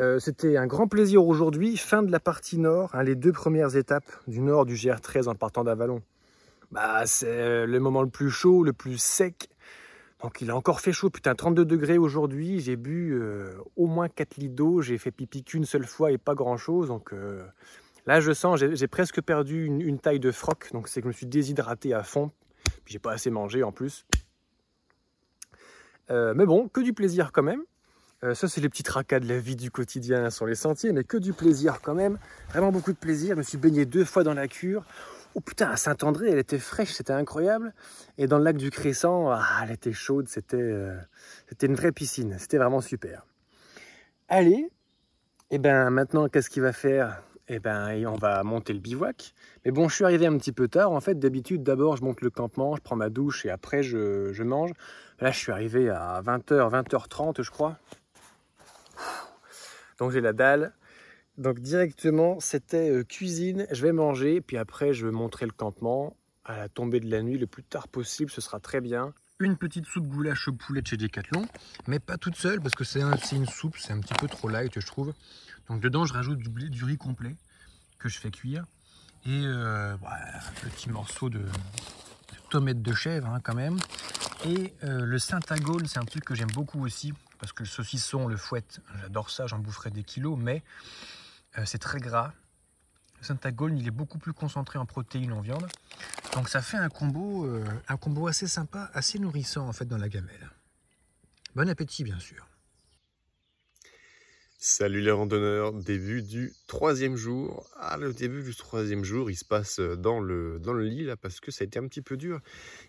Euh, 0.01 0.19
c'était 0.19 0.57
un 0.57 0.67
grand 0.67 0.89
plaisir 0.89 1.27
aujourd'hui, 1.27 1.77
fin 1.77 2.03
de 2.03 2.11
la 2.11 2.21
partie 2.21 2.59
nord, 2.59 2.95
hein, 2.95 3.03
les 3.03 3.15
deux 3.15 3.33
premières 3.33 3.77
étapes 3.77 4.11
du 4.27 4.41
nord 4.41 4.65
du 4.65 4.75
GR13 4.75 5.29
en 5.29 5.35
partant 5.35 5.65
d'Avalon. 5.65 6.03
Bah, 6.71 7.07
c'est 7.07 7.67
le 7.67 7.81
moment 7.81 8.03
le 8.03 8.09
plus 8.09 8.31
chaud, 8.31 8.65
le 8.65 8.73
plus 8.73 8.99
sec. 8.99 9.49
Donc 10.25 10.41
il 10.41 10.51
a 10.51 10.57
encore 10.57 10.81
fait 10.81 10.93
chaud, 10.93 11.11
putain, 11.11 11.35
32 11.35 11.65
degrés 11.65 11.99
aujourd'hui, 11.99 12.59
j'ai 12.59 12.77
bu 12.77 13.13
euh, 13.13 13.53
au 13.77 13.87
moins 13.87 14.09
4 14.09 14.37
litres 14.39 14.55
d'eau, 14.55 14.81
j'ai 14.81 14.97
fait 14.97 15.11
pipi 15.11 15.45
qu'une 15.45 15.67
seule 15.67 15.85
fois 15.85 16.13
et 16.13 16.19
pas 16.19 16.35
grand 16.35 16.57
chose, 16.57 16.89
donc 16.89 17.13
euh, 17.13 17.45
là 18.07 18.21
je 18.21 18.33
sens, 18.33 18.59
j'ai 18.59 18.89
presque 18.89 19.21
perdu 19.23 19.67
une, 19.67 19.99
taille 19.99 20.21
de 20.21 20.31
froc, 20.31 20.71
donc 20.73 20.89
c'est 20.89 21.01
que 21.01 21.05
je 21.05 21.09
me 21.09 21.13
suis 21.13 21.27
déshydraté 21.27 21.95
à 21.95 22.03
fond, 22.03 22.31
puis 22.85 22.93
j'ai 22.93 22.99
pas 22.99 23.13
assez 23.13 23.31
mangé 23.31 23.63
en 23.63 23.73
plus. 23.73 24.07
mais 26.11 26.47
bon, 26.47 26.69
que 26.69 26.81
du 26.81 26.93
plaisir 26.93 27.33
quand 27.33 27.43
même. 27.43 27.63
Euh, 28.25 28.35
ça, 28.35 28.49
c'est 28.49 28.61
les 28.63 28.71
petits 28.71 28.83
tracas 28.83 29.21
de 29.21 29.29
la 29.29 29.39
vie 29.39 29.57
du 29.57 29.71
quotidien 29.71 30.31
sur 30.31 30.47
les 30.47 30.55
sentiers, 30.55 30.93
mais 30.93 31.05
que 31.05 31.19
du 31.19 31.35
plaisir 31.35 31.81
quand 31.83 31.95
même. 31.95 32.19
Vraiment 32.49 32.73
beaucoup 32.73 32.93
de 32.93 32.97
plaisir. 32.97 33.35
Je 33.35 33.39
me 33.39 33.43
suis 33.43 33.59
baigné 33.59 33.85
deux 33.85 34.05
fois 34.05 34.25
dans 34.25 34.33
la 34.33 34.49
cure. 34.49 34.87
Oh 35.35 35.41
putain, 35.41 35.69
à 35.69 35.77
Saint-André, 35.77 36.31
elle 36.31 36.39
était 36.39 36.59
fraîche, 36.59 36.93
c'était 36.93 37.13
incroyable. 37.13 37.75
Et 38.17 38.27
dans 38.27 38.39
le 38.39 38.45
lac 38.45 38.57
du 38.57 38.71
Crescent, 38.71 39.31
ah, 39.31 39.61
elle 39.63 39.73
était 39.73 39.93
chaude, 39.93 40.29
c'était 40.29 40.57
euh, 40.57 40.97
c'était 41.49 41.67
une 41.67 41.75
vraie 41.75 41.93
piscine. 41.93 42.37
C'était 42.39 42.57
vraiment 42.57 42.81
super. 42.81 43.27
Allez, 44.29 44.71
et 45.51 45.57
eh 45.57 45.59
ben 45.59 45.91
maintenant, 45.91 46.29
qu'est-ce 46.29 46.49
qu'il 46.49 46.63
va 46.63 46.73
faire? 46.73 47.23
Eh 47.49 47.59
ben, 47.59 48.07
on 48.07 48.17
va 48.17 48.43
monter 48.43 48.73
le 48.73 48.79
bivouac. 48.79 49.35
Mais 49.65 49.71
bon, 49.71 49.89
je 49.89 49.97
suis 49.97 50.05
arrivé 50.05 50.27
un 50.27 50.37
petit 50.39 50.53
peu 50.53 50.67
tard. 50.67 50.93
En 50.93 51.01
fait, 51.01 51.19
d'habitude, 51.19 51.63
d'abord, 51.63 51.97
je 51.97 52.03
monte 52.03 52.23
le 52.23 52.31
campement, 52.31 52.75
je 52.75 52.81
prends 52.81 52.97
ma 52.97 53.11
douche 53.11 53.45
et 53.45 53.51
après, 53.51 53.83
je, 53.83 54.43
mange. 54.43 54.71
Là, 55.21 55.31
je 55.31 55.39
suis 55.39 55.53
arrivé 55.53 55.91
à 55.91 56.23
20h, 56.25 56.71
20h30, 56.71 57.43
je 57.43 57.51
crois. 57.51 57.79
Donc 59.99 60.11
j'ai 60.11 60.21
la 60.21 60.33
dalle. 60.33 60.73
Donc 61.39 61.61
directement, 61.61 62.39
c'était 62.41 62.91
euh, 62.91 63.03
cuisine, 63.03 63.67
je 63.71 63.83
vais 63.83 63.93
manger, 63.93 64.41
puis 64.41 64.57
après 64.57 64.93
je 64.93 65.07
vais 65.07 65.13
montrer 65.13 65.47
le 65.47 65.53
campement 65.53 66.17
à 66.45 66.57
la 66.57 66.69
tombée 66.69 67.01
de 67.01 67.11
la 67.11 67.23
nuit 67.23 67.39
le 67.39 67.47
plus 67.47 67.65
tard 67.65 67.89
possible, 67.89 68.31
ce 68.31 68.41
sera 68.41 68.61
très 68.61 68.81
bien. 68.81 69.15
Une 69.41 69.57
petite 69.57 69.87
soupe 69.87 70.07
goulash 70.07 70.47
au 70.47 70.53
poulet 70.53 70.81
chez 70.85 70.97
Decathlon, 70.97 71.47
mais 71.89 71.99
pas 71.99 72.19
toute 72.19 72.37
seule 72.37 72.61
parce 72.61 72.77
que 72.77 72.85
c'est 72.85 73.01
une 73.01 73.47
soupe, 73.47 73.77
c'est 73.79 73.93
un 73.93 73.99
petit 73.99 74.15
peu 74.15 74.29
trop 74.29 74.49
light 74.49 74.79
je 74.79 74.87
trouve. 74.87 75.13
Donc 75.69 75.81
dedans 75.81 76.05
je 76.05 76.13
rajoute 76.13 76.39
du, 76.39 76.85
riz 76.85 76.99
complet 76.99 77.37
que 77.99 78.09
je 78.09 78.19
fais 78.19 78.31
cuire 78.31 78.65
et 79.27 79.43
euh, 79.47 79.95
un 79.95 80.69
petit 80.69 80.91
morceau 80.91 81.31
de, 81.31 81.45
tomate 82.51 82.83
de 82.83 82.93
chèvre 82.93 83.29
hein, 83.29 83.41
quand 83.43 83.55
même. 83.55 83.79
Et 84.45 84.75
euh, 84.85 85.07
le 85.07 85.19
Saint-Agol, 85.19 85.89
c'est 85.89 85.99
un 85.99 86.05
truc 86.05 86.25
que 86.25 86.35
j'aime 86.35 86.51
beaucoup 86.51 86.85
aussi 86.85 87.15
parce 87.39 87.53
que 87.53 87.63
le 87.63 87.69
saucisson, 87.69 88.29
le 88.29 88.37
fouette, 88.37 88.81
j'adore 89.01 89.31
ça, 89.31 89.47
j'en 89.47 89.59
boufferai 89.59 89.91
des 89.91 90.05
kilos, 90.05 90.39
mais 90.39 90.63
euh, 91.59 91.65
c'est 91.65 91.79
très 91.79 91.99
gras. 91.99 92.33
Le 93.21 93.25
syntagone, 93.25 93.79
il 93.79 93.87
est 93.87 93.93
beaucoup 93.93 94.19
plus 94.19 94.35
concentré 94.35 94.79
en 94.79 94.85
protéines 94.85 95.33
en 95.33 95.41
viande. 95.41 95.67
Donc 96.35 96.51
ça 96.51 96.61
fait 96.61 96.77
un 96.77 96.91
combo, 96.91 97.49
un 97.89 97.97
combo 97.97 98.27
assez 98.27 98.47
sympa, 98.47 98.91
assez 98.93 99.19
nourrissant 99.19 99.67
en 99.67 99.73
fait 99.73 99.87
dans 99.87 99.97
la 99.97 100.09
gamelle. 100.09 100.51
Bon 101.55 101.69
appétit 101.69 102.05
bien 102.05 102.19
sûr. 102.19 102.47
Salut 104.67 105.03
les 105.03 105.11
randonneurs, 105.11 105.75
début 105.75 106.23
du 106.23 106.55
troisième 106.67 107.17
jour. 107.17 107.69
Ah, 107.77 107.99
le 107.99 108.15
début 108.15 108.43
du 108.43 108.55
troisième 108.55 109.05
jour, 109.05 109.31
il 109.31 109.37
se 109.37 109.45
passe 109.45 109.79
dans 109.79 110.21
le, 110.21 110.59
dans 110.59 110.73
le 110.73 110.87
lit 110.87 111.05
là 111.05 111.19
parce 111.19 111.39
que 111.39 111.51
ça 111.51 111.65
a 111.65 111.67
été 111.67 111.79
un 111.79 111.87
petit 111.87 112.01
peu 112.01 112.17
dur. 112.17 112.41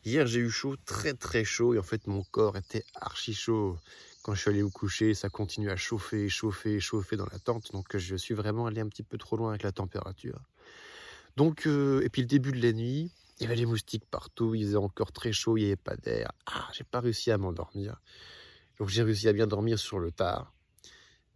Hier, 0.06 0.26
j'ai 0.26 0.40
eu 0.40 0.50
chaud, 0.50 0.78
très 0.86 1.14
très 1.14 1.44
chaud, 1.44 1.74
et 1.74 1.78
en 1.78 1.84
fait, 1.84 2.08
mon 2.08 2.24
corps 2.24 2.56
était 2.56 2.86
archi 3.02 3.34
chaud. 3.34 3.78
Quand 4.24 4.34
je 4.34 4.40
suis 4.40 4.52
allé 4.52 4.62
au 4.62 4.70
coucher, 4.70 5.14
ça 5.14 5.28
continue 5.28 5.70
à 5.70 5.76
chauffer, 5.76 6.30
chauffer, 6.30 6.80
chauffer 6.80 7.18
dans 7.18 7.28
la 7.30 7.40
tente. 7.40 7.74
Donc, 7.74 7.98
je 7.98 8.16
suis 8.16 8.34
vraiment 8.34 8.68
allé 8.68 8.80
un 8.80 8.88
petit 8.88 9.04
peu 9.04 9.18
trop 9.18 9.36
loin 9.36 9.50
avec 9.50 9.64
la 9.64 9.74
température. 9.74 10.40
Donc, 11.36 11.68
euh, 11.68 12.00
et 12.06 12.10
puis 12.10 12.22
le 12.22 12.28
début 12.30 12.54
de 12.54 12.62
la 12.62 12.72
nuit, 12.72 13.12
il 13.38 13.44
y 13.44 13.46
avait 13.48 13.58
les 13.58 13.66
moustiques 13.66 14.06
partout, 14.10 14.56
il 14.56 14.64
faisait 14.64 14.78
encore 14.78 15.12
très 15.12 15.34
chaud, 15.34 15.58
il 15.58 15.64
n'y 15.64 15.68
avait 15.68 15.76
pas 15.76 15.98
d'air. 15.98 16.32
Ah, 16.46 16.70
j'ai 16.72 16.86
pas 16.86 17.02
réussi 17.02 17.32
à 17.32 17.38
m'endormir. 17.38 18.00
Donc, 18.80 18.88
j'ai 18.88 19.04
réussi 19.04 19.28
à 19.28 19.34
bien 19.34 19.46
dormir 19.46 19.78
sur 19.78 20.00
le 20.00 20.12
tard. 20.12 20.55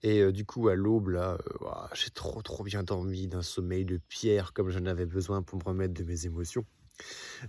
Et 0.03 0.21
euh, 0.21 0.31
du 0.31 0.45
coup, 0.45 0.69
à 0.69 0.75
l'aube, 0.75 1.09
là, 1.09 1.37
euh, 1.61 1.67
j'ai 1.93 2.09
trop 2.09 2.41
trop 2.41 2.63
bien 2.63 2.83
dormi 2.83 3.27
d'un 3.27 3.41
sommeil 3.41 3.85
de 3.85 3.97
pierre 4.07 4.53
comme 4.53 4.69
j'en 4.69 4.85
avais 4.85 5.05
besoin 5.05 5.41
pour 5.41 5.59
me 5.59 5.63
remettre 5.63 5.93
de 5.93 6.03
mes 6.03 6.25
émotions. 6.25 6.65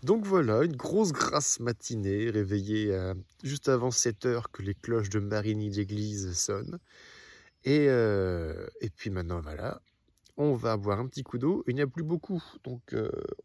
Donc 0.03 0.25
voilà, 0.25 0.63
une 0.63 0.77
grosse 0.77 1.13
grasse 1.13 1.59
matinée, 1.59 2.31
réveillée 2.31 2.97
juste 3.43 3.69
avant 3.69 3.91
7 3.91 4.27
heures 4.27 4.51
que 4.53 4.63
les 4.63 4.75
cloches 4.75 5.11
de 5.11 5.19
Marigny 5.19 5.71
d'église 5.71 6.35
sonnent. 6.39 6.79
Et, 7.65 7.87
euh, 7.89 8.67
et 8.81 8.91
puis 8.91 9.11
maintenant, 9.11 9.41
voilà, 9.41 9.83
on 10.37 10.55
va 10.55 10.77
boire 10.77 11.01
un 11.01 11.09
petit 11.09 11.25
coup 11.25 11.39
d'eau. 11.39 11.65
Il 11.67 11.75
n'y 11.75 11.83
a 11.83 11.89
plus 11.89 12.05
beaucoup, 12.05 12.43
donc 12.63 12.95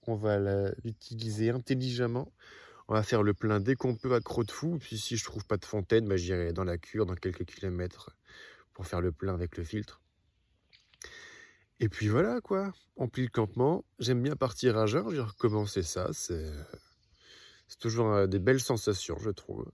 on 0.05 0.15
va 0.15 0.37
l'utiliser 0.83 1.49
intelligemment. 1.49 2.31
On 2.87 2.93
va 2.93 3.01
faire 3.01 3.23
le 3.23 3.33
plein 3.33 3.59
dès 3.59 3.73
qu'on 3.75 3.95
peut 3.95 4.13
à 4.13 4.19
Croc 4.21 4.45
de 4.45 4.51
Fou. 4.51 4.77
Puis 4.79 4.99
si 4.99 5.17
je 5.17 5.23
trouve 5.23 5.45
pas 5.45 5.57
de 5.57 5.65
fontaine, 5.65 6.07
bah, 6.07 6.17
j'irai 6.17 6.53
dans 6.53 6.63
la 6.63 6.77
cure, 6.77 7.07
dans 7.07 7.15
quelques 7.15 7.45
kilomètres 7.45 8.15
pour 8.75 8.85
faire 8.85 9.01
le 9.01 9.11
plein 9.11 9.33
avec 9.33 9.57
le 9.57 9.63
filtre. 9.63 10.01
Et 11.79 11.89
puis 11.89 12.07
voilà 12.07 12.39
quoi, 12.41 12.71
plie 13.11 13.23
le 13.23 13.29
campement. 13.29 13.83
J'aime 13.99 14.21
bien 14.21 14.35
partir 14.35 14.77
à 14.77 14.85
jeun, 14.85 15.09
j'ai 15.09 15.21
recommencé 15.21 15.81
ça. 15.81 16.09
C'est 16.13 16.51
toujours 17.79 18.11
euh, 18.11 18.27
des 18.27 18.39
belles 18.39 18.61
sensations, 18.61 19.17
je 19.19 19.31
trouve. 19.31 19.65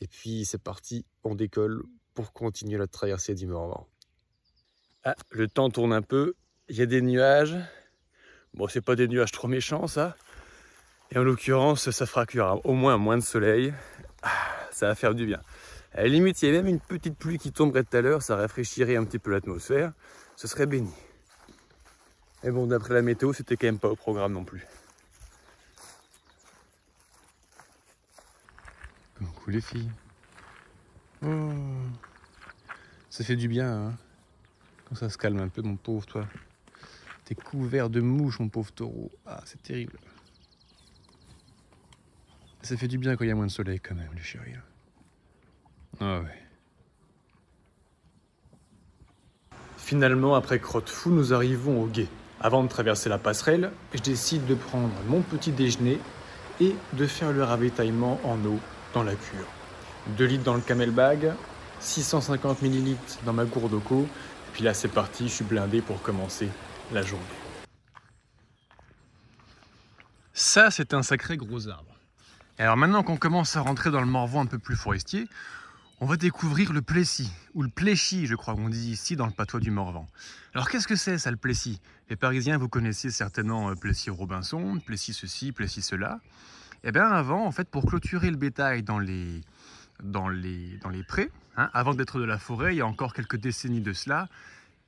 Et 0.00 0.06
puis 0.06 0.44
c'est 0.44 0.62
parti, 0.62 1.04
on 1.24 1.34
décolle 1.34 1.82
pour 2.14 2.32
continuer 2.32 2.78
la 2.78 2.86
traversée 2.86 3.34
du 3.34 3.46
Morvan. 3.46 3.88
Ah, 5.04 5.16
le 5.30 5.48
temps 5.48 5.70
tourne 5.70 5.92
un 5.92 6.02
peu, 6.02 6.34
il 6.68 6.76
y 6.76 6.82
a 6.82 6.86
des 6.86 7.02
nuages. 7.02 7.56
Bon, 8.54 8.68
c'est 8.68 8.80
pas 8.80 8.96
des 8.96 9.08
nuages 9.08 9.32
trop 9.32 9.48
méchants 9.48 9.86
ça. 9.86 10.16
Et 11.10 11.18
en 11.18 11.22
l'occurrence, 11.22 11.90
ça 11.90 12.06
fera 12.06 12.26
qu'il 12.26 12.38
y 12.38 12.40
aura 12.40 12.56
au 12.64 12.74
moins 12.74 12.96
moins 12.98 13.16
de 13.16 13.22
soleil. 13.22 13.72
Ah, 14.22 14.68
ça 14.70 14.88
va 14.88 14.94
faire 14.94 15.14
du 15.14 15.26
bien. 15.26 15.42
À 15.98 16.02
la 16.02 16.08
limite, 16.10 16.40
il 16.42 16.46
y 16.46 16.48
a 16.50 16.52
même 16.52 16.68
une 16.68 16.78
petite 16.78 17.18
pluie 17.18 17.38
qui 17.38 17.50
tomberait 17.50 17.82
tout 17.82 17.96
à 17.96 18.00
l'heure, 18.00 18.22
ça 18.22 18.36
rafraîchirait 18.36 18.94
un 18.94 19.04
petit 19.04 19.18
peu 19.18 19.32
l'atmosphère, 19.32 19.92
ce 20.36 20.46
serait 20.46 20.66
béni. 20.66 20.92
Mais 22.44 22.52
bon, 22.52 22.68
d'après 22.68 22.94
la 22.94 23.02
météo, 23.02 23.32
c'était 23.32 23.56
quand 23.56 23.66
même 23.66 23.80
pas 23.80 23.88
au 23.88 23.96
programme 23.96 24.32
non 24.32 24.44
plus. 24.44 24.64
Coucou 29.18 29.50
les 29.50 29.60
filles. 29.60 29.90
Oh. 31.20 31.52
Ça 33.10 33.24
fait 33.24 33.34
du 33.34 33.48
bien, 33.48 33.88
hein 33.88 33.98
Quand 34.88 34.94
ça 34.94 35.10
se 35.10 35.18
calme 35.18 35.40
un 35.40 35.48
peu, 35.48 35.62
mon 35.62 35.74
pauvre, 35.74 36.06
toi. 36.06 36.28
T'es 37.24 37.34
couvert 37.34 37.90
de 37.90 38.00
mouches, 38.00 38.38
mon 38.38 38.48
pauvre 38.48 38.70
taureau. 38.70 39.10
Ah, 39.26 39.42
c'est 39.46 39.60
terrible. 39.64 39.98
Ça 42.62 42.76
fait 42.76 42.86
du 42.86 42.98
bien 42.98 43.16
quand 43.16 43.24
il 43.24 43.28
y 43.30 43.32
a 43.32 43.34
moins 43.34 43.46
de 43.46 43.50
soleil, 43.50 43.80
quand 43.80 43.96
même, 43.96 44.14
les 44.14 44.22
chéris. 44.22 44.54
Ah 46.00 46.20
Finalement, 49.76 50.34
après 50.34 50.58
crotte 50.60 50.88
fou, 50.88 51.10
nous 51.10 51.32
arrivons 51.32 51.82
au 51.82 51.86
guet. 51.86 52.08
Avant 52.40 52.62
de 52.62 52.68
traverser 52.68 53.08
la 53.08 53.18
passerelle, 53.18 53.72
je 53.94 54.00
décide 54.00 54.46
de 54.46 54.54
prendre 54.54 54.92
mon 55.08 55.22
petit 55.22 55.50
déjeuner 55.50 55.98
et 56.60 56.76
de 56.92 57.06
faire 57.06 57.32
le 57.32 57.42
ravitaillement 57.42 58.20
en 58.22 58.36
eau 58.44 58.60
dans 58.94 59.02
la 59.02 59.14
cure. 59.14 59.46
2 60.16 60.24
litres 60.24 60.44
dans 60.44 60.54
le 60.54 60.60
camelbag, 60.60 61.32
650 61.80 62.62
ml 62.62 62.96
dans 63.24 63.32
ma 63.32 63.44
gourde 63.44 63.74
au 63.74 64.02
Et 64.02 64.06
puis 64.52 64.62
là, 64.62 64.74
c'est 64.74 64.88
parti, 64.88 65.28
je 65.28 65.34
suis 65.34 65.44
blindé 65.44 65.80
pour 65.80 66.00
commencer 66.02 66.48
la 66.92 67.02
journée. 67.02 67.24
Ça, 70.32 70.70
c'est 70.70 70.94
un 70.94 71.02
sacré 71.02 71.36
gros 71.36 71.66
arbre. 71.68 71.96
alors 72.58 72.76
maintenant 72.76 73.02
qu'on 73.02 73.16
commence 73.16 73.56
à 73.56 73.60
rentrer 73.60 73.90
dans 73.90 74.00
le 74.00 74.06
Morvan 74.06 74.42
un 74.42 74.46
peu 74.46 74.58
plus 74.58 74.76
forestier, 74.76 75.26
on 76.00 76.06
va 76.06 76.16
découvrir 76.16 76.72
le 76.72 76.80
Plessis, 76.80 77.30
ou 77.54 77.62
le 77.62 77.68
Pléchy, 77.68 78.26
je 78.26 78.36
crois 78.36 78.54
qu'on 78.54 78.68
dit 78.68 78.90
ici 78.90 79.16
dans 79.16 79.26
le 79.26 79.32
patois 79.32 79.58
du 79.58 79.70
Morvan. 79.70 80.06
Alors 80.54 80.70
qu'est-ce 80.70 80.86
que 80.86 80.94
c'est 80.94 81.18
ça 81.18 81.30
le 81.30 81.36
Plessis? 81.36 81.80
Les 82.08 82.16
Parisiens, 82.16 82.56
vous 82.56 82.68
connaissez 82.68 83.10
certainement 83.10 83.70
euh, 83.70 83.74
Plessis-Robinson, 83.74 84.80
Plessis 84.86 85.12
ceci, 85.12 85.50
Plessis 85.50 85.82
cela. 85.82 86.20
Eh 86.84 86.92
bien 86.92 87.06
avant, 87.08 87.44
en 87.44 87.50
fait, 87.50 87.68
pour 87.68 87.84
clôturer 87.84 88.30
le 88.30 88.36
bétail 88.36 88.84
dans 88.84 89.00
les, 89.00 89.40
dans 90.02 90.28
les, 90.28 90.78
dans 90.78 90.90
les 90.90 91.02
prés, 91.02 91.30
hein, 91.56 91.68
avant 91.74 91.94
d'être 91.94 92.20
de 92.20 92.24
la 92.24 92.38
forêt, 92.38 92.74
il 92.74 92.78
y 92.78 92.82
a 92.82 92.86
encore 92.86 93.12
quelques 93.12 93.36
décennies 93.36 93.80
de 93.80 93.92
cela, 93.92 94.28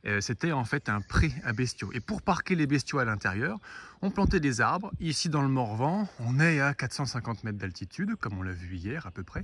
euh, 0.07 0.21
c'était 0.21 0.53
en 0.53 0.65
fait 0.65 0.89
un 0.89 1.01
pré 1.01 1.33
à 1.45 1.53
bestiaux. 1.53 1.91
Et 1.93 2.01
pour 2.01 2.23
parquer 2.23 2.55
les 2.55 2.69
bestiaux 2.69 3.01
à 3.01 3.05
l'intérieur, 3.05 3.59
on 4.01 4.11
plantait 4.11 4.41
des 4.41 4.61
arbres. 4.61 4.93
Ici 5.01 5.29
dans 5.29 5.43
le 5.43 5.49
Morvan, 5.49 6.09
on 6.21 6.39
est 6.39 6.61
à 6.61 6.73
450 6.73 7.43
mètres 7.43 7.59
d'altitude, 7.59 8.15
comme 8.17 8.39
on 8.39 8.43
l'a 8.43 8.53
vu 8.53 8.77
hier 8.77 9.07
à 9.07 9.11
peu 9.11 9.25
près. 9.25 9.43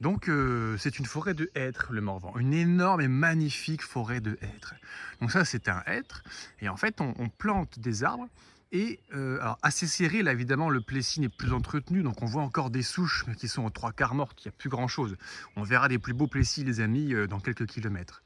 Donc 0.00 0.28
euh, 0.28 0.76
c'est 0.78 0.98
une 0.98 1.06
forêt 1.06 1.34
de 1.34 1.50
hêtres, 1.54 1.92
le 1.92 2.00
Morvan, 2.00 2.36
une 2.38 2.52
énorme 2.52 3.00
et 3.00 3.08
magnifique 3.08 3.82
forêt 3.82 4.20
de 4.20 4.36
hêtres. 4.42 4.74
Donc 5.20 5.30
ça 5.30 5.44
c'est 5.44 5.68
un 5.68 5.82
hêtre, 5.86 6.22
et 6.60 6.68
en 6.68 6.76
fait 6.76 7.00
on, 7.00 7.28
plante 7.28 7.78
des 7.78 8.02
arbres, 8.02 8.28
et 8.72 8.98
euh, 9.14 9.38
assez 9.62 9.86
serré, 9.86 10.22
là 10.22 10.32
évidemment 10.32 10.68
le 10.68 10.80
Plessis 10.80 11.20
n'est 11.20 11.28
plus 11.28 11.52
entretenu, 11.52 12.02
donc 12.02 12.22
on 12.22 12.26
voit 12.26 12.42
encore 12.42 12.70
des 12.70 12.82
souches 12.82 13.24
qui 13.38 13.46
sont 13.46 13.64
aux 13.64 13.70
trois 13.70 13.92
quarts 13.92 14.14
mortes, 14.14 14.44
il 14.44 14.48
n'y 14.48 14.54
a 14.54 14.56
plus 14.58 14.70
grand 14.70 14.88
chose. 14.88 15.16
On 15.56 15.62
verra 15.62 15.88
des 15.88 15.98
plus 15.98 16.12
beaux 16.12 16.26
Plessis 16.26 16.64
les 16.64 16.80
amis 16.80 17.14
euh, 17.14 17.26
dans 17.26 17.38
quelques 17.38 17.66
kilomètres. 17.66 18.22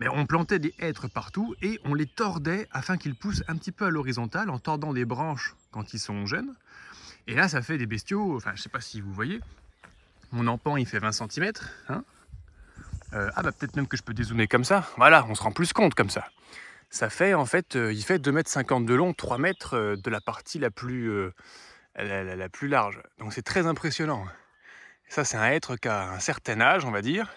Mais 0.00 0.08
on 0.08 0.26
plantait 0.26 0.58
des 0.58 0.74
hêtres 0.80 1.06
partout 1.06 1.54
et 1.62 1.78
on 1.84 1.94
les 1.94 2.06
tordait 2.06 2.66
afin 2.72 2.96
qu'ils 2.96 3.14
poussent 3.14 3.44
un 3.46 3.56
petit 3.56 3.70
peu 3.70 3.84
à 3.84 3.90
l'horizontale 3.90 4.50
en 4.50 4.58
tordant 4.58 4.92
des 4.92 5.04
branches 5.04 5.54
quand 5.70 5.94
ils 5.94 6.00
sont 6.00 6.26
jeunes. 6.26 6.54
Et 7.26 7.34
là, 7.34 7.48
ça 7.48 7.62
fait 7.62 7.78
des 7.78 7.86
bestiaux, 7.86 8.36
enfin, 8.36 8.50
je 8.54 8.60
ne 8.60 8.62
sais 8.62 8.68
pas 8.68 8.80
si 8.80 9.00
vous 9.00 9.12
voyez, 9.12 9.40
mon 10.34 10.48
empan, 10.48 10.76
il 10.76 10.86
fait 10.86 10.98
20 10.98 11.12
cm. 11.12 11.52
Hein 11.88 12.04
euh, 13.12 13.30
ah 13.36 13.42
bah 13.42 13.52
peut-être 13.52 13.76
même 13.76 13.86
que 13.86 13.96
je 13.96 14.02
peux 14.02 14.12
dézoomer 14.12 14.48
comme 14.48 14.64
ça. 14.64 14.88
Voilà, 14.96 15.24
on 15.28 15.34
se 15.34 15.42
rend 15.42 15.52
plus 15.52 15.72
compte 15.72 15.94
comme 15.94 16.10
ça. 16.10 16.28
Ça 16.90 17.08
fait 17.08 17.34
en 17.34 17.46
fait, 17.46 17.76
euh, 17.76 17.92
il 17.92 18.02
fait 18.02 18.18
2,50 18.18 18.76
m 18.76 18.86
de 18.86 18.94
long, 18.94 19.14
3 19.14 19.38
mètres 19.38 19.76
euh, 19.76 19.96
de 19.96 20.10
la 20.10 20.20
partie 20.20 20.58
la 20.58 20.70
plus, 20.70 21.30
la, 21.96 22.48
plus 22.48 22.68
large. 22.68 23.00
Donc 23.18 23.32
c'est 23.32 23.42
très 23.42 23.66
impressionnant. 23.66 24.26
Ça 25.08 25.24
c'est 25.24 25.36
un 25.36 25.46
être 25.46 25.76
qui 25.76 25.88
a 25.88 26.10
un 26.10 26.18
certain 26.18 26.60
âge, 26.60 26.84
on 26.84 26.90
va 26.90 27.02
dire. 27.02 27.32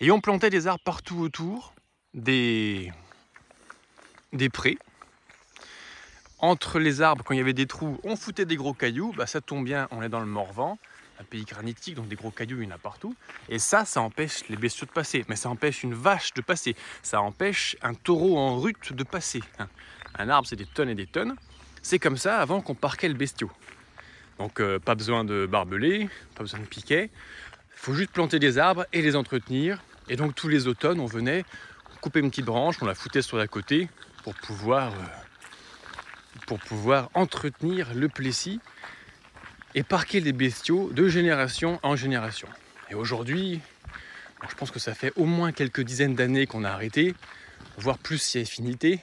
Et 0.00 0.12
on 0.12 0.20
plantait 0.20 0.50
des 0.50 0.68
arbres 0.68 0.84
partout 0.84 1.18
autour, 1.18 1.74
des, 2.14 2.92
des 4.32 4.48
prés. 4.48 4.78
Entre 6.38 6.78
les 6.78 7.02
arbres, 7.02 7.24
quand 7.24 7.34
il 7.34 7.38
y 7.38 7.40
avait 7.40 7.52
des 7.52 7.66
trous, 7.66 7.98
on 8.04 8.14
foutait 8.14 8.44
des 8.44 8.54
gros 8.54 8.74
cailloux. 8.74 9.12
Bah, 9.16 9.26
ça 9.26 9.40
tombe 9.40 9.64
bien, 9.64 9.88
on 9.90 10.02
est 10.02 10.08
dans 10.08 10.20
le 10.20 10.26
Morvan 10.26 10.78
un 11.20 11.24
pays 11.24 11.44
granitique, 11.44 11.94
donc 11.94 12.08
des 12.08 12.16
gros 12.16 12.30
cailloux, 12.30 12.62
il 12.62 12.68
y 12.68 12.72
en 12.72 12.74
a 12.74 12.78
partout. 12.78 13.14
Et 13.48 13.58
ça, 13.58 13.84
ça 13.84 14.00
empêche 14.00 14.48
les 14.48 14.56
bestiaux 14.56 14.86
de 14.86 14.92
passer. 14.92 15.24
Mais 15.28 15.36
ça 15.36 15.48
empêche 15.48 15.82
une 15.82 15.94
vache 15.94 16.32
de 16.34 16.42
passer. 16.42 16.76
Ça 17.02 17.20
empêche 17.20 17.76
un 17.82 17.94
taureau 17.94 18.38
en 18.38 18.58
rut 18.58 18.92
de 18.92 19.02
passer. 19.02 19.42
Hein. 19.58 19.68
Un 20.18 20.28
arbre, 20.28 20.46
c'est 20.46 20.56
des 20.56 20.66
tonnes 20.66 20.88
et 20.88 20.94
des 20.94 21.06
tonnes. 21.06 21.34
C'est 21.82 21.98
comme 21.98 22.16
ça 22.16 22.38
avant 22.38 22.60
qu'on 22.60 22.74
parquait 22.74 23.08
le 23.08 23.14
bestiau. 23.14 23.50
Donc 24.38 24.60
euh, 24.60 24.78
pas 24.78 24.94
besoin 24.94 25.24
de 25.24 25.46
barbelés, 25.46 26.08
pas 26.36 26.44
besoin 26.44 26.60
de 26.60 26.64
piquets. 26.64 27.10
Il 27.74 27.80
faut 27.80 27.94
juste 27.94 28.12
planter 28.12 28.38
des 28.38 28.58
arbres 28.58 28.86
et 28.92 29.02
les 29.02 29.16
entretenir. 29.16 29.82
Et 30.08 30.16
donc 30.16 30.34
tous 30.34 30.48
les 30.48 30.66
automnes, 30.68 31.00
on 31.00 31.06
venait 31.06 31.44
couper 32.00 32.20
une 32.20 32.30
petite 32.30 32.44
branche, 32.44 32.76
on 32.80 32.86
la 32.86 32.94
foutait 32.94 33.22
sur 33.22 33.36
la 33.36 33.48
côté 33.48 33.88
pour 34.22 34.34
pouvoir, 34.34 34.92
euh, 34.92 36.40
pour 36.46 36.60
pouvoir 36.60 37.10
entretenir 37.14 37.92
le 37.94 38.08
plessis 38.08 38.60
et 39.74 39.82
parquer 39.82 40.20
les 40.20 40.32
bestiaux 40.32 40.90
de 40.92 41.08
génération 41.08 41.78
en 41.82 41.96
génération. 41.96 42.48
Et 42.90 42.94
aujourd'hui, 42.94 43.60
je 44.48 44.54
pense 44.54 44.70
que 44.70 44.78
ça 44.78 44.94
fait 44.94 45.12
au 45.16 45.24
moins 45.24 45.52
quelques 45.52 45.82
dizaines 45.82 46.14
d'années 46.14 46.46
qu'on 46.46 46.64
a 46.64 46.70
arrêté, 46.70 47.14
voire 47.76 47.98
plus 47.98 48.18
si 48.18 48.38
affinité. 48.38 49.00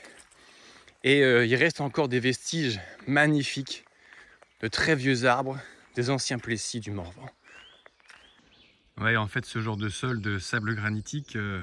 Et 1.04 1.21
euh, 1.21 1.45
il 1.45 1.56
reste 1.56 1.82
encore 1.82 2.08
des 2.08 2.19
vestiges 2.19 2.80
magnifiques 3.06 3.86
de 4.62 4.67
très 4.67 4.95
vieux 4.95 5.25
arbres, 5.25 5.60
des 5.95 6.10
anciens 6.10 6.39
plessis 6.39 6.80
du 6.80 6.91
Morvan. 6.91 7.30
Ouais, 8.97 9.17
en 9.17 9.28
fait, 9.28 9.45
ce 9.45 9.60
genre 9.60 9.78
de 9.78 9.89
sol 9.89 10.21
de 10.21 10.39
sable 10.39 10.73
granitique, 10.73 11.36
euh, 11.36 11.62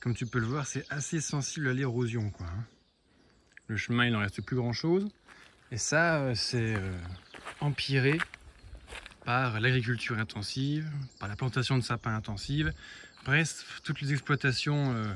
comme 0.00 0.14
tu 0.14 0.26
peux 0.26 0.38
le 0.38 0.46
voir, 0.46 0.66
c'est 0.66 0.84
assez 0.90 1.20
sensible 1.20 1.68
à 1.68 1.74
l'érosion. 1.74 2.32
Hein. 2.40 2.64
Le 3.68 3.76
chemin, 3.76 4.06
il 4.06 4.12
n'en 4.12 4.20
reste 4.20 4.42
plus 4.42 4.56
grand-chose. 4.56 5.08
Et 5.70 5.76
ça, 5.76 6.16
euh, 6.16 6.34
c'est 6.34 6.74
euh, 7.62 7.66
empiré 7.66 8.18
par 9.24 9.60
l'agriculture 9.60 10.18
intensive, 10.18 10.90
par 11.20 11.28
la 11.28 11.36
plantation 11.36 11.78
de 11.78 11.82
sapins 11.82 12.14
intensive, 12.14 12.72
bref, 13.24 13.80
toutes 13.84 14.00
les 14.00 14.12
exploitations 14.12 14.94
euh, 14.94 15.12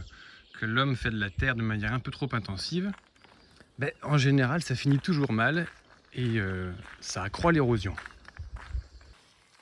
que 0.59 0.67
l'homme 0.67 0.97
fait 0.97 1.11
de 1.11 1.19
la 1.19 1.31
terre 1.31 1.57
de 1.57 1.63
manière 1.63 1.93
un 1.93 1.99
peu 1.99 2.11
trop 2.11 2.29
intensive, 2.33 2.93
ben, 3.79 3.91
en 4.03 4.17
général, 4.17 4.63
ça 4.63 4.75
finit 4.75 4.99
toujours 4.99 5.33
mal 5.33 5.67
et 6.15 6.39
euh, 6.39 6.73
ça 7.01 7.25
accroît 7.25 7.53
l'érosion. 7.53 7.95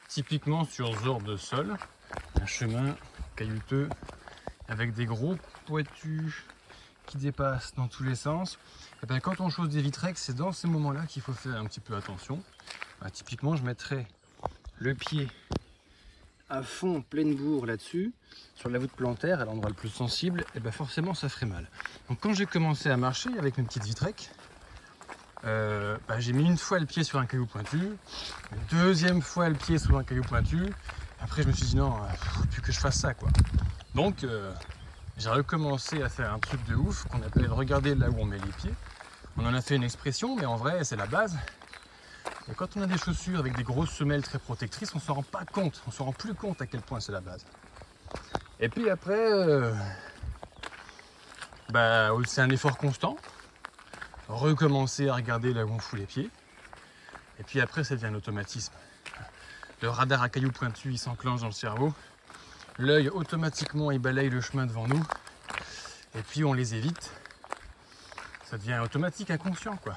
Typiquement 0.08 0.64
sur 0.64 0.96
ce 0.98 1.04
genre 1.04 1.22
de 1.22 1.36
sol, 1.36 1.76
un 2.40 2.46
chemin 2.46 2.96
caillouteux 3.34 3.88
avec 4.68 4.94
des 4.94 5.06
gros 5.06 5.36
poitus 5.66 6.44
qui 7.06 7.16
dépassent 7.16 7.74
dans 7.74 7.88
tous 7.88 8.02
les 8.02 8.14
sens. 8.14 8.58
Et 9.02 9.06
ben, 9.06 9.20
quand 9.20 9.40
on 9.40 9.48
chose 9.50 9.68
des 9.68 9.82
vitrex, 9.82 10.20
c'est 10.20 10.36
dans 10.36 10.52
ces 10.52 10.68
moments-là 10.68 11.06
qu'il 11.06 11.22
faut 11.22 11.32
faire 11.32 11.56
un 11.56 11.66
petit 11.66 11.80
peu 11.80 11.94
attention. 11.94 12.42
Ben, 13.00 13.10
typiquement, 13.10 13.56
je 13.56 13.62
mettrais 13.62 14.06
le 14.78 14.94
pied 14.94 15.28
à 16.50 16.62
fond, 16.62 17.02
pleine 17.02 17.34
bourre 17.34 17.66
là-dessus, 17.66 18.12
sur 18.54 18.68
la 18.68 18.78
voûte 18.78 18.92
plantaire, 18.92 19.40
à 19.40 19.44
l'endroit 19.44 19.70
le 19.70 19.74
plus 19.74 19.88
sensible, 19.88 20.44
et 20.54 20.60
ben 20.60 20.72
forcément 20.72 21.14
ça 21.14 21.28
ferait 21.28 21.46
mal. 21.46 21.68
Donc 22.08 22.20
quand 22.20 22.32
j'ai 22.32 22.46
commencé 22.46 22.90
à 22.90 22.96
marcher 22.96 23.30
avec 23.38 23.56
mes 23.58 23.64
petites 23.64 23.84
vitrec, 23.84 24.30
euh, 25.44 25.96
ben, 26.08 26.20
j'ai 26.20 26.32
mis 26.32 26.44
une 26.44 26.58
fois 26.58 26.78
le 26.78 26.86
pied 26.86 27.04
sur 27.04 27.18
un 27.18 27.26
caillou 27.26 27.46
pointu, 27.46 27.78
une 27.78 28.78
deuxième 28.78 29.20
fois 29.20 29.48
le 29.48 29.54
pied 29.54 29.78
sur 29.78 29.96
un 29.96 30.04
caillou 30.04 30.22
pointu, 30.22 30.72
après 31.20 31.42
je 31.42 31.48
me 31.48 31.52
suis 31.52 31.66
dit 31.66 31.76
non, 31.76 31.94
euh, 31.96 32.08
faut 32.16 32.46
plus 32.46 32.62
que 32.62 32.72
je 32.72 32.78
fasse 32.78 32.98
ça 32.98 33.14
quoi. 33.14 33.28
Donc 33.94 34.24
euh, 34.24 34.52
j'ai 35.16 35.30
recommencé 35.30 36.02
à 36.02 36.08
faire 36.08 36.32
un 36.32 36.38
truc 36.38 36.64
de 36.66 36.74
ouf 36.74 37.04
qu'on 37.06 37.22
appelle 37.22 37.50
regarder 37.50 37.94
là 37.94 38.10
où 38.10 38.18
on 38.18 38.24
met 38.24 38.38
les 38.38 38.52
pieds. 38.52 38.74
On 39.36 39.46
en 39.46 39.54
a 39.54 39.60
fait 39.60 39.76
une 39.76 39.82
expression, 39.82 40.36
mais 40.36 40.46
en 40.46 40.56
vrai 40.56 40.84
c'est 40.84 40.96
la 40.96 41.06
base. 41.06 41.36
Et 42.50 42.54
quand 42.54 42.76
on 42.76 42.82
a 42.82 42.86
des 42.86 42.98
chaussures 42.98 43.38
avec 43.38 43.56
des 43.56 43.62
grosses 43.62 43.90
semelles 43.90 44.22
très 44.22 44.38
protectrices, 44.38 44.94
on 44.94 45.00
s'en 45.00 45.14
rend 45.14 45.22
pas 45.22 45.44
compte, 45.44 45.82
on 45.86 45.90
s'en 45.90 46.04
rend 46.06 46.12
plus 46.12 46.34
compte 46.34 46.60
à 46.60 46.66
quel 46.66 46.82
point 46.82 47.00
c'est 47.00 47.12
la 47.12 47.20
base. 47.20 47.44
Et 48.60 48.68
puis 48.68 48.90
après, 48.90 49.32
euh, 49.32 49.74
bah, 51.70 52.10
c'est 52.26 52.40
un 52.40 52.50
effort 52.50 52.76
constant. 52.76 53.16
Recommencer 54.28 55.08
à 55.08 55.14
regarder 55.14 55.52
là 55.52 55.64
où 55.64 55.70
on 55.70 55.78
fout 55.78 55.98
les 55.98 56.06
pieds. 56.06 56.30
Et 57.38 57.42
puis 57.42 57.60
après, 57.60 57.84
ça 57.84 57.94
devient 57.94 58.06
un 58.06 58.14
automatisme. 58.14 58.72
Le 59.82 59.90
radar 59.90 60.22
à 60.22 60.28
cailloux 60.28 60.52
pointus, 60.52 60.94
il 60.94 60.98
s'enclenche 60.98 61.40
dans 61.40 61.46
le 61.46 61.52
cerveau. 61.52 61.92
L'œil, 62.78 63.08
automatiquement, 63.08 63.90
il 63.92 64.00
balaye 64.00 64.30
le 64.30 64.40
chemin 64.40 64.66
devant 64.66 64.88
nous. 64.88 65.02
Et 66.16 66.22
puis, 66.22 66.44
on 66.44 66.52
les 66.52 66.74
évite. 66.74 67.12
Ça 68.44 68.58
devient 68.58 68.80
automatique, 68.82 69.30
inconscient, 69.30 69.76
quoi. 69.76 69.94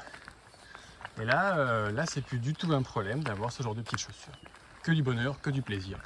Et 1.19 1.25
là, 1.25 1.57
euh, 1.57 1.91
là 1.91 2.05
c'est 2.05 2.21
plus 2.21 2.37
du 2.37 2.53
tout 2.53 2.71
un 2.73 2.83
problème 2.83 3.23
d'avoir 3.23 3.51
ce 3.51 3.63
genre 3.63 3.73
de 3.73 3.81
petites 3.81 3.99
chaussures. 3.99 4.33
Que 4.83 4.91
du 4.91 5.01
bonheur, 5.01 5.41
que 5.41 5.49
du 5.49 5.61
plaisir. 5.61 5.97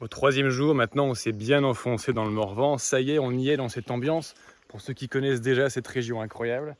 Au 0.00 0.08
troisième 0.08 0.50
jour, 0.50 0.74
maintenant, 0.74 1.06
on 1.06 1.14
s'est 1.14 1.32
bien 1.32 1.64
enfoncé 1.64 2.12
dans 2.12 2.24
le 2.24 2.30
Morvan. 2.30 2.76
Ça 2.76 3.00
y 3.00 3.12
est, 3.12 3.18
on 3.18 3.30
y 3.30 3.48
est 3.48 3.56
dans 3.56 3.68
cette 3.68 3.90
ambiance. 3.90 4.34
Pour 4.68 4.80
ceux 4.80 4.92
qui 4.92 5.08
connaissent 5.08 5.40
déjà 5.40 5.70
cette 5.70 5.86
région 5.86 6.20
incroyable, 6.20 6.76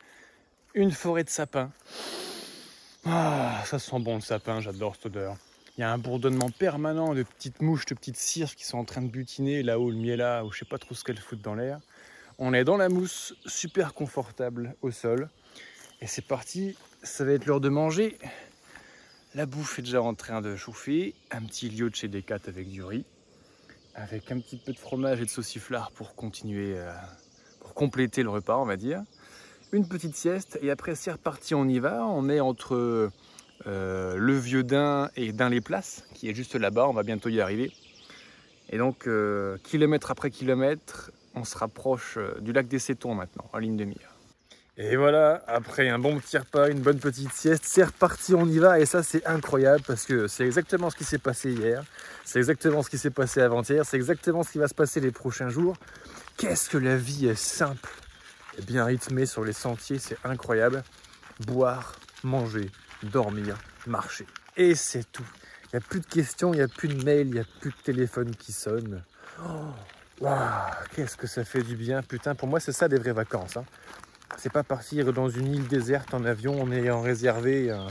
une 0.74 0.90
forêt 0.90 1.24
de 1.24 1.30
sapins. 1.30 1.70
Ah, 3.06 3.62
ça 3.64 3.78
sent 3.78 3.98
bon 4.00 4.16
le 4.16 4.20
sapin, 4.20 4.60
j'adore 4.60 4.96
cette 4.96 5.06
odeur. 5.06 5.36
Il 5.78 5.80
y 5.80 5.84
a 5.84 5.90
un 5.90 5.96
bourdonnement 5.96 6.50
permanent 6.50 7.14
de 7.14 7.22
petites 7.22 7.62
mouches, 7.62 7.86
de 7.86 7.94
petites 7.94 8.18
cires 8.18 8.54
qui 8.54 8.66
sont 8.66 8.76
en 8.76 8.84
train 8.84 9.00
de 9.00 9.08
butiner 9.08 9.62
là-haut, 9.62 9.90
le 9.90 9.96
miel 9.96 10.18
là, 10.18 10.44
ou 10.44 10.52
je 10.52 10.58
sais 10.58 10.64
pas 10.66 10.76
trop 10.76 10.94
ce 10.94 11.02
qu'elles 11.02 11.18
foutent 11.18 11.40
dans 11.40 11.54
l'air. 11.54 11.80
On 12.38 12.52
est 12.52 12.64
dans 12.64 12.76
la 12.76 12.90
mousse, 12.90 13.34
super 13.46 13.94
confortable 13.94 14.74
au 14.82 14.90
sol. 14.90 15.30
Et 16.02 16.06
c'est 16.06 16.26
parti, 16.26 16.76
ça 17.02 17.24
va 17.24 17.32
être 17.32 17.46
l'heure 17.46 17.60
de 17.60 17.70
manger. 17.70 18.18
La 19.34 19.46
bouffe 19.46 19.78
est 19.78 19.82
déjà 19.82 20.02
en 20.02 20.12
train 20.12 20.42
de 20.42 20.56
chauffer. 20.56 21.14
Un 21.30 21.40
petit 21.42 21.70
lieu 21.70 21.88
de 21.88 21.94
chez 21.94 22.08
Decat 22.08 22.40
avec 22.48 22.68
du 22.68 22.84
riz. 22.84 23.06
Avec 23.94 24.30
un 24.30 24.40
petit 24.40 24.58
peu 24.58 24.72
de 24.72 24.78
fromage 24.78 25.22
et 25.22 25.24
de 25.24 25.30
sauciflard 25.30 25.90
pour 25.92 26.14
continuer, 26.14 26.74
euh, 26.76 26.92
pour 27.60 27.72
compléter 27.72 28.22
le 28.22 28.28
repas, 28.28 28.58
on 28.58 28.66
va 28.66 28.76
dire. 28.76 29.02
Une 29.72 29.88
petite 29.88 30.16
sieste 30.16 30.58
et 30.60 30.70
après 30.70 30.94
c'est 30.94 31.12
reparti, 31.12 31.54
on 31.54 31.66
y 31.66 31.78
va. 31.78 32.04
On 32.04 32.28
est 32.28 32.40
entre 32.40 33.10
euh, 33.66 34.16
le 34.16 34.36
vieux 34.36 34.62
Dain 34.62 35.10
et 35.16 35.32
Dain-les-Places, 35.32 36.04
qui 36.14 36.28
est 36.28 36.34
juste 36.34 36.54
là-bas, 36.54 36.86
on 36.88 36.92
va 36.92 37.02
bientôt 37.02 37.28
y 37.28 37.40
arriver. 37.40 37.72
Et 38.70 38.78
donc, 38.78 39.06
euh, 39.06 39.58
kilomètre 39.64 40.10
après 40.10 40.30
kilomètre, 40.30 41.10
on 41.34 41.44
se 41.44 41.56
rapproche 41.56 42.16
euh, 42.16 42.38
du 42.40 42.52
lac 42.52 42.68
des 42.68 42.78
Cétons 42.78 43.14
maintenant, 43.14 43.48
en 43.52 43.58
ligne 43.58 43.76
de 43.76 43.84
mire. 43.84 44.16
Et 44.78 44.96
voilà, 44.96 45.44
après 45.46 45.90
un 45.90 45.98
bon 45.98 46.18
petit 46.18 46.38
repas, 46.38 46.70
une 46.70 46.80
bonne 46.80 46.98
petite 46.98 47.32
sieste, 47.32 47.64
c'est 47.66 47.84
reparti, 47.84 48.34
on 48.34 48.46
y 48.46 48.58
va. 48.58 48.80
Et 48.80 48.86
ça, 48.86 49.02
c'est 49.02 49.24
incroyable 49.26 49.82
parce 49.86 50.06
que 50.06 50.26
c'est 50.28 50.44
exactement 50.44 50.88
ce 50.88 50.96
qui 50.96 51.04
s'est 51.04 51.18
passé 51.18 51.52
hier, 51.52 51.84
c'est 52.24 52.38
exactement 52.38 52.82
ce 52.82 52.88
qui 52.88 52.96
s'est 52.96 53.10
passé 53.10 53.42
avant-hier, 53.42 53.84
c'est 53.84 53.98
exactement 53.98 54.42
ce 54.42 54.50
qui 54.50 54.58
va 54.58 54.68
se 54.68 54.74
passer 54.74 55.00
les 55.00 55.10
prochains 55.10 55.50
jours. 55.50 55.76
Qu'est-ce 56.38 56.70
que 56.70 56.78
la 56.78 56.96
vie 56.96 57.26
est 57.26 57.38
simple 57.38 57.90
et 58.58 58.62
bien 58.62 58.84
rythmée 58.84 59.26
sur 59.26 59.44
les 59.44 59.52
sentiers, 59.52 59.98
c'est 59.98 60.16
incroyable. 60.24 60.82
Boire, 61.46 61.96
manger, 62.22 62.70
dormir, 63.06 63.56
marcher. 63.86 64.26
Et 64.56 64.74
c'est 64.74 65.10
tout. 65.10 65.26
Il 65.64 65.76
n'y 65.76 65.84
a 65.84 65.88
plus 65.88 66.00
de 66.00 66.06
questions, 66.06 66.52
il 66.52 66.58
n'y 66.58 66.62
a 66.62 66.68
plus 66.68 66.88
de 66.88 67.02
mails, 67.02 67.28
il 67.28 67.34
n'y 67.34 67.40
a 67.40 67.46
plus 67.60 67.70
de 67.70 67.82
téléphone 67.82 68.34
qui 68.36 68.52
sonne. 68.52 69.02
Oh, 69.42 70.26
qu'est-ce 70.94 71.16
que 71.16 71.26
ça 71.26 71.44
fait 71.44 71.62
du 71.62 71.76
bien, 71.76 72.02
putain. 72.02 72.34
Pour 72.34 72.48
moi, 72.48 72.60
c'est 72.60 72.72
ça 72.72 72.88
des 72.88 72.98
vraies 72.98 73.12
vacances. 73.12 73.56
Hein. 73.56 73.64
C'est 74.36 74.52
pas 74.52 74.62
partir 74.62 75.12
dans 75.12 75.28
une 75.28 75.54
île 75.54 75.68
déserte 75.68 76.14
en 76.14 76.24
avion 76.24 76.60
en 76.62 76.70
ayant 76.70 77.00
réservé 77.00 77.70
un, 77.70 77.86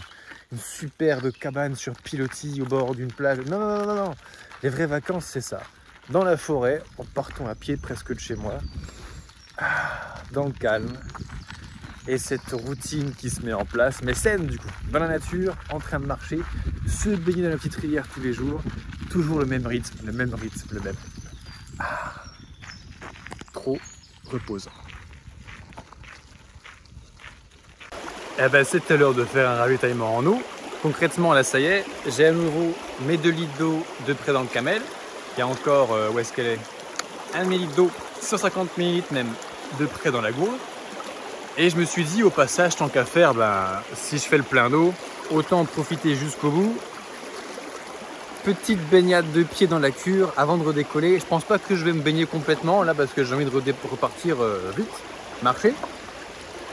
une 0.52 0.60
superbe 0.60 1.32
cabane 1.32 1.76
sur 1.76 1.94
pilotis 1.94 2.62
au 2.62 2.66
bord 2.66 2.96
d'une 2.96 3.12
plage. 3.12 3.40
Non, 3.40 3.60
non, 3.60 3.80
non, 3.80 3.86
non, 3.86 3.96
non. 3.96 4.16
Les 4.64 4.70
vraies 4.70 4.86
vacances, 4.86 5.26
c'est 5.26 5.42
ça. 5.42 5.62
Dans 6.10 6.24
la 6.24 6.38
forêt, 6.38 6.84
en 6.98 7.06
partant 7.06 7.48
à 7.48 7.56
pied 7.56 7.78
presque 7.78 8.14
de 8.14 8.20
chez 8.20 8.36
moi, 8.36 8.60
ah, 9.58 10.16
dans 10.32 10.46
le 10.46 10.52
calme. 10.52 10.98
Et 12.08 12.18
cette 12.18 12.52
routine 12.52 13.14
qui 13.14 13.30
se 13.30 13.42
met 13.42 13.54
en 13.54 13.66
place, 13.66 14.02
mais 14.04 14.14
saine 14.14 14.48
du 14.48 14.58
coup, 14.58 14.68
dans 14.92 15.00
la 15.00 15.08
nature, 15.08 15.56
en 15.70 15.80
train 15.80 16.00
de 16.00 16.06
marcher, 16.06 16.40
se 16.88 17.10
baigner 17.10 17.44
dans 17.44 17.50
la 17.50 17.58
petite 17.58 17.76
rivière 17.76 18.08
tous 18.14 18.22
les 18.22 18.34
jours, 18.34 18.62
toujours 19.10 19.40
le 19.40 19.46
même 19.46 19.68
rythme, 19.68 20.06
le 20.06 20.12
même 20.12 20.34
rythme, 20.34 20.68
le 20.74 20.80
même. 20.80 20.96
Ah, 21.80 22.14
trop 23.54 23.78
reposant. 24.26 24.72
Eh 28.40 28.50
ben, 28.50 28.64
c'était 28.64 28.98
l'heure 28.98 29.14
de 29.14 29.24
faire 29.24 29.50
un 29.50 29.56
ravitaillement 29.56 30.18
en 30.18 30.26
eau. 30.26 30.42
Concrètement, 30.82 31.34
là, 31.34 31.44
ça 31.44 31.60
y 31.60 31.66
est, 31.66 31.86
j'ai 32.08 32.26
à 32.26 32.32
nouveau 32.32 32.74
mes 33.06 33.18
2 33.18 33.30
litres 33.30 33.58
d'eau 33.60 33.86
de 34.08 34.14
près 34.14 34.34
dans 34.34 34.42
le 34.42 34.48
camel. 34.48 34.82
Il 35.36 35.40
y 35.40 35.44
a 35.44 35.48
encore, 35.48 35.94
euh, 35.94 36.10
où 36.10 36.18
est-ce 36.18 36.34
qu'elle 36.34 36.48
est, 36.48 36.60
1 37.36 37.44
litre 37.44 37.76
d'eau, 37.76 37.92
150 38.20 38.78
ml 38.80 39.04
même, 39.12 39.30
de 39.80 39.86
près 39.86 40.10
dans 40.10 40.22
la 40.22 40.32
gourde. 40.32 40.58
Et 41.58 41.70
je 41.70 41.76
me 41.76 41.86
suis 41.86 42.06
dit, 42.06 42.24
au 42.24 42.30
passage, 42.30 42.76
tant 42.78 42.88
qu'à 42.88 43.06
faire, 43.06 43.34
ben, 43.34 43.82
si 43.94 44.18
je 44.18 44.24
fais 44.24 44.38
le 44.38 44.44
plein 44.44 44.70
d'eau, 44.70 44.94
autant 45.32 45.62
en 45.62 45.66
profiter 45.66 46.16
jusqu'au 46.16 46.50
bout. 46.50 46.78
Petite 48.44 48.80
baignade 48.90 49.32
de 49.34 49.44
pied 49.44 49.68
dans 49.68 49.80
la 49.80 49.92
cure 49.92 50.34
avant 50.38 50.58
de 50.58 50.64
redécoller. 50.64 51.20
Je 51.20 51.26
pense 51.26 51.44
pas 51.44 51.60
que 51.60 51.76
je 51.76 51.86
vais 51.86 51.94
me 51.94 52.02
baigner 52.02 52.26
complètement 52.26 52.82
là 52.84 52.94
parce 52.94 53.14
que 53.14 53.24
j'ai 53.24 53.36
envie 53.36 53.46
de 53.46 53.52
repartir 53.90 54.42
euh, 54.42 54.72
vite, 54.76 54.90
marcher. 55.44 55.74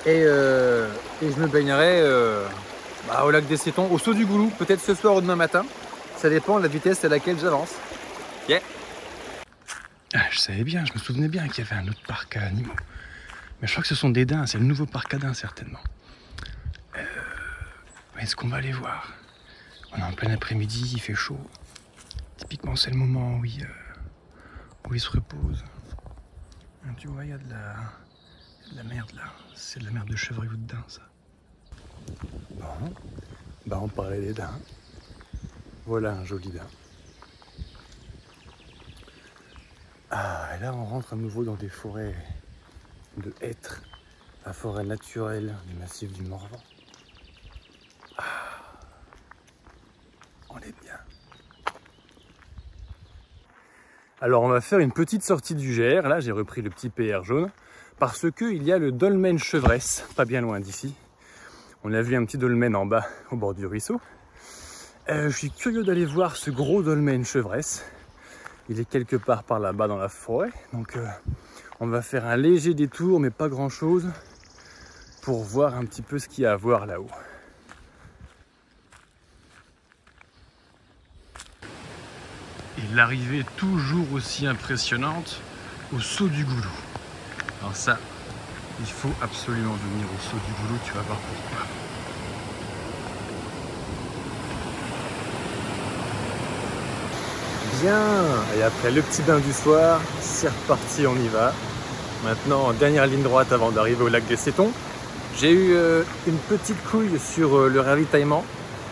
Et, 0.06 0.22
euh, 0.24 0.88
et 1.22 1.30
je 1.30 1.36
me 1.36 1.46
baignerai 1.46 2.00
euh, 2.00 2.46
bah, 3.06 3.24
au 3.24 3.30
lac 3.30 3.46
des 3.46 3.58
Cétons, 3.58 3.90
au 3.90 3.98
saut 3.98 4.14
du 4.14 4.24
Goulou, 4.24 4.50
peut-être 4.58 4.80
ce 4.80 4.94
soir 4.94 5.16
ou 5.16 5.20
demain 5.20 5.36
matin. 5.36 5.64
Ça 6.16 6.30
dépend 6.30 6.56
de 6.56 6.62
la 6.62 6.68
vitesse 6.68 7.04
à 7.04 7.08
laquelle 7.08 7.38
j'avance. 7.38 7.72
Yeah. 8.48 8.60
Ah, 10.14 10.20
je 10.30 10.38
savais 10.38 10.64
bien, 10.64 10.84
je 10.86 10.94
me 10.94 10.98
souvenais 10.98 11.28
bien 11.28 11.48
qu'il 11.48 11.64
y 11.64 11.66
avait 11.66 11.82
un 11.82 11.88
autre 11.88 12.00
parc 12.06 12.36
à 12.38 12.44
animaux. 12.44 12.72
Mais 13.60 13.66
je 13.66 13.72
crois 13.72 13.82
que 13.82 13.88
ce 13.88 13.94
sont 13.94 14.10
des 14.10 14.24
daims, 14.24 14.46
c'est 14.46 14.58
le 14.58 14.64
nouveau 14.64 14.86
parc 14.86 15.14
à 15.14 15.18
daims 15.18 15.34
certainement. 15.34 15.80
Euh, 16.96 17.02
Est-ce 18.20 18.36
qu'on 18.36 18.48
va 18.48 18.58
aller 18.58 18.72
voir? 18.72 19.12
On 19.92 19.98
est 19.98 20.02
en 20.02 20.12
plein 20.12 20.32
après-midi, 20.32 20.90
il 20.94 21.00
fait 21.00 21.14
chaud. 21.14 21.40
Typiquement, 22.36 22.76
c'est 22.76 22.90
le 22.90 22.96
moment 22.96 23.38
où 23.38 23.44
il, 23.44 23.64
euh, 23.64 24.88
où 24.88 24.96
se 24.96 25.10
repose. 25.10 25.64
Ah, 26.86 26.90
Tu 26.96 27.08
vois, 27.08 27.24
il 27.24 27.30
y 27.30 27.32
a 27.32 27.38
de 27.38 27.50
la, 27.50 27.74
de 28.72 28.76
la 28.76 28.82
merde 28.84 29.10
là. 29.14 29.24
C'est 29.54 29.80
de 29.80 29.84
la 29.86 29.90
merde 29.90 30.08
de 30.08 30.16
chevreuil 30.16 30.48
ou 30.48 30.56
de 30.56 30.66
daim, 30.66 30.84
ça. 30.86 31.02
Bon, 32.50 32.94
bah 33.66 33.78
on 33.82 33.88
parlait 33.88 34.20
des 34.20 34.32
daims. 34.32 34.58
Voilà 35.84 36.12
un 36.12 36.24
joli 36.24 36.50
daim. 36.50 36.66
Ah, 40.10 40.48
et 40.56 40.60
là 40.62 40.72
on 40.74 40.84
rentre 40.84 41.12
à 41.12 41.16
nouveau 41.16 41.44
dans 41.44 41.54
des 41.56 41.68
forêts 41.68 42.14
de 43.18 43.32
hêtres, 43.40 43.82
la 44.46 44.52
forêt 44.52 44.84
naturelle 44.84 45.54
du 45.66 45.74
massif 45.76 46.12
du 46.12 46.22
Morvan. 46.22 46.60
Ah, 48.16 48.24
on 50.50 50.58
est 50.58 50.74
bien. 50.82 50.94
Alors 54.20 54.42
on 54.42 54.48
va 54.48 54.60
faire 54.60 54.78
une 54.78 54.92
petite 54.92 55.22
sortie 55.22 55.54
du 55.54 55.74
GR, 55.74 56.08
là 56.08 56.20
j'ai 56.20 56.32
repris 56.32 56.62
le 56.62 56.70
petit 56.70 56.88
PR 56.88 57.22
jaune, 57.22 57.50
parce 57.98 58.30
qu'il 58.30 58.62
y 58.62 58.72
a 58.72 58.78
le 58.78 58.92
dolmen 58.92 59.38
chevresse, 59.38 60.04
pas 60.16 60.24
bien 60.24 60.40
loin 60.40 60.60
d'ici. 60.60 60.94
On 61.84 61.92
a 61.92 62.02
vu 62.02 62.16
un 62.16 62.24
petit 62.24 62.38
dolmen 62.38 62.74
en 62.74 62.86
bas 62.86 63.06
au 63.30 63.36
bord 63.36 63.54
du 63.54 63.66
ruisseau. 63.66 64.00
Euh, 65.08 65.30
je 65.30 65.36
suis 65.36 65.50
curieux 65.50 65.84
d'aller 65.84 66.04
voir 66.04 66.36
ce 66.36 66.50
gros 66.50 66.82
dolmen 66.82 67.24
chevresse. 67.24 67.84
Il 68.68 68.80
est 68.80 68.88
quelque 68.88 69.16
part 69.16 69.44
par 69.44 69.60
là-bas 69.60 69.88
dans 69.88 69.96
la 69.96 70.08
forêt. 70.08 70.50
Donc 70.72 70.96
euh, 70.96 71.06
on 71.80 71.86
va 71.86 72.02
faire 72.02 72.26
un 72.26 72.36
léger 72.36 72.74
détour, 72.74 73.20
mais 73.20 73.30
pas 73.30 73.48
grand-chose, 73.48 74.08
pour 75.22 75.42
voir 75.44 75.74
un 75.74 75.84
petit 75.84 76.02
peu 76.02 76.18
ce 76.18 76.28
qu'il 76.28 76.44
y 76.44 76.46
a 76.46 76.52
à 76.52 76.56
voir 76.56 76.86
là-haut. 76.86 77.10
Et 82.78 82.94
l'arrivée 82.94 83.44
toujours 83.56 84.12
aussi 84.12 84.46
impressionnante 84.46 85.40
au 85.94 86.00
saut 86.00 86.28
du 86.28 86.44
goulou. 86.44 86.70
Alors 87.60 87.76
ça, 87.76 87.98
il 88.80 88.86
faut 88.86 89.12
absolument 89.22 89.74
venir 89.74 90.06
au 90.06 90.20
saut 90.20 90.36
du 90.36 90.52
goulot, 90.62 90.78
tu 90.84 90.92
vas 90.92 91.02
voir 91.02 91.18
pourquoi. 91.18 91.77
Et 97.84 98.62
après 98.62 98.90
le 98.90 99.02
petit 99.02 99.22
bain 99.22 99.38
du 99.38 99.52
soir, 99.52 100.00
c'est 100.20 100.48
reparti, 100.48 101.06
on 101.06 101.14
y 101.14 101.28
va. 101.28 101.52
Maintenant, 102.24 102.72
dernière 102.72 103.06
ligne 103.06 103.22
droite 103.22 103.52
avant 103.52 103.70
d'arriver 103.70 104.02
au 104.02 104.08
lac 104.08 104.26
des 104.26 104.34
Cétons. 104.34 104.72
J'ai 105.38 105.52
eu 105.52 105.74
euh, 105.74 106.02
une 106.26 106.38
petite 106.38 106.82
couille 106.90 107.20
sur 107.20 107.56
euh, 107.56 107.68
le 107.68 107.80
ravitaillement. 107.80 108.44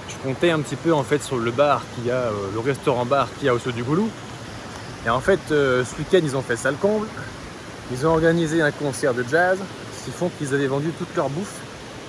Je 0.08 0.14
comptais 0.22 0.50
un 0.50 0.60
petit 0.60 0.76
peu 0.76 0.92
en 0.92 1.02
fait 1.02 1.20
sur 1.20 1.36
le 1.36 1.50
bar 1.50 1.82
qui 1.96 2.12
a, 2.12 2.14
euh, 2.14 2.30
le 2.54 2.60
restaurant 2.60 3.04
bar 3.04 3.28
qui 3.40 3.48
a 3.48 3.54
au 3.54 3.58
saut 3.58 3.72
du 3.72 3.82
Goulou. 3.82 4.08
Et 5.04 5.10
en 5.10 5.20
fait, 5.20 5.40
ce 5.48 5.96
week-end, 5.98 6.20
ils 6.22 6.36
ont 6.36 6.42
fait 6.42 6.56
ça 6.56 6.70
le 6.70 6.76
comble. 6.76 7.08
Ils 7.90 8.06
ont 8.06 8.10
organisé 8.10 8.62
un 8.62 8.70
concert 8.70 9.14
de 9.14 9.24
jazz, 9.28 9.58
ce 9.98 10.04
qui 10.04 10.10
font 10.12 10.30
qu'ils 10.38 10.54
avaient 10.54 10.66
vendu 10.68 10.90
toute 10.90 11.14
leur 11.16 11.28
bouffe 11.28 11.54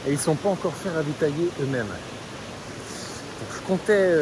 et 0.06 0.12
ils 0.12 0.18
ne 0.18 0.22
sont 0.22 0.36
pas 0.36 0.50
encore 0.50 0.74
fait 0.74 0.90
ravitailler 0.90 1.50
eux-mêmes. 1.62 1.88
Donc 1.88 3.50
je 3.56 3.68
comptais 3.68 4.14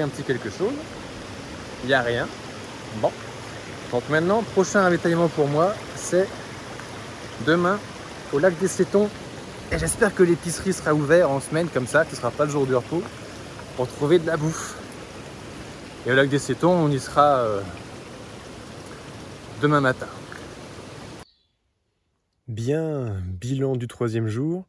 un 0.00 0.08
petit 0.08 0.22
quelque 0.22 0.48
chose. 0.48 0.72
Il 1.84 1.88
n'y 1.88 1.94
a 1.94 2.00
rien. 2.00 2.26
Bon. 3.00 3.10
Donc 3.90 4.08
maintenant, 4.08 4.42
prochain 4.42 4.82
ravitaillement 4.82 5.28
pour 5.28 5.48
moi, 5.48 5.74
c'est 5.96 6.26
demain 7.46 7.78
au 8.32 8.38
lac 8.38 8.58
des 8.58 8.68
Cétons. 8.68 9.08
Et 9.70 9.78
j'espère 9.78 10.14
que 10.14 10.22
l'épicerie 10.22 10.72
sera 10.72 10.94
ouverte 10.94 11.30
en 11.30 11.40
semaine 11.40 11.68
comme 11.68 11.86
ça, 11.86 12.04
ce 12.04 12.10
ne 12.10 12.16
sera 12.16 12.30
pas 12.30 12.44
le 12.44 12.50
jour 12.50 12.66
de 12.66 12.74
repos, 12.74 13.02
pour 13.76 13.88
trouver 13.88 14.18
de 14.18 14.26
la 14.26 14.36
bouffe. 14.36 14.76
Et 16.06 16.12
au 16.12 16.14
lac 16.14 16.28
des 16.28 16.38
Cétons, 16.38 16.72
on 16.72 16.90
y 16.90 16.98
sera 16.98 17.38
euh, 17.38 17.60
demain 19.60 19.80
matin. 19.80 20.08
Bien, 22.48 23.16
bilan 23.24 23.76
du 23.76 23.88
troisième 23.88 24.28
jour. 24.28 24.64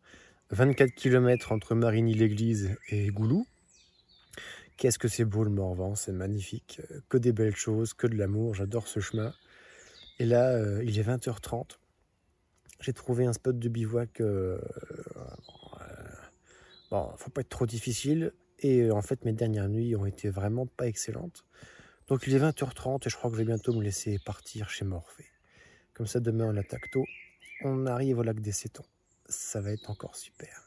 24 0.51 0.91
km 0.91 1.51
entre 1.51 1.75
Marigny-l'Église 1.75 2.77
et 2.89 3.07
Goulou. 3.07 3.45
Qu'est-ce 4.83 4.99
que 4.99 5.07
c'est 5.07 5.23
beau 5.23 5.45
le 5.45 5.49
Morvan, 5.49 5.95
c'est 5.95 6.11
magnifique. 6.11 6.81
Que 7.07 7.17
des 7.17 7.31
belles 7.31 7.55
choses, 7.55 7.93
que 7.93 8.05
de 8.05 8.17
l'amour, 8.17 8.53
j'adore 8.53 8.89
ce 8.89 8.99
chemin. 8.99 9.33
Et 10.19 10.25
là, 10.25 10.49
euh, 10.49 10.83
il 10.83 10.99
est 10.99 11.03
20h30. 11.03 11.79
J'ai 12.81 12.91
trouvé 12.91 13.25
un 13.25 13.31
spot 13.31 13.57
de 13.57 13.69
bivouac. 13.69 14.19
Euh, 14.19 14.59
euh, 15.79 15.85
bon, 16.91 17.13
faut 17.15 17.29
pas 17.29 17.39
être 17.39 17.47
trop 17.47 17.65
difficile. 17.65 18.33
Et 18.59 18.91
en 18.91 19.01
fait, 19.01 19.23
mes 19.23 19.31
dernières 19.31 19.69
nuits 19.69 19.95
ont 19.95 20.05
été 20.05 20.29
vraiment 20.29 20.65
pas 20.65 20.87
excellentes. 20.87 21.45
Donc 22.09 22.27
il 22.27 22.35
est 22.35 22.39
20h30 22.39 23.07
et 23.07 23.09
je 23.09 23.15
crois 23.15 23.29
que 23.29 23.37
je 23.37 23.41
vais 23.41 23.47
bientôt 23.47 23.71
me 23.71 23.81
laisser 23.81 24.19
partir 24.25 24.69
chez 24.69 24.83
Morphée. 24.83 25.31
Comme 25.93 26.07
ça, 26.07 26.19
demain 26.19 26.53
on 26.53 26.57
attaque 26.57 26.91
tôt. 26.91 27.05
On 27.63 27.85
arrive 27.85 28.19
au 28.19 28.23
lac 28.23 28.41
des 28.41 28.51
Cétons. 28.51 28.83
Ça 29.29 29.61
va 29.61 29.71
être 29.71 29.89
encore 29.89 30.17
super. 30.17 30.62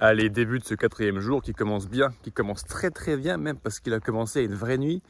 Allez, 0.00 0.28
début 0.28 0.58
de 0.58 0.64
ce 0.64 0.74
quatrième 0.74 1.20
jour 1.20 1.40
qui 1.40 1.52
commence 1.52 1.88
bien, 1.88 2.12
qui 2.22 2.32
commence 2.32 2.64
très 2.64 2.90
très 2.90 3.16
bien, 3.16 3.36
même 3.36 3.56
parce 3.56 3.78
qu'il 3.78 3.94
a 3.94 4.00
commencé 4.00 4.40
à 4.40 4.42
une 4.42 4.54
vraie 4.54 4.76
nuit. 4.76 5.02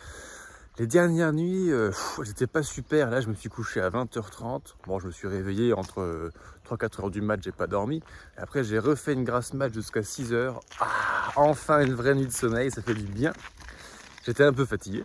Les 0.78 0.86
dernières 0.86 1.32
nuits, 1.32 1.72
euh, 1.72 1.90
c'était 2.22 2.46
pas 2.46 2.62
super. 2.62 3.08
Là, 3.08 3.22
je 3.22 3.28
me 3.28 3.34
suis 3.34 3.48
couché 3.48 3.80
à 3.80 3.88
20h30. 3.88 4.74
Bon, 4.86 4.98
je 4.98 5.06
me 5.06 5.10
suis 5.12 5.26
réveillé 5.26 5.72
entre 5.72 6.30
3-4 6.68 7.00
heures 7.00 7.10
du 7.10 7.22
match, 7.22 7.40
j'ai 7.44 7.52
pas 7.52 7.66
dormi. 7.66 8.02
Et 8.36 8.40
après, 8.40 8.62
j'ai 8.62 8.78
refait 8.78 9.14
une 9.14 9.24
grasse 9.24 9.54
match 9.54 9.72
jusqu'à 9.72 10.02
6 10.02 10.34
heures. 10.34 10.60
Ah, 10.80 11.30
enfin 11.36 11.80
une 11.80 11.94
vraie 11.94 12.14
nuit 12.14 12.26
de 12.26 12.32
sommeil, 12.32 12.70
ça 12.70 12.82
fait 12.82 12.94
du 12.94 13.04
bien. 13.04 13.32
J'étais 14.26 14.44
un 14.44 14.52
peu 14.52 14.66
fatigué. 14.66 15.04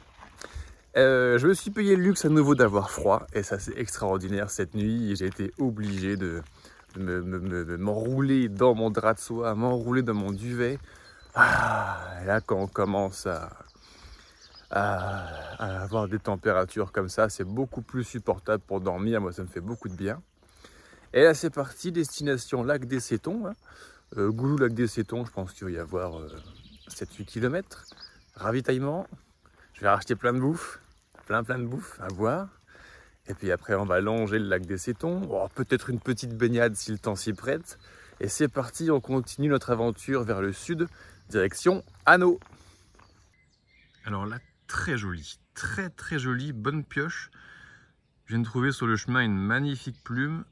Euh, 0.97 1.37
je 1.37 1.47
me 1.47 1.53
suis 1.53 1.71
payé 1.71 1.95
le 1.95 2.03
luxe 2.03 2.25
à 2.25 2.29
nouveau 2.29 2.53
d'avoir 2.53 2.91
froid. 2.91 3.27
Et 3.31 3.43
ça, 3.43 3.59
c'est 3.59 3.77
extraordinaire 3.77 4.49
cette 4.49 4.75
nuit. 4.75 5.15
J'ai 5.15 5.27
été 5.27 5.53
obligé 5.57 6.17
de, 6.17 6.41
m'enrouler 6.97 8.49
dans 8.49 8.75
mon 8.75 8.89
drap 8.89 9.13
de 9.13 9.19
soie, 9.19 9.55
m'enrouler 9.55 10.01
dans 10.01 10.13
mon 10.13 10.31
duvet. 10.31 10.79
Ah, 11.35 11.99
là, 12.25 12.41
quand 12.41 12.57
on 12.57 12.67
commence 12.67 13.27
à 13.27 13.49
avoir 14.71 16.07
des 16.07 16.19
températures 16.19 16.91
comme 16.91 17.09
ça, 17.09 17.29
c'est 17.29 17.43
beaucoup 17.43 17.81
plus 17.81 18.03
supportable 18.03 18.63
pour 18.65 18.81
dormir. 18.81 19.21
Moi, 19.21 19.31
ça 19.31 19.43
me 19.43 19.47
fait 19.47 19.61
beaucoup 19.61 19.89
de 19.89 19.95
bien. 19.95 20.21
Et 21.13 21.23
là, 21.23 21.33
c'est 21.33 21.49
parti, 21.49 21.91
destination 21.91 22.63
lac 22.63 22.85
des 22.85 22.99
Cétons. 22.99 23.47
Hein. 23.47 23.53
Euh, 24.17 24.31
Goulou, 24.31 24.57
lac 24.57 24.73
des 24.73 24.87
Cétons, 24.87 25.25
je 25.25 25.31
pense 25.31 25.53
qu'il 25.53 25.65
va 25.65 25.71
y 25.71 25.77
avoir 25.77 26.21
7-8 26.87 27.21
euh, 27.21 27.23
km. 27.25 27.85
Ravitaillement. 28.35 29.07
Je 29.73 29.81
vais 29.81 29.89
racheter 29.89 30.15
plein 30.15 30.33
de 30.33 30.39
bouffe, 30.39 30.79
plein 31.25 31.43
plein 31.43 31.57
de 31.57 31.65
bouffe 31.65 31.99
à 32.01 32.07
boire. 32.07 32.58
Et 33.29 33.35
puis 33.35 33.51
après, 33.51 33.75
on 33.75 33.85
va 33.85 34.01
longer 34.01 34.39
le 34.39 34.45
lac 34.45 34.65
des 34.65 34.79
Cétons. 34.79 35.21
Oh, 35.29 35.47
peut-être 35.53 35.91
une 35.91 35.99
petite 35.99 36.35
baignade 36.35 36.75
si 36.75 36.91
le 36.91 36.97
temps 36.97 37.15
s'y 37.15 37.33
prête. 37.33 37.77
Et 38.19 38.27
c'est 38.27 38.47
parti, 38.47 38.89
on 38.89 38.99
continue 38.99 39.49
notre 39.49 39.69
aventure 39.69 40.23
vers 40.23 40.41
le 40.41 40.51
sud, 40.51 40.87
direction 41.29 41.83
Anneau. 42.07 42.39
Alors 44.03 44.25
là, 44.25 44.39
très 44.67 44.97
jolie, 44.97 45.39
très 45.53 45.89
très 45.89 46.17
jolie, 46.17 46.51
bonne 46.53 46.83
pioche. 46.83 47.29
Je 48.25 48.33
viens 48.33 48.39
de 48.39 48.47
trouver 48.47 48.71
sur 48.71 48.87
le 48.87 48.97
chemin 48.97 49.21
une 49.21 49.37
magnifique 49.37 50.03
plume 50.03 50.43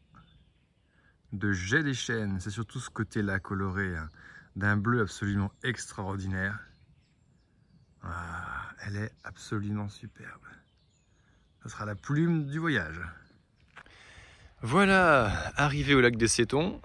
de 1.34 1.52
jet 1.52 1.84
des 1.84 1.96
chênes. 1.96 2.40
C'est 2.40 2.52
surtout 2.52 2.80
ce 2.80 2.92
côté-là 2.92 3.40
coloré, 3.40 3.96
hein, 3.98 4.08
d'un 4.56 4.78
bleu 4.78 5.02
absolument 5.02 5.52
extraordinaire. 5.64 6.60
Ah, 8.04 8.72
elle 8.86 8.96
est 8.98 9.12
absolument 9.24 9.90
superbe. 9.90 10.42
Sera 11.68 11.86
la 11.86 11.96
plume 11.96 12.46
du 12.46 12.60
voyage. 12.60 13.00
Voilà, 14.62 15.52
arrivé 15.58 15.94
au 15.94 16.02
lac 16.02 16.16
des 16.16 16.28
Cétons. 16.28 16.82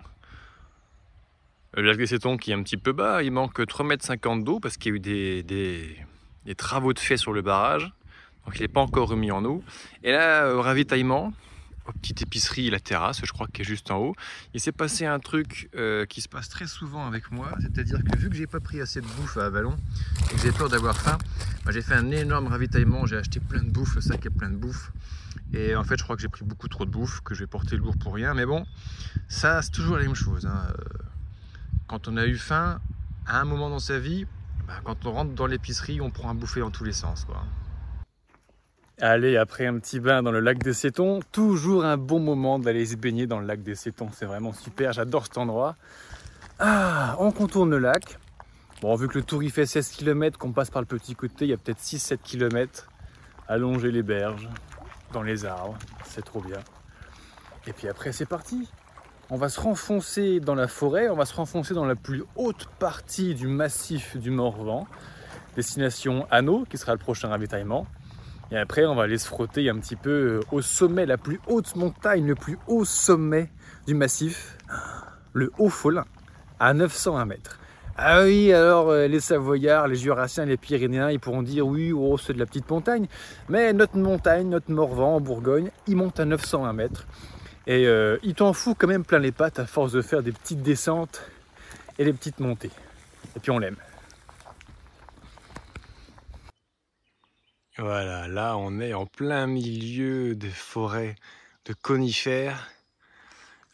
Le 1.75 1.83
lac 1.83 1.97
des 1.97 2.07
Cétons 2.07 2.37
qui 2.37 2.51
est 2.51 2.55
un 2.55 2.63
petit 2.63 2.77
peu 2.77 2.93
bas, 2.93 3.23
il 3.23 3.31
manque 3.31 3.61
3,50 3.61 4.33
m 4.33 4.45
d'eau 4.45 4.61
parce 4.61 4.77
qu'il 4.77 4.91
y 4.91 4.95
a 4.95 4.97
eu 4.97 5.01
des, 5.01 5.97
des 6.45 6.55
travaux 6.55 6.93
de 6.93 6.99
fait 6.99 7.17
sur 7.17 7.33
le 7.33 7.43
barrage. 7.43 7.93
Donc 8.45 8.57
il 8.57 8.63
n'est 8.63 8.69
pas 8.69 8.81
encore 8.81 9.09
remis 9.09 9.31
en 9.31 9.45
eau. 9.45 9.63
Et 10.03 10.11
là, 10.11 10.53
au 10.53 10.61
ravitaillement, 10.61 11.33
aux 11.87 11.93
petites 11.93 12.23
épiceries, 12.23 12.71
la 12.71 12.81
terrasse, 12.81 13.21
je 13.25 13.33
crois 13.33 13.47
qu'elle 13.47 13.67
est 13.67 13.69
juste 13.69 13.91
en 13.91 13.99
haut, 13.99 14.15
il 14.55 14.61
s'est 14.61 14.73
passé 14.73 15.07
un 15.07 15.19
truc 15.19 15.69
euh, 15.75 16.07
qui 16.07 16.21
se 16.21 16.29
passe 16.29 16.49
très 16.49 16.67
souvent 16.67 17.07
avec 17.07 17.31
moi, 17.31 17.53
c'est-à-dire 17.61 17.99
que 18.05 18.17
vu 18.17 18.31
que 18.31 18.37
j'ai 18.37 18.47
pas 18.47 18.61
pris 18.61 18.81
assez 18.81 19.01
de 19.01 19.07
bouffe 19.07 19.37
à 19.37 19.47
Avalon 19.47 19.77
et 20.31 20.35
que 20.35 20.41
j'ai 20.41 20.53
peur 20.53 20.69
d'avoir 20.69 20.97
faim, 20.97 21.19
bah, 21.65 21.73
j'ai 21.73 21.83
fait 21.83 21.95
un 21.95 22.11
énorme 22.11 22.47
ravitaillement, 22.47 23.07
j'ai 23.07 23.17
acheté 23.17 23.41
plein 23.41 23.63
de 23.63 23.71
bouffe, 23.71 23.95
le 23.95 24.01
sac 24.01 24.25
est 24.27 24.31
plein 24.31 24.51
de 24.51 24.57
bouffe. 24.57 24.93
Et 25.55 25.77
en 25.77 25.85
fait, 25.85 25.99
je 25.99 26.05
crois 26.05 26.17
que 26.17 26.23
j'ai 26.23 26.29
pris 26.29 26.45
beaucoup 26.45 26.69
trop 26.69 26.85
de 26.85 26.91
bouffe, 26.91 27.21
que 27.21 27.35
je 27.35 27.41
vais 27.41 27.47
porter 27.47 27.77
lourd 27.77 27.97
pour 27.97 28.15
rien. 28.15 28.33
Mais 28.33 28.47
bon, 28.47 28.65
ça, 29.29 29.61
c'est 29.61 29.71
toujours 29.71 29.97
la 29.97 30.03
même 30.03 30.15
chose. 30.15 30.47
Hein. 30.47 30.67
Quand 31.87 32.09
on 32.09 32.17
a 32.17 32.27
eu 32.27 32.37
faim, 32.37 32.81
à 33.27 33.41
un 33.41 33.45
moment 33.45 33.69
dans 33.69 33.79
sa 33.79 33.99
vie, 33.99 34.27
bah, 34.67 34.81
quand 34.85 35.05
on 35.07 35.13
rentre 35.13 35.35
dans 35.35 35.47
l'épicerie, 35.47 36.01
on 36.01 36.11
prend 36.11 36.31
un 36.31 36.35
bouffer 36.35 36.61
dans 36.61 36.71
tous 36.71 36.85
les 36.85 36.93
sens. 36.93 37.25
Quoi. 37.25 37.45
Allez, 39.05 39.37
après 39.37 39.67
un 39.67 39.81
petit 39.81 39.99
bain 39.99 40.23
dans 40.23 40.31
le 40.31 40.39
lac 40.39 40.59
des 40.59 40.73
Cétons, 40.73 41.19
toujours 41.33 41.85
un 41.85 41.97
bon 41.97 42.21
moment 42.21 42.61
d'aller 42.61 42.87
se 42.87 42.95
baigner 42.95 43.27
dans 43.27 43.41
le 43.41 43.47
lac 43.49 43.61
des 43.61 43.75
Cétons. 43.75 44.11
C'est 44.13 44.27
vraiment 44.27 44.53
super, 44.53 44.93
j'adore 44.93 45.25
cet 45.25 45.39
endroit. 45.39 45.75
Ah, 46.61 47.17
on 47.19 47.33
contourne 47.33 47.69
le 47.71 47.79
lac. 47.79 48.17
Bon, 48.81 48.95
vu 48.95 49.09
que 49.09 49.19
le 49.19 49.25
tour 49.25 49.43
il 49.43 49.51
fait 49.51 49.67
16 49.67 49.89
km, 49.89 50.39
qu'on 50.39 50.53
passe 50.53 50.71
par 50.71 50.83
le 50.83 50.87
petit 50.87 51.17
côté, 51.17 51.47
il 51.47 51.49
y 51.49 51.53
a 51.53 51.57
peut-être 51.57 51.81
6-7 51.81 52.19
km. 52.23 52.87
Allonger 53.49 53.91
les 53.91 54.05
berges, 54.05 54.49
dans 55.13 55.23
les 55.23 55.47
arbres, 55.47 55.77
c'est 56.05 56.25
trop 56.25 56.41
bien. 56.41 56.61
Et 57.67 57.73
puis 57.73 57.89
après, 57.89 58.13
c'est 58.13 58.27
parti 58.27 58.69
on 59.31 59.37
va 59.37 59.49
se 59.49 59.61
renfoncer 59.61 60.41
dans 60.41 60.55
la 60.55 60.69
forêt, 60.69 61.09
on 61.09 61.17
va 61.17 61.25
se 61.25 61.35
renfoncer 61.35 61.73
dans 61.73 61.87
la 61.87 61.95
plus 61.95 62.23
haute 62.37 62.67
partie 62.79 63.35
du 63.35 63.47
massif 63.47 64.17
du 64.19 64.31
Morvan, 64.31 64.87
destination 65.57 66.27
Anneau, 66.31 66.67
qui 66.69 66.77
sera 66.77 66.93
le 66.93 66.99
prochain 66.99 67.29
ravitaillement. 67.29 67.87
Et 68.53 68.59
après, 68.59 68.85
on 68.85 68.95
va 68.95 69.05
aller 69.05 69.17
se 69.17 69.27
frotter 69.27 69.71
un 69.71 69.79
petit 69.79 69.97
peu 69.97 70.11
euh, 70.11 70.41
au 70.53 70.61
sommet, 70.61 71.07
la 71.07 71.17
plus 71.17 71.41
haute 71.47 71.75
montagne, 71.75 72.27
le 72.27 72.35
plus 72.35 72.59
haut 72.67 72.85
sommet 72.85 73.49
du 73.87 73.95
massif, 73.95 74.59
le 75.33 75.51
Haut 75.57 75.71
Folin, 75.71 76.05
à 76.61 76.75
901 76.75 77.25
mètres. 77.25 77.59
Ah 77.97 78.25
oui, 78.25 78.53
alors 78.53 78.91
euh, 78.91 79.07
les 79.07 79.21
Savoyards, 79.21 79.89
les 79.89 79.97
Jurassiens, 79.97 80.45
les 80.45 80.59
Pyrénéens, 80.59 81.11
ils 81.11 81.19
pourront 81.19 81.43
dire 81.43 81.67
oui, 81.67 81.93
oh, 81.93 82.19
c'est 82.19 82.35
de 82.35 82.39
la 82.39 82.45
petite 82.45 82.69
montagne. 82.69 83.07
Mais 83.49 83.73
notre 83.73 83.97
montagne, 83.97 84.51
notre 84.51 84.71
Morvan 84.71 85.17
en 85.17 85.21
Bourgogne, 85.21 85.71
il 85.87 85.97
monte 85.97 86.21
à 86.21 86.27
901 86.27 86.75
mètres. 86.75 87.07
Et 87.67 87.87
euh, 87.87 88.19
il 88.23 88.35
t'en 88.35 88.53
fout 88.53 88.77
quand 88.79 88.89
même 88.89 89.05
plein 89.05 89.19
les 89.19 89.33
pattes 89.33 89.61
à 89.61 89.67
force 89.67 89.93
de 89.93 90.03
faire 90.03 90.23
des 90.23 90.33
petites 90.33 90.63
descentes 90.63 91.23
et 91.99 92.05
des 92.05 92.13
petites 92.13 92.41
montées. 92.41 92.71
Et 93.35 93.41
puis 93.41 93.51
on 93.51 93.59
l'aime. 93.59 93.77
Voilà, 97.79 98.29
là 98.29 98.57
on 98.59 98.81
est 98.81 98.93
en 98.93 99.07
plein 99.07 99.47
milieu 99.47 100.35
des 100.35 100.51
forêts 100.51 101.17
de 101.65 101.73
conifères. 101.73 102.71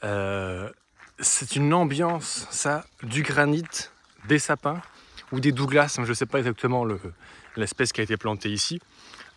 Euh, 0.04 0.70
c'est 1.18 1.56
une 1.56 1.74
ambiance, 1.74 2.46
ça, 2.50 2.84
du 3.02 3.24
granit, 3.24 3.64
des 4.28 4.38
sapins 4.38 4.80
ou 5.32 5.40
des 5.40 5.50
Douglas, 5.50 5.96
je 5.96 6.08
ne 6.08 6.14
sais 6.14 6.26
pas 6.26 6.38
exactement 6.38 6.86
l'espèce 7.56 7.92
qui 7.92 8.00
a 8.00 8.04
été 8.04 8.16
plantée 8.16 8.50
ici. 8.50 8.80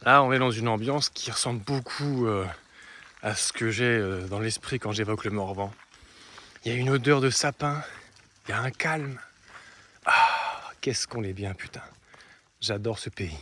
Là, 0.04 0.22
on 0.22 0.32
est 0.32 0.40
dans 0.40 0.52
une 0.52 0.68
ambiance 0.68 1.10
qui 1.10 1.32
ressemble 1.32 1.62
beaucoup 1.62 2.28
euh, 2.28 2.46
à 3.24 3.34
ce 3.34 3.54
que 3.54 3.72
j'ai 3.72 3.86
euh, 3.86 4.28
dans 4.28 4.40
l'esprit 4.40 4.78
quand 4.80 4.92
j'évoque 4.92 5.26
le 5.26 5.32
Morvan. 5.32 5.74
Il 6.64 6.72
y 6.72 6.76
a 6.76 6.78
une 6.78 6.92
odeur 6.92 7.20
de 7.20 7.32
sapin, 7.32 7.82
il 8.48 8.52
y 8.52 8.54
a 8.54 8.62
un 8.62 8.72
calme. 8.72 9.20
Ah, 10.06 10.72
qu'est-ce 10.82 11.08
qu'on 11.08 11.24
est 11.24 11.34
bien, 11.34 11.56
putain. 11.56 11.82
J'adore 12.62 13.00
ce 13.00 13.10
pays. 13.10 13.38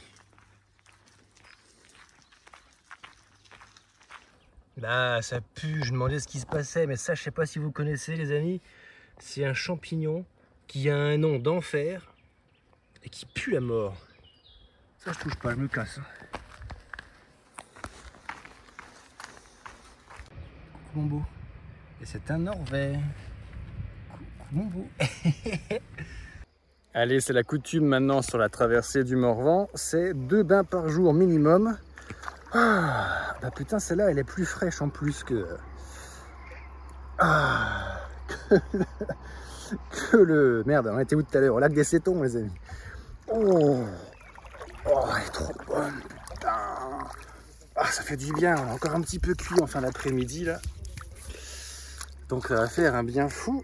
Là, 4.82 5.22
ça 5.22 5.42
pue. 5.42 5.84
Je 5.84 5.92
demandais 5.92 6.20
ce 6.20 6.28
qui 6.28 6.40
se 6.40 6.46
passait, 6.46 6.88
mais 6.88 6.96
ça, 6.96 7.14
je 7.14 7.22
sais 7.22 7.32
pas 7.32 7.46
si 7.46 7.60
vous 7.60 7.72
connaissez, 7.72 8.16
les 8.16 8.32
amis. 8.32 8.62
C'est 9.18 9.44
un 9.44 9.54
champignon 9.54 10.26
qui 10.68 10.90
a 10.90 10.96
un 10.96 11.18
nom 11.18 11.38
d'enfer 11.40 12.14
et 13.04 13.10
qui 13.10 13.26
pue 13.26 13.52
la 13.52 13.60
mort. 13.60 13.98
Ça, 14.98 15.12
je 15.14 15.20
touche 15.20 15.36
pas, 15.36 15.52
je 15.52 15.58
me 15.58 15.68
casse. 15.68 15.98
Hein. 15.98 16.04
Beau. 20.96 21.22
Et 22.02 22.06
c'est 22.06 22.32
un 22.32 22.40
Norvège. 22.40 23.00
Beau. 24.52 24.88
Allez, 26.94 27.20
c'est 27.20 27.34
la 27.34 27.44
coutume 27.44 27.86
maintenant 27.86 28.22
sur 28.22 28.38
la 28.38 28.50
traversée 28.50 29.04
du 29.04 29.16
Morvan. 29.16 29.70
C'est 29.76 30.14
deux 30.14 30.44
bains 30.44 30.64
par 30.64 30.90
jour 30.90 31.14
minimum. 31.14 31.78
Ah, 32.54 33.29
bah 33.42 33.52
putain, 33.52 33.80
celle-là, 33.80 34.12
elle 34.12 34.20
est 34.20 34.24
plus 34.24 34.46
fraîche 34.46 34.82
en 34.82 34.90
plus 34.90 35.24
que. 35.24 35.48
Ah, 37.18 38.00
que, 38.50 40.18
le. 40.18 40.64
Merde, 40.66 40.90
on 40.92 41.00
était 41.00 41.16
où 41.16 41.24
tout 41.24 41.38
à 41.38 41.42
l'heure? 41.42 41.56
Au 41.56 41.60
lac 41.60 41.74
des 41.74 41.84
Cétons, 41.84 42.22
les 42.22 42.36
amis. 42.36 42.52
Oh, 43.28 43.84
oh 44.86 45.06
elle 45.16 45.24
est 45.24 45.30
trop 45.32 45.54
bonne, 45.68 46.02
putain. 46.32 46.58
Ah, 47.76 47.86
ça 47.86 48.04
fait 48.04 48.18
du 48.18 48.34
bien. 48.34 48.56
On 48.58 48.72
a 48.72 48.74
encore 48.74 48.96
un 48.96 49.02
petit 49.02 49.20
peu 49.20 49.34
cuit 49.36 49.62
en 49.62 49.68
fin 49.68 49.82
d'après-midi 49.82 50.46
là. 50.46 50.60
Donc 52.28 52.48
ça 52.48 52.56
va 52.56 52.68
faire 52.68 52.96
un 52.96 53.04
bien 53.04 53.30
fou. 53.30 53.64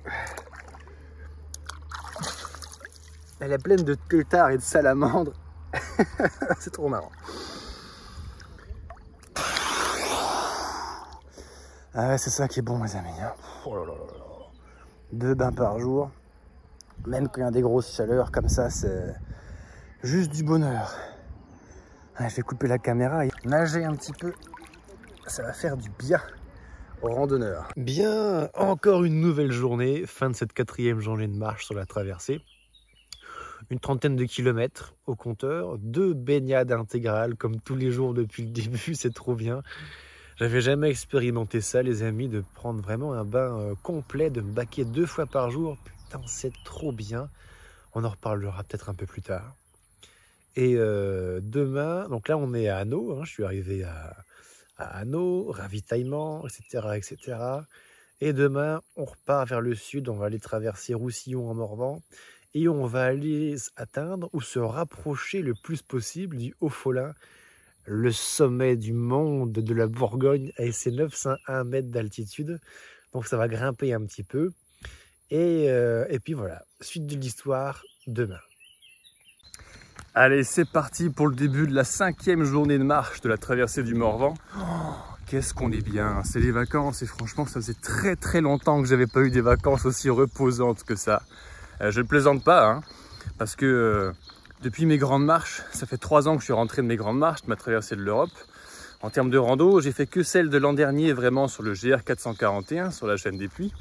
Elle 3.40 3.52
est 3.52 3.58
pleine 3.58 3.84
de 3.84 3.96
têtards 3.96 4.52
et 4.52 4.58
de 4.58 4.64
salamandres. 4.64 5.34
C'est 6.60 6.72
trop 6.72 6.88
marrant. 6.88 7.12
Ah 11.98 12.10
ouais, 12.10 12.18
c'est 12.18 12.30
ça 12.30 12.50
qui 12.50 12.60
est 12.60 12.62
bon, 12.62 12.78
mes 12.78 12.94
amis. 12.98 13.08
Hein. 13.22 13.32
Oh 13.66 13.74
Deux 15.14 15.34
bains 15.34 15.54
par 15.54 15.80
jour. 15.80 16.12
Même 17.08 17.30
quand 17.30 17.38
il 17.38 17.44
y 17.46 17.48
a 17.48 17.52
des 17.52 17.62
grosses 17.62 17.96
chaleurs 17.96 18.34
comme 18.34 18.50
ça, 18.50 18.70
c'est 18.70 19.16
juste 20.04 20.30
du 20.34 20.44
bonheur. 20.44 20.94
je 22.20 22.36
vais 22.36 22.42
couper 22.42 22.68
la 22.68 22.80
caméra 22.80 23.26
et 23.26 23.32
nager 23.46 23.86
un 23.86 23.96
petit 23.96 24.12
peu. 24.12 24.34
Ça 25.26 25.44
va 25.44 25.54
faire 25.54 25.78
du 25.78 25.90
bien 25.98 26.20
aux 27.02 27.16
randonneurs. 27.16 27.70
Bien, 27.78 28.50
encore 28.56 29.06
une 29.06 29.22
nouvelle 29.22 29.54
journée. 29.54 30.06
Fin 30.06 30.30
de 30.30 30.36
cette 30.36 30.52
quatrième 30.52 31.00
journée 31.00 31.28
de 31.30 31.38
marche 31.38 31.66
sur 31.66 31.76
la 31.76 31.86
traversée. 31.86 32.42
Une 33.70 33.80
trentaine 33.80 34.18
de 34.18 34.26
kilomètres 34.26 34.96
au 35.08 35.16
compteur. 35.16 35.78
Deux 35.78 36.14
baignades 36.14 36.74
intégrales 36.74 37.36
comme 37.36 37.62
tous 37.62 37.76
les 37.78 37.90
jours 37.90 38.14
depuis 38.14 38.44
le 38.44 38.50
début. 38.52 38.96
C'est 38.96 39.14
trop 39.14 39.34
bien. 39.36 39.62
J'avais 40.38 40.60
jamais 40.60 40.90
expérimenté 40.90 41.62
ça, 41.62 41.82
les 41.82 42.04
amis, 42.04 42.28
de 42.28 42.44
prendre 42.56 42.82
vraiment 42.82 43.14
un 43.14 43.24
bain 43.24 43.58
euh, 43.58 43.76
complet, 43.82 44.30
de 44.30 44.42
me 44.42 44.52
baquer 44.52 44.84
deux 44.84 45.06
fois 45.06 45.26
par 45.26 45.50
jour. 45.50 45.78
Putain, 45.86 46.22
c'est 46.28 46.52
trop 46.66 46.92
bien. 46.92 47.30
On 47.94 48.04
en 48.04 48.10
reparlera 48.10 48.64
peut-être 48.64 48.90
un 48.90 48.94
peu 48.94 49.06
plus 49.06 49.22
tard. 49.22 49.56
Et 50.58 50.76
euh, 50.76 51.40
demain, 51.42 52.10
donc 52.10 52.28
là, 52.28 52.38
on 52.38 52.54
est 52.54 52.68
à 52.68 52.80
Hanau. 52.80 53.14
Hein, 53.14 53.22
je 53.24 53.32
suis 53.32 53.46
arrivé 53.46 53.86
à, 53.86 54.14
à 54.78 55.00
Hanau, 55.00 55.52
ravitaillement, 55.52 56.46
etc., 56.46 56.88
etc. 56.96 57.38
Et 58.20 58.34
demain, 58.34 58.82
on 58.98 59.06
repart 59.06 59.48
vers 59.48 59.62
le 59.62 59.74
sud. 59.74 60.10
On 60.10 60.16
va 60.16 60.26
aller 60.26 60.40
traverser 60.40 60.94
Roussillon 60.94 61.50
en 61.50 61.54
Morvan. 61.54 62.02
Et 62.54 62.68
on 62.68 62.86
va 62.86 63.04
aller 63.04 63.56
atteindre 63.78 64.30
ou 64.34 64.42
se 64.42 64.60
rapprocher 64.60 65.42
le 65.42 65.54
plus 65.54 65.82
possible 65.82 66.38
du 66.38 66.56
Haut-Folin, 66.60 67.14
le 67.86 68.12
sommet 68.12 68.76
du 68.76 68.94
monde 68.94 69.54
de 69.54 69.74
la 69.74 69.88
Bourgogne 69.88 70.52
avec 70.58 70.74
ses 70.74 70.92
901 70.92 71.64
mètres 71.64 71.90
d'altitude. 71.90 72.60
Donc 73.14 73.28
ça 73.28 73.38
va 73.38 73.48
grimper 73.48 73.94
un 73.94 74.02
petit 74.06 74.24
peu. 74.24 74.52
Et, 75.32 75.70
euh, 75.70 76.06
et 76.10 76.20
puis 76.20 76.34
voilà, 76.34 76.64
suite 76.82 77.06
de 77.06 77.16
l'histoire 77.16 77.84
demain. 78.08 78.40
Allez, 80.14 80.44
c'est 80.44 80.70
parti 80.70 81.10
pour 81.10 81.28
le 81.28 81.36
début 81.36 81.68
de 81.68 81.74
la 81.74 81.84
cinquième 81.84 82.44
journée 82.44 82.78
de 82.78 82.84
marche 82.84 83.22
de 83.22 83.30
la 83.30 83.38
traversée 83.38 83.84
du 83.84 83.96
Morvan. 83.96 84.34
Oh, 84.58 84.62
qu'est-ce 85.26 85.54
qu'on 85.54 85.72
est 85.72 85.84
bien, 85.84 86.24
c'est 86.24 86.40
les 86.40 86.52
vacances 86.52 87.02
et 87.02 87.06
franchement 87.06 87.46
ça 87.46 87.56
faisait 87.56 87.74
très 87.74 88.16
très 88.16 88.42
longtemps 88.42 88.82
que 88.82 88.88
j'avais 88.88 89.08
pas 89.08 89.22
eu 89.22 89.32
des 89.32 89.42
vacances 89.42 89.86
aussi 89.86 90.10
reposantes 90.10 90.84
que 90.84 90.96
ça. 90.96 91.22
Euh, 91.82 91.92
je 91.92 92.00
ne 92.00 92.06
plaisante 92.06 92.44
pas, 92.44 92.66
hein, 92.66 92.82
parce 93.38 93.56
que 93.56 93.66
euh, 93.66 94.12
depuis 94.62 94.86
mes 94.86 94.98
grandes 94.98 95.26
marches, 95.26 95.62
ça 95.72 95.86
fait 95.86 95.98
trois 95.98 96.28
ans 96.28 96.36
que 96.36 96.42
je 96.42 96.46
suis 96.46 96.54
rentré 96.54 96.82
de 96.82 96.88
mes 96.88 96.96
grandes 96.96 97.20
marches, 97.20 97.44
de 97.44 97.50
ma 97.50 97.56
traversée 97.56 97.96
de 97.96 98.02
l'Europe. 98.02 98.32
En 99.02 99.10
termes 99.10 99.30
de 99.30 99.38
rando, 99.38 99.82
j'ai 99.82 99.92
fait 99.92 100.08
que 100.08 100.24
celle 100.24 100.50
de 100.50 100.58
l'an 100.58 100.74
dernier 100.74 101.14
vraiment 101.14 101.48
sur 101.48 101.62
le 101.62 101.74
GR 101.74 102.04
441, 102.04 102.92
sur 102.92 103.06
la 103.06 103.18
chaîne 103.18 103.38
des 103.38 103.48
Puits. 103.48 103.74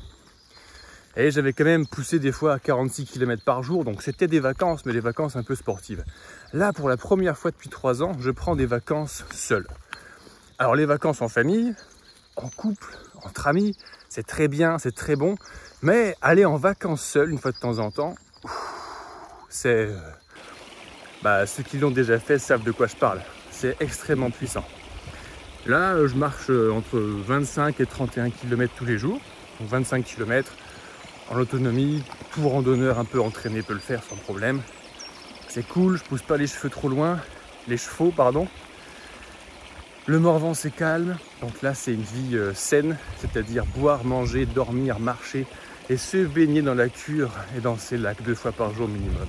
Et 1.16 1.31
j'avais 1.31 1.53
quand 1.53 1.64
même 1.64 1.87
poussé 1.87 2.18
des 2.18 2.33
fois 2.33 2.55
à 2.55 2.59
46 2.59 3.07
km 3.07 3.45
par 3.45 3.62
jour, 3.62 3.85
donc 3.85 4.03
c'était 4.03 4.27
des 4.27 4.41
vacances, 4.41 4.85
mais 4.85 4.93
des 4.93 5.01
vacances 5.01 5.37
un 5.37 5.45
peu 5.45 5.55
sportives. 5.55 6.05
Là, 6.53 6.72
pour 6.72 6.89
la 6.89 6.97
première 6.97 7.39
fois 7.39 7.53
depuis 7.53 7.68
trois 7.68 8.03
ans, 8.03 8.12
je 8.18 8.31
prends 8.33 8.57
des 8.57 8.66
vacances 8.66 9.25
seul. 9.33 9.66
Alors 10.59 10.75
les 10.75 10.87
vacances 10.87 11.22
en 11.22 11.29
famille, 11.29 11.75
en 12.35 12.49
couple, 12.49 12.99
entre 13.22 13.47
amis, 13.47 13.77
c'est 14.09 14.27
très 14.27 14.49
bien, 14.49 14.79
c'est 14.79 14.95
très 14.95 15.14
bon, 15.14 15.37
mais 15.83 16.16
aller 16.20 16.45
en 16.45 16.57
vacances 16.57 17.03
seul 17.03 17.31
une 17.31 17.39
fois 17.39 17.53
de 17.53 17.59
temps 17.59 17.79
en 17.79 17.93
temps, 17.93 18.16
c'est 19.49 19.87
euh, 19.87 19.97
bah, 21.25 21.47
ceux 21.47 21.62
qui 21.62 21.79
l'ont 21.79 21.91
déjà 21.91 22.18
fait 22.18 22.39
savent 22.39 22.62
de 22.62 22.70
quoi 22.70 22.87
je 22.87 22.97
parle. 22.97 23.20
C'est 23.51 23.81
extrêmement 23.81 24.31
puissant. 24.31 24.64
Là, 25.66 25.95
euh, 25.95 26.07
je 26.07 26.16
marche 26.16 26.51
euh, 26.51 26.70
entre 26.70 26.99
25 26.99 27.81
et 27.81 27.87
31 27.87 28.29
km 28.29 28.75
tous 28.77 28.85
les 28.85 28.99
jours. 28.99 29.18
Donc 29.59 29.70
25 29.70 30.05
km 30.05 30.53
en 31.31 31.39
autonomie. 31.39 32.05
Tout 32.35 32.47
randonneur 32.47 32.99
un 32.99 33.07
peu 33.07 33.22
entraîné 33.22 33.62
peut 33.62 33.72
le 33.72 33.79
faire 33.79 34.03
sans 34.03 34.16
problème. 34.16 34.61
C'est 35.49 35.66
cool, 35.66 35.97
je 35.97 36.05
pousse 36.05 36.20
pas 36.20 36.37
les 36.37 36.47
cheveux 36.47 36.68
trop 36.68 36.91
loin. 36.91 37.18
Les 37.68 37.79
chevaux, 37.79 38.12
pardon. 38.14 38.47
Le 40.05 40.18
Morvan, 40.18 40.53
c'est 40.53 40.75
calme. 40.75 41.16
Donc 41.41 41.62
là, 41.62 41.72
c'est 41.72 41.95
une 41.95 42.03
vie 42.03 42.37
euh, 42.37 42.53
saine, 42.53 42.99
c'est-à-dire 43.16 43.64
boire, 43.64 44.05
manger, 44.05 44.45
dormir, 44.45 45.01
marcher 45.01 45.47
et 45.89 45.97
se 45.97 46.18
baigner 46.18 46.61
dans 46.61 46.75
la 46.75 46.91
cure 46.91 47.31
et 47.57 47.61
dans 47.61 47.79
ces 47.79 47.97
lacs 47.97 48.22
deux 48.22 48.35
fois 48.35 48.53
par 48.53 48.75
jour 48.75 48.89
minimum. 48.89 49.29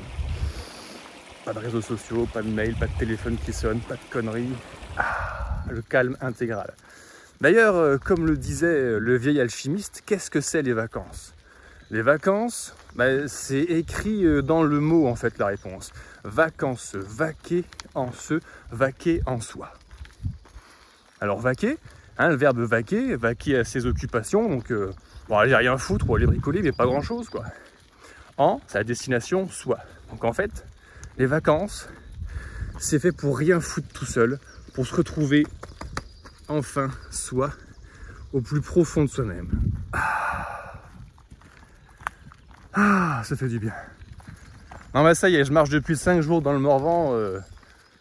Pas 1.45 1.53
de 1.53 1.59
réseaux 1.59 1.81
sociaux, 1.81 2.27
pas 2.33 2.41
de 2.41 2.49
mail, 2.49 2.73
pas 2.73 2.87
de 2.87 2.97
téléphone 2.97 3.37
qui 3.37 3.53
sonne, 3.53 3.79
pas 3.81 3.93
de 3.93 4.09
conneries. 4.09 4.49
Ah, 4.97 5.63
le 5.69 5.83
calme 5.83 6.17
intégral. 6.19 6.73
D'ailleurs, 7.39 7.75
euh, 7.75 7.97
comme 7.99 8.25
le 8.25 8.35
disait 8.35 8.65
euh, 8.65 8.97
le 8.97 9.15
vieil 9.15 9.39
alchimiste, 9.39 10.01
qu'est-ce 10.07 10.31
que 10.31 10.41
c'est 10.41 10.63
les 10.63 10.73
vacances? 10.73 11.35
Les 11.91 12.01
vacances, 12.01 12.73
bah, 12.95 13.27
c'est 13.27 13.61
écrit 13.61 14.25
euh, 14.25 14.41
dans 14.41 14.63
le 14.63 14.79
mot 14.79 15.05
en 15.05 15.15
fait 15.15 15.37
la 15.37 15.45
réponse. 15.45 15.93
Vacances, 16.23 16.95
vaquer 16.95 17.63
en 17.93 18.11
se, 18.11 18.39
vaquer 18.71 19.21
en 19.27 19.39
soi. 19.39 19.71
Alors 21.21 21.39
vaquer, 21.39 21.77
hein, 22.17 22.29
le 22.29 22.35
verbe 22.35 22.59
vaquer, 22.61 23.15
vaquer 23.15 23.59
à 23.59 23.63
ses 23.63 23.85
occupations, 23.85 24.49
donc 24.49 24.73
bon, 25.29 25.37
aller 25.37 25.55
rien 25.55 25.77
foutre 25.77 26.09
ou 26.09 26.15
aller 26.15 26.25
bricoler, 26.25 26.63
mais 26.63 26.71
pas 26.71 26.85
grand 26.85 27.03
chose 27.03 27.29
quoi. 27.29 27.45
En, 28.37 28.59
la 28.73 28.83
destination 28.83 29.47
soi. 29.47 29.77
Donc 30.09 30.23
en 30.23 30.33
fait, 30.33 30.65
les 31.17 31.25
vacances, 31.25 31.87
c'est 32.79 32.99
fait 32.99 33.11
pour 33.11 33.37
rien 33.37 33.59
foutre 33.59 33.87
tout 33.93 34.05
seul, 34.05 34.39
pour 34.73 34.85
se 34.85 34.95
retrouver 34.95 35.45
enfin 36.47 36.89
soi, 37.11 37.51
au 38.33 38.41
plus 38.41 38.61
profond 38.61 39.03
de 39.03 39.09
soi-même. 39.09 39.49
Ah. 39.93 40.81
ah, 42.73 43.21
ça 43.23 43.35
fait 43.35 43.47
du 43.47 43.59
bien. 43.59 43.73
Non 44.93 45.03
mais 45.03 45.15
ça 45.15 45.29
y 45.29 45.35
est, 45.35 45.45
je 45.45 45.51
marche 45.51 45.69
depuis 45.69 45.97
5 45.97 46.21
jours 46.21 46.41
dans 46.41 46.53
le 46.53 46.59
Morvan, 46.59 47.13
euh, 47.13 47.39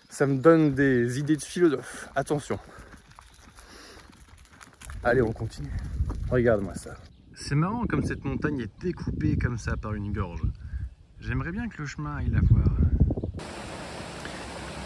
ça 0.09 0.27
me 0.27 0.37
donne 0.37 0.75
des 0.75 1.19
idées 1.19 1.37
de 1.37 1.43
philosophe. 1.43 2.09
Attention. 2.15 2.59
Allez, 5.03 5.23
on 5.23 5.33
continue. 5.33 5.73
Regarde-moi 6.31 6.75
ça. 6.75 6.95
C'est 7.35 7.57
marrant 7.57 7.85
comme 7.87 8.05
cette 8.05 8.25
montagne 8.25 8.61
est 8.61 8.81
découpée 8.81 9.37
comme 9.37 9.59
ça 9.59 9.77
par 9.77 9.95
une 9.95 10.13
gorge. 10.13 10.43
J'aimerais 11.21 11.53
bien 11.53 11.69
que 11.69 11.83
le 11.83 11.87
chemin 11.87 12.17
aille 12.17 12.31
la 12.31 12.41
voir. 12.41 12.84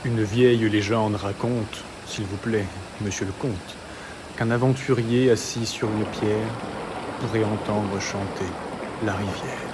Une 0.04 0.22
vieille 0.22 0.68
légende 0.68 1.16
raconte, 1.16 1.82
s'il 2.06 2.24
vous 2.24 2.36
plaît, 2.36 2.66
monsieur 3.00 3.26
le 3.26 3.32
comte, 3.32 3.76
qu'un 4.36 4.52
aventurier 4.52 5.28
assis 5.32 5.66
sur 5.66 5.88
une 5.88 6.04
pierre 6.04 6.52
pourrait 7.18 7.42
entendre 7.42 8.00
chanter 8.00 8.44
la 9.04 9.12
rivière. 9.14 9.68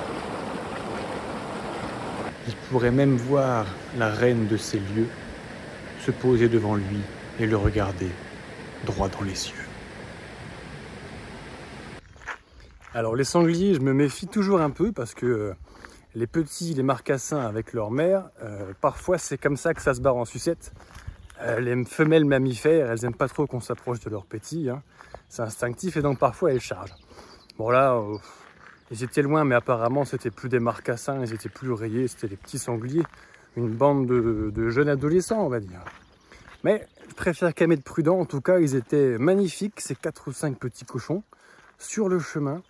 Il 2.49 2.55
pourrait 2.71 2.91
même 2.91 3.17
voir 3.17 3.67
la 3.99 4.09
reine 4.09 4.47
de 4.47 4.57
ces 4.57 4.79
lieux 4.79 5.09
se 6.01 6.11
poser 6.11 6.49
devant 6.49 6.77
lui 6.77 7.01
et 7.39 7.45
le 7.45 7.59
regarder 7.59 8.09
droit 8.87 9.09
dans 9.11 9.25
les 9.25 9.35
cieux. 9.35 9.55
Alors 12.95 13.15
les 13.15 13.25
sangliers, 13.25 13.75
je 13.75 13.81
me 13.81 13.93
méfie 13.93 14.27
toujours 14.27 14.63
un 14.63 14.71
peu 14.71 14.91
parce 14.91 15.13
que 15.13 15.27
euh, 15.27 15.55
les 16.15 16.27
petits, 16.27 16.75
les 16.75 16.83
marcassins 16.83 17.41
avec 17.41 17.73
leur 17.73 17.91
mère, 17.91 18.31
euh, 18.43 18.73
parfois 18.81 19.19
c'est 19.19 19.39
comme 19.39 19.57
ça 19.57 19.75
que 19.75 19.83
ça 19.83 19.95
se 19.95 20.01
barre 20.01 20.17
en 20.17 20.25
sucette. 20.25 20.73
Euh, 21.41 21.61
les 21.61 21.85
femelles 21.85 22.25
mammifères, 22.25 22.91
elles 22.91 23.01
n'aiment 23.03 23.17
pas 23.17 23.29
trop 23.29 23.47
qu'on 23.47 23.61
s'approche 23.61 24.01
de 24.01 24.11
leurs 24.11 24.27
petits. 24.27 24.71
Hein. 24.71 24.83
C'est 25.29 25.43
instinctif 25.43 25.97
et 25.97 26.03
donc 26.03 26.19
parfois 26.19 26.53
elles 26.53 26.61
chargent. 26.61 26.95
Bon 27.59 27.71
là, 27.71 28.01
ils 28.91 29.03
étaient 29.03 29.23
loin, 29.23 29.45
mais 29.45 29.55
apparemment 29.55 30.05
c'était 30.05 30.31
plus 30.31 30.49
des 30.49 30.61
marcassins, 30.61 31.21
ils 31.23 31.33
étaient 31.33 31.49
plus 31.49 31.73
rayés, 31.73 32.09
c'était 32.09 32.29
les 32.29 32.37
petits 32.37 32.59
sangliers. 32.59 33.05
Une 33.57 33.71
bande 33.71 34.07
de, 34.07 34.51
de 34.53 34.69
jeunes 34.69 34.89
adolescents, 34.89 35.45
on 35.45 35.49
va 35.49 35.61
dire. 35.61 35.85
Mais 36.65 36.89
je 37.09 37.15
préfère 37.15 37.53
même 37.61 37.73
être 37.73 37.85
prudent. 37.85 38.19
En 38.19 38.25
tout 38.25 38.41
cas, 38.41 38.59
ils 38.59 38.75
étaient 38.75 39.17
magnifiques, 39.19 39.81
ces 39.81 39.95
quatre 39.95 40.29
ou 40.29 40.33
cinq 40.33 40.59
petits 40.59 40.85
cochons, 40.85 41.23
sur 41.79 42.09
le 42.09 42.19
chemin. 42.19 42.63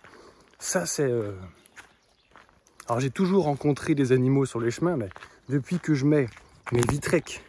Ça, 0.59 0.85
c'est. 0.85 1.11
Alors, 2.87 2.99
j'ai 2.99 3.09
toujours 3.09 3.45
rencontré 3.45 3.95
des 3.95 4.11
animaux 4.11 4.45
sur 4.45 4.59
les 4.59 4.69
chemins, 4.69 4.95
mais 4.95 5.09
depuis 5.49 5.79
que 5.79 5.95
je 5.95 6.05
mets 6.05 6.27
mes 6.71 6.81
vitrecs, 6.81 7.41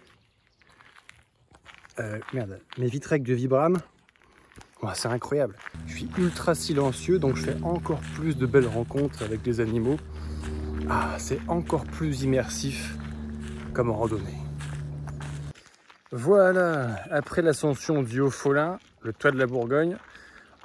euh, 1.99 2.19
merde, 2.33 2.59
mes 2.79 2.87
vitrecs 2.87 3.23
de 3.23 3.35
Vibram, 3.35 3.79
c'est 4.95 5.09
incroyable. 5.09 5.57
Je 5.87 5.97
suis 5.97 6.11
ultra 6.17 6.55
silencieux, 6.55 7.19
donc 7.19 7.37
je 7.37 7.45
fais 7.45 7.57
encore 7.63 8.01
plus 8.15 8.37
de 8.37 8.47
belles 8.47 8.67
rencontres 8.67 9.23
avec 9.23 9.43
des 9.43 9.61
animaux. 9.61 9.99
Ah, 10.89 11.17
c'est 11.19 11.41
encore 11.49 11.85
plus 11.85 12.23
immersif 12.23 12.97
comme 13.73 13.91
randonnée. 13.91 14.39
Voilà, 16.13 16.97
après 17.11 17.43
l'ascension 17.43 18.03
du 18.03 18.21
Haut-Folin, 18.21 18.79
le 19.03 19.13
toit 19.13 19.33
de 19.33 19.39
la 19.39 19.47
Bourgogne, 19.47 19.97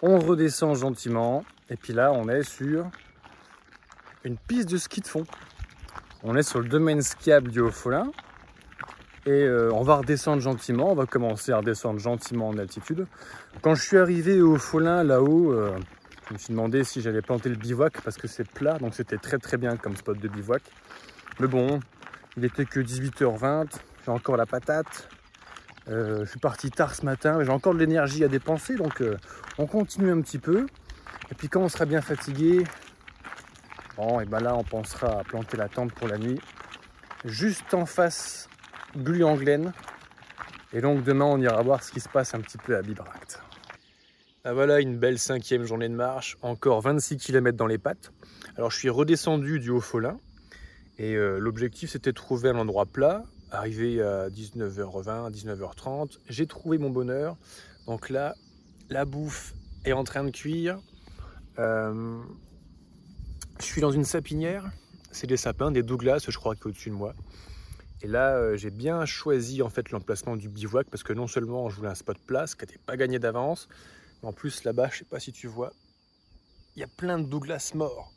on 0.02 0.20
redescend 0.20 0.76
gentiment. 0.76 1.44
Et 1.70 1.76
puis 1.76 1.94
là, 1.94 2.12
on 2.14 2.30
est 2.30 2.44
sur 2.44 2.90
une 4.24 4.38
piste 4.38 4.70
de 4.70 4.78
ski 4.78 5.02
de 5.02 5.08
fond. 5.08 5.24
On 6.24 6.36
est 6.36 6.44
sur 6.44 6.60
le 6.60 6.68
domaine 6.68 7.02
skiable 7.02 7.50
du 7.50 7.60
Haut-Folin. 7.60 8.12
Et 9.26 9.30
euh, 9.30 9.72
on 9.74 9.84
va 9.84 9.98
redescendre 9.98 10.42
gentiment. 10.42 10.92
On 10.92 10.96
va 10.96 11.06
commencer 11.06 11.52
à 11.52 11.58
redescendre 11.58 12.00
gentiment 12.00 12.50
en 12.50 12.58
altitude. 12.58 13.06
Quand 13.62 13.76
je 13.76 13.84
suis 13.84 13.98
arrivé 13.98 14.42
au 14.42 14.58
Folin, 14.58 15.04
là-haut, 15.04 15.52
euh, 15.52 15.78
je 16.28 16.34
me 16.34 16.40
suis 16.40 16.52
demandé 16.52 16.84
si 16.84 17.02
j'allais 17.02 17.22
planter 17.22 17.50
le 17.50 17.56
bivouac 17.56 18.02
parce 18.02 18.18
que 18.18 18.28
c'est 18.28 18.48
plat. 18.50 18.78
Donc 18.80 18.96
c'était 18.96 19.18
très 19.18 19.38
très 19.38 19.58
bien 19.58 19.78
comme 19.78 19.96
spot 19.96 20.20
de 20.20 20.28
bivouac. 20.28 20.64
Mais 21.40 21.48
bon, 21.48 21.80
il 22.38 22.46
était 22.46 22.66
que 22.66 22.80
18h20. 22.80 23.68
J'ai 24.06 24.12
encore 24.12 24.38
la 24.38 24.48
patate. 24.48 25.08
Euh, 25.88 26.26
je 26.26 26.30
suis 26.30 26.40
parti 26.40 26.72
tard 26.72 26.96
ce 26.96 27.06
matin, 27.06 27.38
mais 27.38 27.46
j'ai 27.46 27.52
encore 27.52 27.74
de 27.74 27.80
l'énergie 27.80 28.24
à 28.24 28.28
dépenser, 28.28 28.76
donc 28.76 29.04
on 29.58 29.66
continue 29.66 30.12
un 30.12 30.22
petit 30.22 30.38
peu. 30.38 30.68
Et 31.32 31.36
puis 31.36 31.50
quand 31.50 31.62
on 31.62 31.70
sera 31.70 31.86
bien 31.86 32.02
fatigué, 32.02 32.64
bon, 33.98 34.20
et 34.20 34.26
ben 34.26 34.40
là 34.40 34.56
on 34.56 34.64
pensera 34.64 35.20
à 35.20 35.24
planter 35.24 35.58
la 35.58 35.70
tente 35.70 35.94
pour 35.94 36.08
la 36.08 36.18
nuit, 36.18 36.40
juste 37.26 37.74
en 37.74 37.86
face 37.86 38.50
Gluanglen. 38.98 39.74
Et 40.74 40.82
donc 40.82 41.04
demain 41.04 41.26
on 41.26 41.40
ira 41.40 41.62
voir 41.62 41.84
ce 41.84 41.92
qui 41.92 42.00
se 42.00 42.10
passe 42.10 42.34
un 42.34 42.42
petit 42.42 42.58
peu 42.58 42.78
à 42.78 42.82
Bibract. 42.82 43.42
Ah 44.44 44.54
voilà 44.54 44.80
une 44.80 44.98
belle 44.98 45.20
cinquième 45.20 45.66
journée 45.66 45.90
de 45.90 45.96
marche, 45.96 46.38
encore 46.42 46.82
26 46.82 47.18
km 47.18 47.58
dans 47.58 47.68
les 47.68 47.78
pattes. 47.78 48.12
Alors 48.58 48.72
je 48.72 48.78
suis 48.78 48.90
redescendu 48.90 49.60
du 49.60 49.70
Haut-Folin 49.70 50.20
et 50.98 51.16
euh, 51.16 51.38
l'objectif 51.38 51.92
c'était 51.92 52.12
de 52.12 52.16
trouver 52.16 52.50
un 52.50 52.58
endroit 52.58 52.86
plat 52.86 53.24
Arrivé 53.54 54.02
à 54.02 54.30
19h20, 54.30 55.30
19h30, 55.30 56.20
j'ai 56.30 56.48
trouvé 56.48 56.78
mon 56.78 56.90
bonheur. 56.90 57.36
Donc 57.86 58.10
là, 58.10 58.34
la 58.90 59.04
bouffe 59.04 59.54
est 59.84 59.92
en 59.92 60.06
train 60.06 60.24
de 60.24 60.30
cuire. 60.30 60.80
Euh, 61.60 62.22
je 63.62 63.66
suis 63.68 63.82
dans 63.82 63.92
une 63.92 64.06
sapinière. 64.06 64.72
C'est 65.12 65.28
des 65.28 65.38
sapins, 65.38 65.72
des 65.72 65.84
Douglas, 65.84 66.26
je 66.28 66.36
crois, 66.36 66.56
qui 66.56 66.62
est 66.62 66.68
au-dessus 66.68 66.90
de 66.90 66.96
moi. 66.96 67.14
Et 68.02 68.08
là, 68.08 68.36
euh, 68.36 68.58
j'ai 68.58 68.72
bien 68.72 69.06
choisi 69.06 69.62
en 69.62 69.70
fait 69.70 69.92
l'emplacement 69.92 70.36
du 70.36 70.50
bivouac 70.50 70.88
parce 70.90 71.04
que 71.04 71.14
non 71.14 71.28
seulement 71.28 71.70
je 71.70 71.76
voulais 71.76 71.90
un 71.90 71.96
spot 71.96 72.18
place 72.26 72.56
qui 72.56 72.66
n'était 72.66 72.80
pas 72.80 72.98
gagné 72.98 73.20
d'avance, 73.20 73.70
mais 74.22 74.30
en 74.30 74.34
plus 74.34 74.64
là-bas, 74.64 74.90
je 74.92 75.00
sais 75.00 75.06
pas 75.06 75.20
si 75.20 75.32
tu 75.32 75.48
vois, 75.48 75.74
il 76.76 76.80
y 76.80 76.84
a 76.84 76.88
plein 76.88 77.20
de 77.20 77.26
Douglas 77.26 77.72
morts. 77.76 78.12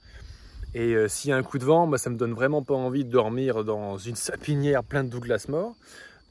Et 0.72 0.94
euh, 0.94 1.08
s'il 1.08 1.30
y 1.30 1.32
a 1.32 1.36
un 1.36 1.42
coup 1.42 1.58
de 1.58 1.64
vent, 1.64 1.86
moi, 1.86 1.98
ça 1.98 2.08
me 2.08 2.16
donne 2.16 2.32
vraiment 2.32 2.62
pas 2.62 2.74
envie 2.74 3.04
de 3.04 3.10
dormir 3.10 3.64
dans 3.64 3.98
une 3.98 4.16
sapinière 4.16 4.82
pleine 4.82 5.06
de 5.06 5.10
Douglas 5.10 5.44
morts. 5.48 5.76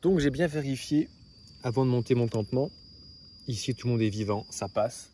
Donc 0.02 0.20
j'ai 0.20 0.32
bien 0.32 0.48
vérifié 0.48 1.08
avant 1.62 1.86
de 1.86 1.92
monter 1.92 2.16
mon 2.16 2.28
campement. 2.28 2.72
Ici, 3.48 3.76
tout 3.76 3.88
le 3.88 3.94
monde 3.94 4.02
est 4.02 4.10
vivant, 4.10 4.48
ça 4.50 4.68
passe. 4.68 5.13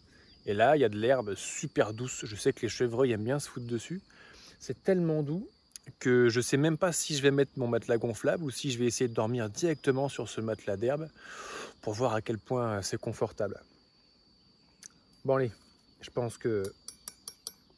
Et 0.49 0.55
là, 0.55 0.75
il 0.75 0.79
y 0.79 0.83
a 0.83 0.89
de 0.89 0.97
l'herbe 0.97 1.35
super 1.35 1.93
douce. 1.93 2.25
Je 2.25 2.35
sais 2.35 2.53
que 2.53 2.61
les 2.63 2.69
chevreuils 2.69 3.11
aiment 3.11 3.23
bien 3.23 3.37
se 3.37 3.47
foutre 3.47 3.67
dessus. 3.67 4.01
C'est 4.59 4.81
tellement 4.81 5.21
doux 5.21 5.47
que 5.99 6.27
je 6.27 6.41
sais 6.41 6.57
même 6.57 6.75
pas 6.75 6.91
si 6.91 7.15
je 7.15 7.21
vais 7.21 7.29
mettre 7.29 7.51
mon 7.57 7.67
matelas 7.67 7.97
gonflable 7.97 8.43
ou 8.43 8.49
si 8.49 8.71
je 8.71 8.79
vais 8.79 8.85
essayer 8.85 9.07
de 9.07 9.13
dormir 9.13 9.47
directement 9.47 10.09
sur 10.09 10.27
ce 10.27 10.41
matelas 10.41 10.75
d'herbe 10.75 11.07
pour 11.81 11.93
voir 11.93 12.15
à 12.15 12.23
quel 12.23 12.39
point 12.39 12.81
c'est 12.81 12.99
confortable. 12.99 13.61
Bon 15.23 15.35
allez, 15.35 15.51
je 16.01 16.09
pense 16.09 16.39
que 16.39 16.73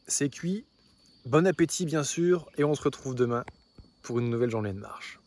c'est 0.08 0.30
cuit. 0.30 0.64
Bon 1.26 1.46
appétit 1.46 1.86
bien 1.86 2.06
sûr 2.06 2.50
et 2.58 2.64
on 2.64 2.74
se 2.74 2.84
retrouve 2.84 3.16
demain 3.16 3.44
pour 4.02 4.18
une 4.20 4.30
nouvelle 4.30 4.50
journée 4.50 4.72
de 4.72 4.80
marche. 4.80 5.21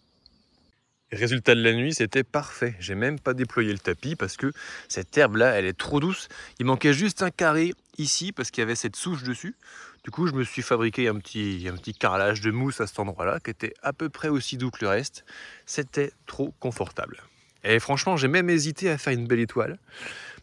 Résultat 1.12 1.54
de 1.54 1.62
la 1.62 1.72
nuit, 1.72 1.94
c'était 1.94 2.24
parfait. 2.24 2.74
J'ai 2.80 2.94
même 2.94 3.20
pas 3.20 3.34
déployé 3.34 3.72
le 3.72 3.78
tapis 3.78 4.16
parce 4.16 4.36
que 4.36 4.52
cette 4.88 5.16
herbe-là, 5.16 5.52
elle 5.52 5.66
est 5.66 5.78
trop 5.78 6.00
douce. 6.00 6.28
Il 6.58 6.66
manquait 6.66 6.92
juste 6.92 7.22
un 7.22 7.30
carré 7.30 7.72
ici 7.98 8.32
parce 8.32 8.50
qu'il 8.50 8.62
y 8.62 8.64
avait 8.64 8.74
cette 8.74 8.96
souche 8.96 9.22
dessus. 9.22 9.54
Du 10.02 10.10
coup, 10.10 10.26
je 10.26 10.32
me 10.32 10.44
suis 10.44 10.62
fabriqué 10.62 11.08
un 11.08 11.16
petit, 11.16 11.66
un 11.70 11.76
petit 11.76 11.94
carrelage 11.94 12.40
de 12.40 12.50
mousse 12.50 12.80
à 12.80 12.86
cet 12.86 12.98
endroit-là 12.98 13.38
qui 13.40 13.50
était 13.50 13.74
à 13.82 13.92
peu 13.92 14.08
près 14.08 14.28
aussi 14.28 14.56
doux 14.56 14.70
que 14.70 14.84
le 14.84 14.88
reste. 14.88 15.24
C'était 15.66 16.12
trop 16.26 16.52
confortable. 16.58 17.22
Et 17.62 17.78
franchement, 17.78 18.16
j'ai 18.16 18.28
même 18.28 18.50
hésité 18.50 18.90
à 18.90 18.98
faire 18.98 19.12
une 19.12 19.26
belle 19.26 19.40
étoile 19.40 19.78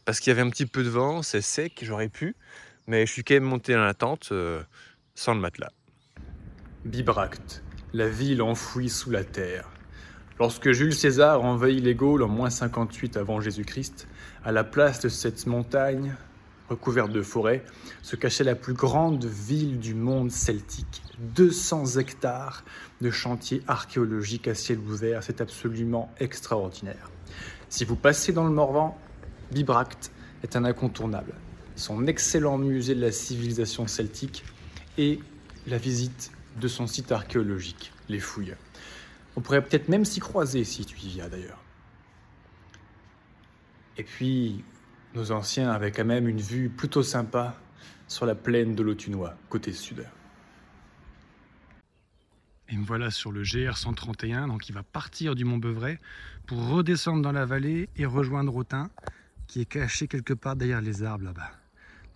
parce 0.05 0.19
qu'il 0.19 0.31
y 0.31 0.33
avait 0.33 0.41
un 0.41 0.49
petit 0.49 0.65
peu 0.65 0.83
de 0.83 0.89
vent, 0.89 1.21
c'est 1.21 1.41
sec, 1.41 1.79
j'aurais 1.83 2.09
pu. 2.09 2.35
Mais 2.87 3.05
je 3.05 3.11
suis 3.11 3.23
quand 3.23 3.35
même 3.35 3.43
monté 3.43 3.73
dans 3.73 3.83
la 3.83 3.93
tente. 3.93 4.29
Euh, 4.31 4.63
sans 5.15 5.33
le 5.33 5.39
matelas. 5.39 5.71
Bibracte, 6.85 7.63
la 7.93 8.07
ville 8.09 8.41
enfouie 8.41 8.89
sous 8.89 9.11
la 9.11 9.23
terre. 9.23 9.69
Lorsque 10.41 10.71
Jules 10.71 10.95
César 10.95 11.43
envahit 11.43 11.83
les 11.83 11.93
Gaules 11.93 12.23
en 12.23 12.27
moins 12.27 12.49
58 12.49 13.15
avant 13.15 13.41
Jésus-Christ, 13.41 14.07
à 14.43 14.51
la 14.51 14.63
place 14.63 14.99
de 14.99 15.07
cette 15.07 15.45
montagne 15.45 16.15
recouverte 16.67 17.11
de 17.11 17.21
forêts, 17.21 17.63
se 18.01 18.15
cachait 18.15 18.43
la 18.43 18.55
plus 18.55 18.73
grande 18.73 19.23
ville 19.23 19.77
du 19.77 19.93
monde 19.93 20.31
celtique. 20.31 21.03
200 21.35 21.97
hectares 21.97 22.63
de 23.01 23.11
chantiers 23.11 23.61
archéologiques 23.67 24.47
à 24.47 24.55
ciel 24.55 24.79
ouvert, 24.79 25.21
c'est 25.21 25.41
absolument 25.41 26.11
extraordinaire. 26.19 27.11
Si 27.69 27.85
vous 27.85 27.95
passez 27.95 28.33
dans 28.33 28.45
le 28.45 28.51
Morvan, 28.51 28.97
Bibracte 29.51 30.11
est 30.41 30.55
un 30.55 30.65
incontournable. 30.65 31.35
Son 31.75 32.07
excellent 32.07 32.57
musée 32.57 32.95
de 32.95 33.01
la 33.01 33.11
civilisation 33.11 33.85
celtique 33.85 34.43
et 34.97 35.19
la 35.67 35.77
visite 35.77 36.31
de 36.59 36.67
son 36.67 36.87
site 36.87 37.11
archéologique, 37.11 37.93
les 38.09 38.19
fouilles. 38.19 38.55
On 39.35 39.41
pourrait 39.41 39.63
peut-être 39.63 39.87
même 39.87 40.05
s'y 40.05 40.19
croiser 40.19 40.63
si 40.63 40.85
tu 40.85 40.97
y 40.99 41.09
viens 41.09 41.29
d'ailleurs. 41.29 41.63
Et 43.97 44.03
puis, 44.03 44.63
nos 45.13 45.31
anciens 45.31 45.69
avaient 45.69 45.91
quand 45.91 46.05
même 46.05 46.27
une 46.27 46.41
vue 46.41 46.69
plutôt 46.69 47.03
sympa 47.03 47.55
sur 48.07 48.25
la 48.25 48.35
plaine 48.35 48.75
de 48.75 48.83
l'Autunois, 48.83 49.35
côté 49.49 49.73
sud. 49.73 50.05
Et 52.69 52.77
me 52.77 52.85
voilà 52.85 53.11
sur 53.11 53.31
le 53.31 53.43
GR 53.43 53.75
131, 53.75 54.47
donc 54.47 54.69
il 54.69 54.73
va 54.73 54.83
partir 54.83 55.35
du 55.35 55.43
Mont 55.43 55.57
Beuvray 55.57 55.99
pour 56.47 56.69
redescendre 56.69 57.21
dans 57.21 57.33
la 57.33 57.45
vallée 57.45 57.89
et 57.97 58.05
rejoindre 58.05 58.55
Autun, 58.55 58.89
qui 59.47 59.61
est 59.61 59.65
caché 59.65 60.07
quelque 60.07 60.33
part 60.33 60.55
derrière 60.55 60.81
les 60.81 61.03
arbres 61.03 61.25
là-bas. 61.25 61.51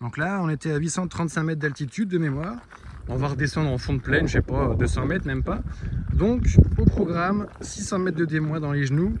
Donc 0.00 0.18
là, 0.18 0.40
on 0.42 0.48
était 0.48 0.72
à 0.72 0.76
835 0.76 1.42
mètres 1.42 1.60
d'altitude 1.60 2.08
de 2.08 2.18
mémoire. 2.18 2.56
On 3.08 3.16
va 3.16 3.28
redescendre 3.28 3.70
en 3.70 3.78
fond 3.78 3.94
de 3.94 4.00
plaine, 4.00 4.26
je 4.26 4.34
sais 4.34 4.42
pas, 4.42 4.74
200 4.74 5.06
mètres, 5.06 5.26
même 5.26 5.42
pas. 5.42 5.60
Donc, 6.12 6.46
au 6.76 6.84
programme, 6.84 7.46
600 7.60 8.00
mètres 8.00 8.18
de 8.18 8.24
démois 8.24 8.58
dans 8.58 8.72
les 8.72 8.84
genoux. 8.84 9.16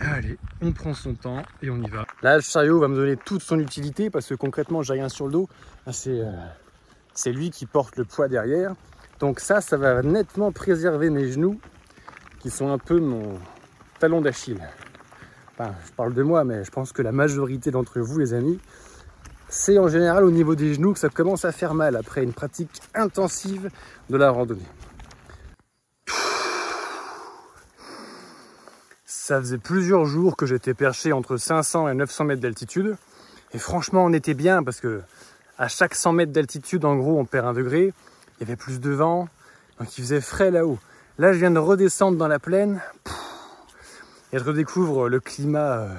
Allez, 0.00 0.38
on 0.60 0.72
prend 0.72 0.94
son 0.94 1.14
temps 1.14 1.42
et 1.62 1.70
on 1.70 1.80
y 1.80 1.88
va. 1.88 2.06
Là, 2.22 2.36
le 2.36 2.42
chariot 2.42 2.80
va 2.80 2.88
me 2.88 2.96
donner 2.96 3.16
toute 3.16 3.42
son 3.42 3.60
utilité 3.60 4.10
parce 4.10 4.26
que 4.26 4.34
concrètement, 4.34 4.82
j'ai 4.82 4.94
rien 4.94 5.08
sur 5.08 5.26
le 5.26 5.32
dos. 5.32 5.48
Euh, 6.06 6.32
c'est 7.14 7.32
lui 7.32 7.50
qui 7.50 7.66
porte 7.66 7.96
le 7.96 8.04
poids 8.04 8.28
derrière. 8.28 8.74
Donc 9.20 9.38
ça, 9.38 9.60
ça 9.60 9.76
va 9.76 10.02
nettement 10.02 10.50
préserver 10.50 11.10
mes 11.10 11.30
genoux 11.30 11.60
qui 12.40 12.50
sont 12.50 12.72
un 12.72 12.78
peu 12.78 12.98
mon 12.98 13.38
talon 14.00 14.20
d'Achille. 14.20 14.66
Enfin, 15.52 15.72
je 15.86 15.92
parle 15.92 16.14
de 16.14 16.22
moi, 16.22 16.42
mais 16.42 16.64
je 16.64 16.70
pense 16.70 16.92
que 16.92 17.02
la 17.02 17.12
majorité 17.12 17.70
d'entre 17.70 18.00
vous, 18.00 18.18
les 18.18 18.34
amis, 18.34 18.58
c'est 19.52 19.78
en 19.78 19.86
général 19.86 20.24
au 20.24 20.30
niveau 20.30 20.54
des 20.54 20.72
genoux 20.72 20.94
que 20.94 20.98
ça 20.98 21.10
commence 21.10 21.44
à 21.44 21.52
faire 21.52 21.74
mal 21.74 21.94
après 21.94 22.22
une 22.22 22.32
pratique 22.32 22.80
intensive 22.94 23.68
de 24.08 24.16
la 24.16 24.30
randonnée. 24.30 24.62
Ça 29.04 29.38
faisait 29.38 29.58
plusieurs 29.58 30.06
jours 30.06 30.38
que 30.38 30.46
j'étais 30.46 30.72
perché 30.72 31.12
entre 31.12 31.36
500 31.36 31.88
et 31.90 31.94
900 31.94 32.24
mètres 32.24 32.40
d'altitude. 32.40 32.96
Et 33.52 33.58
franchement, 33.58 34.06
on 34.06 34.12
était 34.14 34.32
bien 34.32 34.62
parce 34.62 34.80
que 34.80 35.02
à 35.58 35.68
chaque 35.68 35.94
100 35.94 36.14
mètres 36.14 36.32
d'altitude, 36.32 36.86
en 36.86 36.96
gros, 36.96 37.20
on 37.20 37.26
perd 37.26 37.46
un 37.46 37.52
degré. 37.52 37.92
Il 38.38 38.40
y 38.40 38.44
avait 38.44 38.56
plus 38.56 38.80
de 38.80 38.90
vent, 38.90 39.28
donc 39.78 39.98
il 39.98 40.00
faisait 40.00 40.22
frais 40.22 40.50
là-haut. 40.50 40.78
Là, 41.18 41.34
je 41.34 41.38
viens 41.38 41.50
de 41.50 41.58
redescendre 41.58 42.16
dans 42.16 42.26
la 42.26 42.38
plaine 42.38 42.80
et 44.32 44.38
je 44.38 44.44
redécouvre 44.44 45.10
le 45.10 45.20
climat 45.20 45.80
euh, 45.80 45.94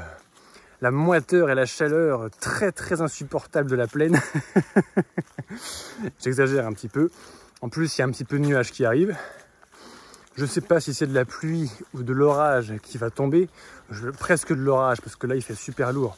la 0.84 0.91
moiteur 0.91 1.49
et 1.49 1.55
la 1.55 1.65
chaleur 1.65 2.29
très 2.41 2.73
très 2.73 2.99
insupportable 2.99 3.69
de 3.69 3.75
la 3.77 3.88
plaine. 3.88 4.19
J'exagère 6.21 6.67
un 6.67 6.73
petit 6.73 6.89
peu. 6.89 7.09
En 7.61 7.69
plus, 7.69 7.97
il 7.97 8.01
y 8.01 8.01
a 8.01 8.05
un 8.05 8.11
petit 8.11 8.25
peu 8.25 8.38
de 8.38 8.43
nuages 8.43 8.73
qui 8.73 8.84
arrivent. 8.84 9.15
Je 10.36 10.41
ne 10.41 10.47
sais 10.47 10.59
pas 10.59 10.81
si 10.81 10.93
c'est 10.93 11.07
de 11.07 11.13
la 11.13 11.23
pluie 11.23 11.71
ou 11.93 12.03
de 12.03 12.11
l'orage 12.11 12.73
qui 12.84 12.97
va 12.97 13.09
tomber. 13.09 13.47
Je, 13.91 14.09
presque 14.09 14.49
de 14.49 14.59
l'orage 14.59 14.99
parce 14.99 15.15
que 15.15 15.25
là, 15.25 15.36
il 15.36 15.41
fait 15.41 15.55
super 15.55 15.93
lourd. 15.93 16.17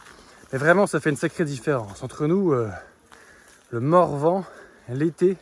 Mais 0.51 0.57
vraiment, 0.57 0.88
ça 0.88 0.99
fait 0.99 1.11
une 1.11 1.16
sacrée 1.16 1.45
différence. 1.45 2.01
Entre 2.01 2.26
nous, 2.26 2.51
euh, 2.51 2.68
le 3.70 3.80
Morvan, 3.80 4.45
l'été, 4.89 5.38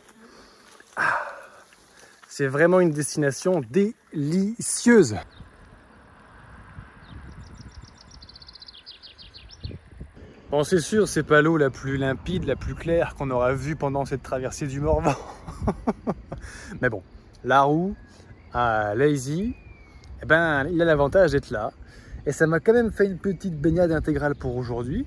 ah, 0.96 1.18
c'est 2.28 2.46
vraiment 2.46 2.78
une 2.78 2.90
destination 2.90 3.62
délicieuse. 3.70 5.16
Bon, 10.50 10.62
c'est 10.62 10.80
sûr, 10.80 11.08
c'est 11.08 11.22
pas 11.22 11.42
l'eau 11.42 11.56
la 11.56 11.70
plus 11.70 11.96
limpide, 11.96 12.44
la 12.44 12.54
plus 12.54 12.74
claire 12.74 13.14
qu'on 13.14 13.30
aura 13.30 13.54
vue 13.54 13.76
pendant 13.76 14.04
cette 14.04 14.22
traversée 14.22 14.66
du 14.66 14.78
Morvan. 14.78 15.14
Mais 16.82 16.90
bon, 16.90 17.02
la 17.44 17.62
roue 17.62 17.96
à 18.52 18.94
Lazy, 18.94 19.56
eh 20.22 20.26
ben, 20.26 20.66
il 20.70 20.80
a 20.80 20.84
l'avantage 20.84 21.32
d'être 21.32 21.50
là. 21.50 21.72
Et 22.26 22.32
ça 22.32 22.46
m'a 22.46 22.60
quand 22.60 22.72
même 22.72 22.92
fait 22.92 23.06
une 23.06 23.18
petite 23.18 23.58
baignade 23.60 23.90
intégrale 23.90 24.34
pour 24.34 24.56
aujourd'hui. 24.56 25.06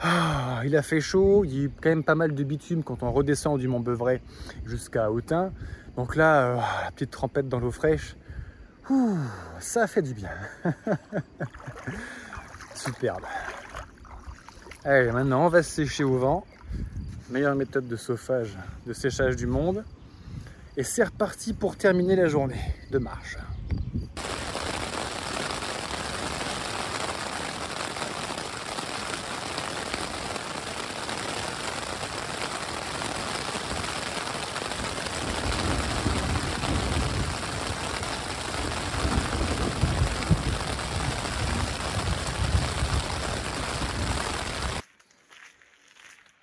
Ah, 0.00 0.62
il 0.64 0.76
a 0.76 0.82
fait 0.82 1.00
chaud, 1.00 1.44
il 1.44 1.54
y 1.54 1.60
a 1.60 1.64
eu 1.64 1.70
quand 1.80 1.88
même 1.90 2.04
pas 2.04 2.14
mal 2.14 2.34
de 2.34 2.44
bitume 2.44 2.82
quand 2.82 3.02
on 3.02 3.12
redescend 3.12 3.58
du 3.58 3.68
Mont 3.68 3.80
Beuvray 3.80 4.22
jusqu'à 4.64 5.10
Autun. 5.10 5.52
Donc 5.96 6.16
là, 6.16 6.40
euh, 6.40 6.56
la 6.84 6.90
petite 6.92 7.10
trempette 7.10 7.48
dans 7.48 7.58
l'eau 7.58 7.70
fraîche, 7.70 8.16
ça 9.58 9.86
fait 9.86 10.02
du 10.02 10.14
bien. 10.14 10.30
Superbe. 12.74 13.24
Allez, 14.90 15.12
maintenant 15.12 15.44
on 15.44 15.48
va 15.50 15.62
se 15.62 15.70
sécher 15.70 16.02
au 16.02 16.16
vent. 16.16 16.46
Meilleure 17.28 17.54
méthode 17.54 17.86
de 17.88 17.96
chauffage, 17.96 18.56
de 18.86 18.94
séchage 18.94 19.36
du 19.36 19.46
monde. 19.46 19.84
Et 20.78 20.82
c'est 20.82 21.04
reparti 21.04 21.52
pour 21.52 21.76
terminer 21.76 22.16
la 22.16 22.26
journée 22.26 22.74
de 22.90 22.96
marche. 22.96 23.36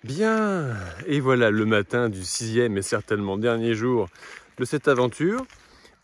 Bien, 0.06 0.76
et 1.16 1.22
voilà 1.22 1.50
le 1.50 1.66
matin 1.66 2.10
du 2.10 2.26
sixième 2.26 2.78
et 2.78 2.82
certainement 2.82 3.38
dernier 3.38 3.74
jour 3.74 4.10
de 4.58 4.66
cette 4.66 4.90
aventure. 4.90 5.46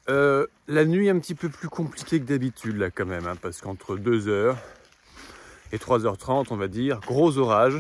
Euh, 0.07 0.47
la 0.69 0.85
nuit 0.85 1.09
un 1.09 1.19
petit 1.19 1.35
peu 1.35 1.49
plus 1.49 1.67
compliquée 1.67 2.21
que 2.21 2.23
d'habitude 2.23 2.77
là 2.77 2.91
quand 2.91 3.05
même, 3.05 3.27
hein, 3.27 3.35
parce 3.41 3.59
qu'entre 3.59 3.97
2h 3.97 4.55
et 5.73 5.77
3h30 5.77 6.45
on 6.49 6.55
va 6.55 6.69
dire, 6.69 7.01
gros 7.01 7.37
orage, 7.39 7.77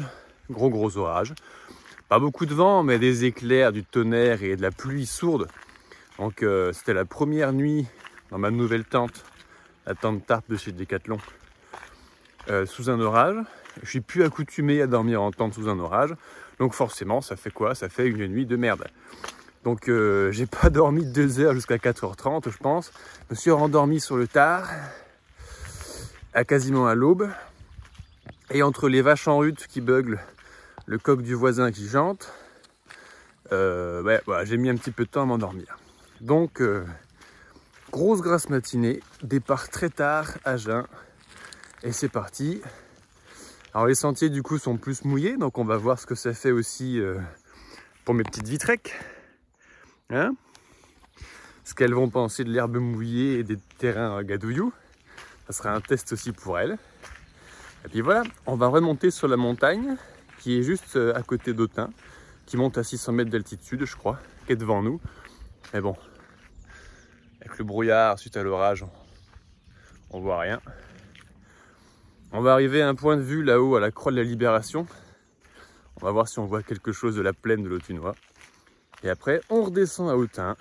gros 0.49 0.69
gros 0.69 0.97
orage. 0.97 1.33
Pas 2.09 2.19
beaucoup 2.19 2.45
de 2.45 2.53
vent, 2.53 2.83
mais 2.83 2.99
des 2.99 3.23
éclairs, 3.23 3.71
du 3.71 3.85
tonnerre 3.85 4.43
et 4.43 4.57
de 4.57 4.61
la 4.61 4.71
pluie 4.71 5.05
sourde. 5.05 5.47
Donc 6.19 6.43
euh, 6.43 6.73
c'était 6.73 6.93
la 6.93 7.05
première 7.05 7.53
nuit 7.53 7.87
dans 8.29 8.39
ma 8.39 8.51
nouvelle 8.51 8.83
tente, 8.83 9.23
la 9.85 9.95
tente 9.95 10.25
tarpe 10.25 10.49
de 10.49 10.57
chez 10.57 10.73
Decathlon, 10.73 11.19
euh, 12.49 12.65
sous 12.65 12.89
un 12.89 12.99
orage. 12.99 13.37
Je 13.83 13.89
suis 13.89 14.01
plus 14.01 14.23
accoutumé 14.23 14.81
à 14.81 14.87
dormir 14.87 15.21
en 15.21 15.31
tente 15.31 15.53
sous 15.53 15.69
un 15.69 15.79
orage. 15.79 16.13
Donc 16.61 16.75
forcément, 16.75 17.21
ça 17.21 17.35
fait 17.35 17.49
quoi? 17.49 17.73
Ça 17.73 17.89
fait 17.89 18.05
une 18.05 18.27
nuit 18.27 18.45
de 18.45 18.55
merde. 18.55 18.85
Donc 19.63 19.89
euh, 19.89 20.31
j'ai 20.31 20.45
pas 20.45 20.69
dormi 20.69 21.03
2 21.07 21.39
heures 21.39 21.55
jusqu'à 21.55 21.77
4h30, 21.77 22.51
je 22.51 22.57
pense. 22.57 22.91
Je 23.29 23.33
me 23.33 23.35
suis 23.35 23.49
rendormi 23.49 23.99
sur 23.99 24.15
le 24.15 24.27
tard, 24.27 24.69
à 26.35 26.43
quasiment 26.43 26.85
à 26.85 26.93
l'aube. 26.93 27.27
Et 28.51 28.61
entre 28.61 28.89
les 28.89 29.01
vaches 29.01 29.27
en 29.27 29.39
rute 29.39 29.65
qui 29.65 29.81
beuglent, 29.81 30.19
le 30.85 30.99
coq 30.99 31.23
du 31.23 31.33
voisin 31.33 31.71
qui 31.71 31.89
chante, 31.89 32.31
euh, 33.51 34.19
j'ai 34.43 34.57
mis 34.57 34.69
un 34.69 34.75
petit 34.75 34.91
peu 34.91 35.05
de 35.05 35.09
temps 35.09 35.23
à 35.23 35.25
m'endormir. 35.25 35.79
Donc, 36.19 36.61
euh, 36.61 36.85
grosse 37.91 38.21
grasse 38.21 38.49
matinée, 38.49 38.99
départ 39.23 39.69
très 39.69 39.89
tard 39.89 40.37
à 40.45 40.57
jeun. 40.57 40.85
Et 41.81 41.91
c'est 41.91 42.09
parti. 42.09 42.61
Alors 43.73 43.87
les 43.87 43.95
sentiers 43.95 44.29
du 44.29 44.43
coup 44.43 44.57
sont 44.57 44.77
plus 44.77 45.05
mouillés, 45.05 45.37
donc 45.37 45.57
on 45.57 45.63
va 45.63 45.77
voir 45.77 45.97
ce 45.97 46.05
que 46.05 46.15
ça 46.15 46.33
fait 46.33 46.51
aussi 46.51 46.99
euh, 46.99 47.17
pour 48.03 48.13
mes 48.13 48.23
petites 48.23 48.47
vitreques. 48.47 48.93
Hein 50.09 50.33
ce 51.63 51.73
qu'elles 51.73 51.93
vont 51.93 52.09
penser 52.09 52.43
de 52.43 52.49
l'herbe 52.49 52.75
mouillée 52.75 53.39
et 53.39 53.43
des 53.43 53.57
terrains 53.77 54.21
gadouillous. 54.23 54.73
Ça 55.47 55.53
sera 55.53 55.71
un 55.73 55.79
test 55.79 56.11
aussi 56.11 56.33
pour 56.33 56.59
elles. 56.59 56.77
Et 57.85 57.87
puis 57.87 58.01
voilà, 58.01 58.23
on 58.45 58.55
va 58.55 58.67
remonter 58.67 59.09
sur 59.09 59.29
la 59.29 59.37
montagne 59.37 59.95
qui 60.39 60.59
est 60.59 60.63
juste 60.63 60.97
euh, 60.97 61.15
à 61.15 61.23
côté 61.23 61.53
d'Autun, 61.53 61.89
qui 62.45 62.57
monte 62.57 62.77
à 62.77 62.83
600 62.83 63.13
mètres 63.13 63.29
d'altitude, 63.29 63.85
je 63.85 63.95
crois, 63.95 64.19
qui 64.45 64.51
est 64.51 64.57
devant 64.57 64.83
nous. 64.83 64.99
Mais 65.73 65.79
bon, 65.79 65.95
avec 67.39 67.57
le 67.57 67.63
brouillard 67.63 68.19
suite 68.19 68.35
à 68.35 68.43
l'orage, 68.43 68.85
on 70.09 70.19
voit 70.19 70.39
rien. 70.39 70.59
On 72.33 72.39
va 72.39 72.53
arriver 72.53 72.81
à 72.81 72.87
un 72.87 72.95
point 72.95 73.17
de 73.17 73.21
vue 73.21 73.43
là-haut 73.43 73.75
à 73.75 73.81
la 73.81 73.91
croix 73.91 74.13
de 74.13 74.17
la 74.17 74.23
Libération. 74.23 74.87
On 75.97 76.05
va 76.05 76.11
voir 76.13 76.29
si 76.29 76.39
on 76.39 76.45
voit 76.45 76.63
quelque 76.63 76.93
chose 76.93 77.17
de 77.17 77.21
la 77.21 77.33
plaine 77.33 77.61
de 77.61 77.67
l'Autunois. 77.67 78.15
Et 79.03 79.09
après, 79.09 79.41
on 79.49 79.63
redescend 79.63 80.09
à 80.09 80.15
Autun. 80.15 80.55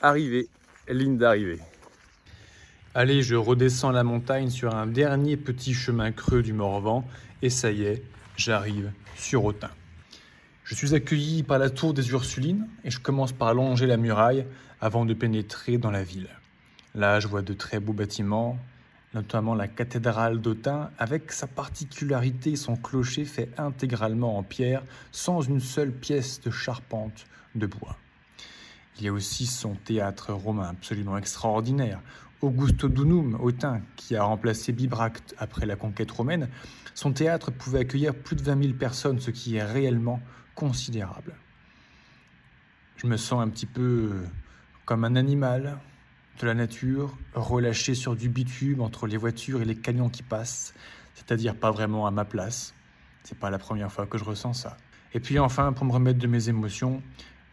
Arrivée, 0.00 0.48
ligne 0.88 1.18
d'arrivée. 1.18 1.60
Allez, 2.94 3.22
je 3.22 3.34
redescends 3.34 3.90
la 3.90 4.02
montagne 4.02 4.48
sur 4.48 4.74
un 4.74 4.86
dernier 4.86 5.36
petit 5.36 5.74
chemin 5.74 6.10
creux 6.10 6.42
du 6.42 6.54
Morvan. 6.54 7.04
Et 7.42 7.50
ça 7.50 7.70
y 7.70 7.84
est, 7.84 8.02
j'arrive 8.38 8.92
sur 9.16 9.44
Autun. 9.44 9.70
Je 10.64 10.74
suis 10.74 10.94
accueilli 10.94 11.42
par 11.42 11.58
la 11.58 11.68
tour 11.68 11.92
des 11.92 12.12
Ursulines 12.12 12.66
et 12.82 12.90
je 12.90 12.98
commence 12.98 13.32
par 13.32 13.52
longer 13.52 13.86
la 13.86 13.98
muraille 13.98 14.46
avant 14.80 15.04
de 15.04 15.12
pénétrer 15.12 15.76
dans 15.76 15.90
la 15.90 16.02
ville. 16.02 16.30
Là, 16.94 17.20
je 17.20 17.28
vois 17.28 17.42
de 17.42 17.52
très 17.52 17.78
beaux 17.78 17.92
bâtiments, 17.92 18.56
notamment 19.14 19.54
la 19.54 19.68
cathédrale 19.68 20.40
d'Autun, 20.40 20.90
avec 20.98 21.32
sa 21.32 21.46
particularité, 21.46 22.56
son 22.56 22.76
clocher 22.76 23.24
fait 23.24 23.50
intégralement 23.58 24.38
en 24.38 24.42
pierre, 24.42 24.82
sans 25.10 25.40
une 25.40 25.60
seule 25.60 25.92
pièce 25.92 26.40
de 26.40 26.50
charpente 26.50 27.26
de 27.54 27.66
bois. 27.66 27.96
Il 28.98 29.04
y 29.04 29.08
a 29.08 29.12
aussi 29.12 29.46
son 29.46 29.74
théâtre 29.74 30.32
romain 30.32 30.68
absolument 30.68 31.16
extraordinaire, 31.16 32.00
Augusto 32.40 32.88
Dunum, 32.88 33.36
Autun, 33.40 33.82
qui 33.96 34.16
a 34.16 34.22
remplacé 34.22 34.72
Bibracte 34.72 35.34
après 35.38 35.66
la 35.66 35.76
conquête 35.76 36.10
romaine. 36.10 36.48
Son 36.94 37.12
théâtre 37.12 37.50
pouvait 37.50 37.80
accueillir 37.80 38.14
plus 38.14 38.36
de 38.36 38.42
20 38.42 38.62
000 38.62 38.74
personnes, 38.74 39.20
ce 39.20 39.30
qui 39.30 39.56
est 39.56 39.64
réellement 39.64 40.20
considérable. 40.54 41.34
Je 42.96 43.06
me 43.06 43.16
sens 43.16 43.42
un 43.42 43.48
petit 43.48 43.66
peu 43.66 44.22
comme 44.84 45.04
un 45.04 45.16
animal 45.16 45.78
la 46.46 46.54
nature, 46.54 47.16
relâché 47.34 47.94
sur 47.94 48.16
du 48.16 48.28
bitume 48.28 48.80
entre 48.80 49.06
les 49.06 49.16
voitures 49.16 49.62
et 49.62 49.64
les 49.64 49.76
camions 49.76 50.08
qui 50.08 50.22
passent, 50.22 50.74
c'est-à-dire 51.14 51.54
pas 51.54 51.70
vraiment 51.70 52.06
à 52.06 52.10
ma 52.10 52.24
place. 52.24 52.74
C'est 53.24 53.38
pas 53.38 53.50
la 53.50 53.58
première 53.58 53.92
fois 53.92 54.06
que 54.06 54.18
je 54.18 54.24
ressens 54.24 54.54
ça. 54.54 54.76
Et 55.12 55.20
puis 55.20 55.38
enfin, 55.38 55.72
pour 55.72 55.84
me 55.84 55.92
remettre 55.92 56.18
de 56.18 56.26
mes 56.26 56.48
émotions, 56.48 57.02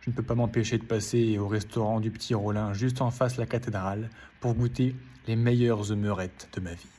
je 0.02 0.10
ne 0.10 0.16
peux 0.16 0.24
pas 0.24 0.36
m'empêcher 0.36 0.78
de 0.78 0.86
passer 0.86 1.38
au 1.38 1.48
restaurant 1.48 2.00
du 2.00 2.12
Petit 2.12 2.34
Rollin 2.34 2.74
juste 2.74 3.02
en 3.02 3.12
face 3.12 3.36
de 3.36 3.42
la 3.42 3.48
cathédrale 3.48 4.10
pour 4.40 4.54
goûter 4.54 4.96
les 5.28 5.36
meilleures 5.36 5.96
meurettes 5.96 6.50
de 6.54 6.62
ma 6.62 6.74
vie. 6.74 6.97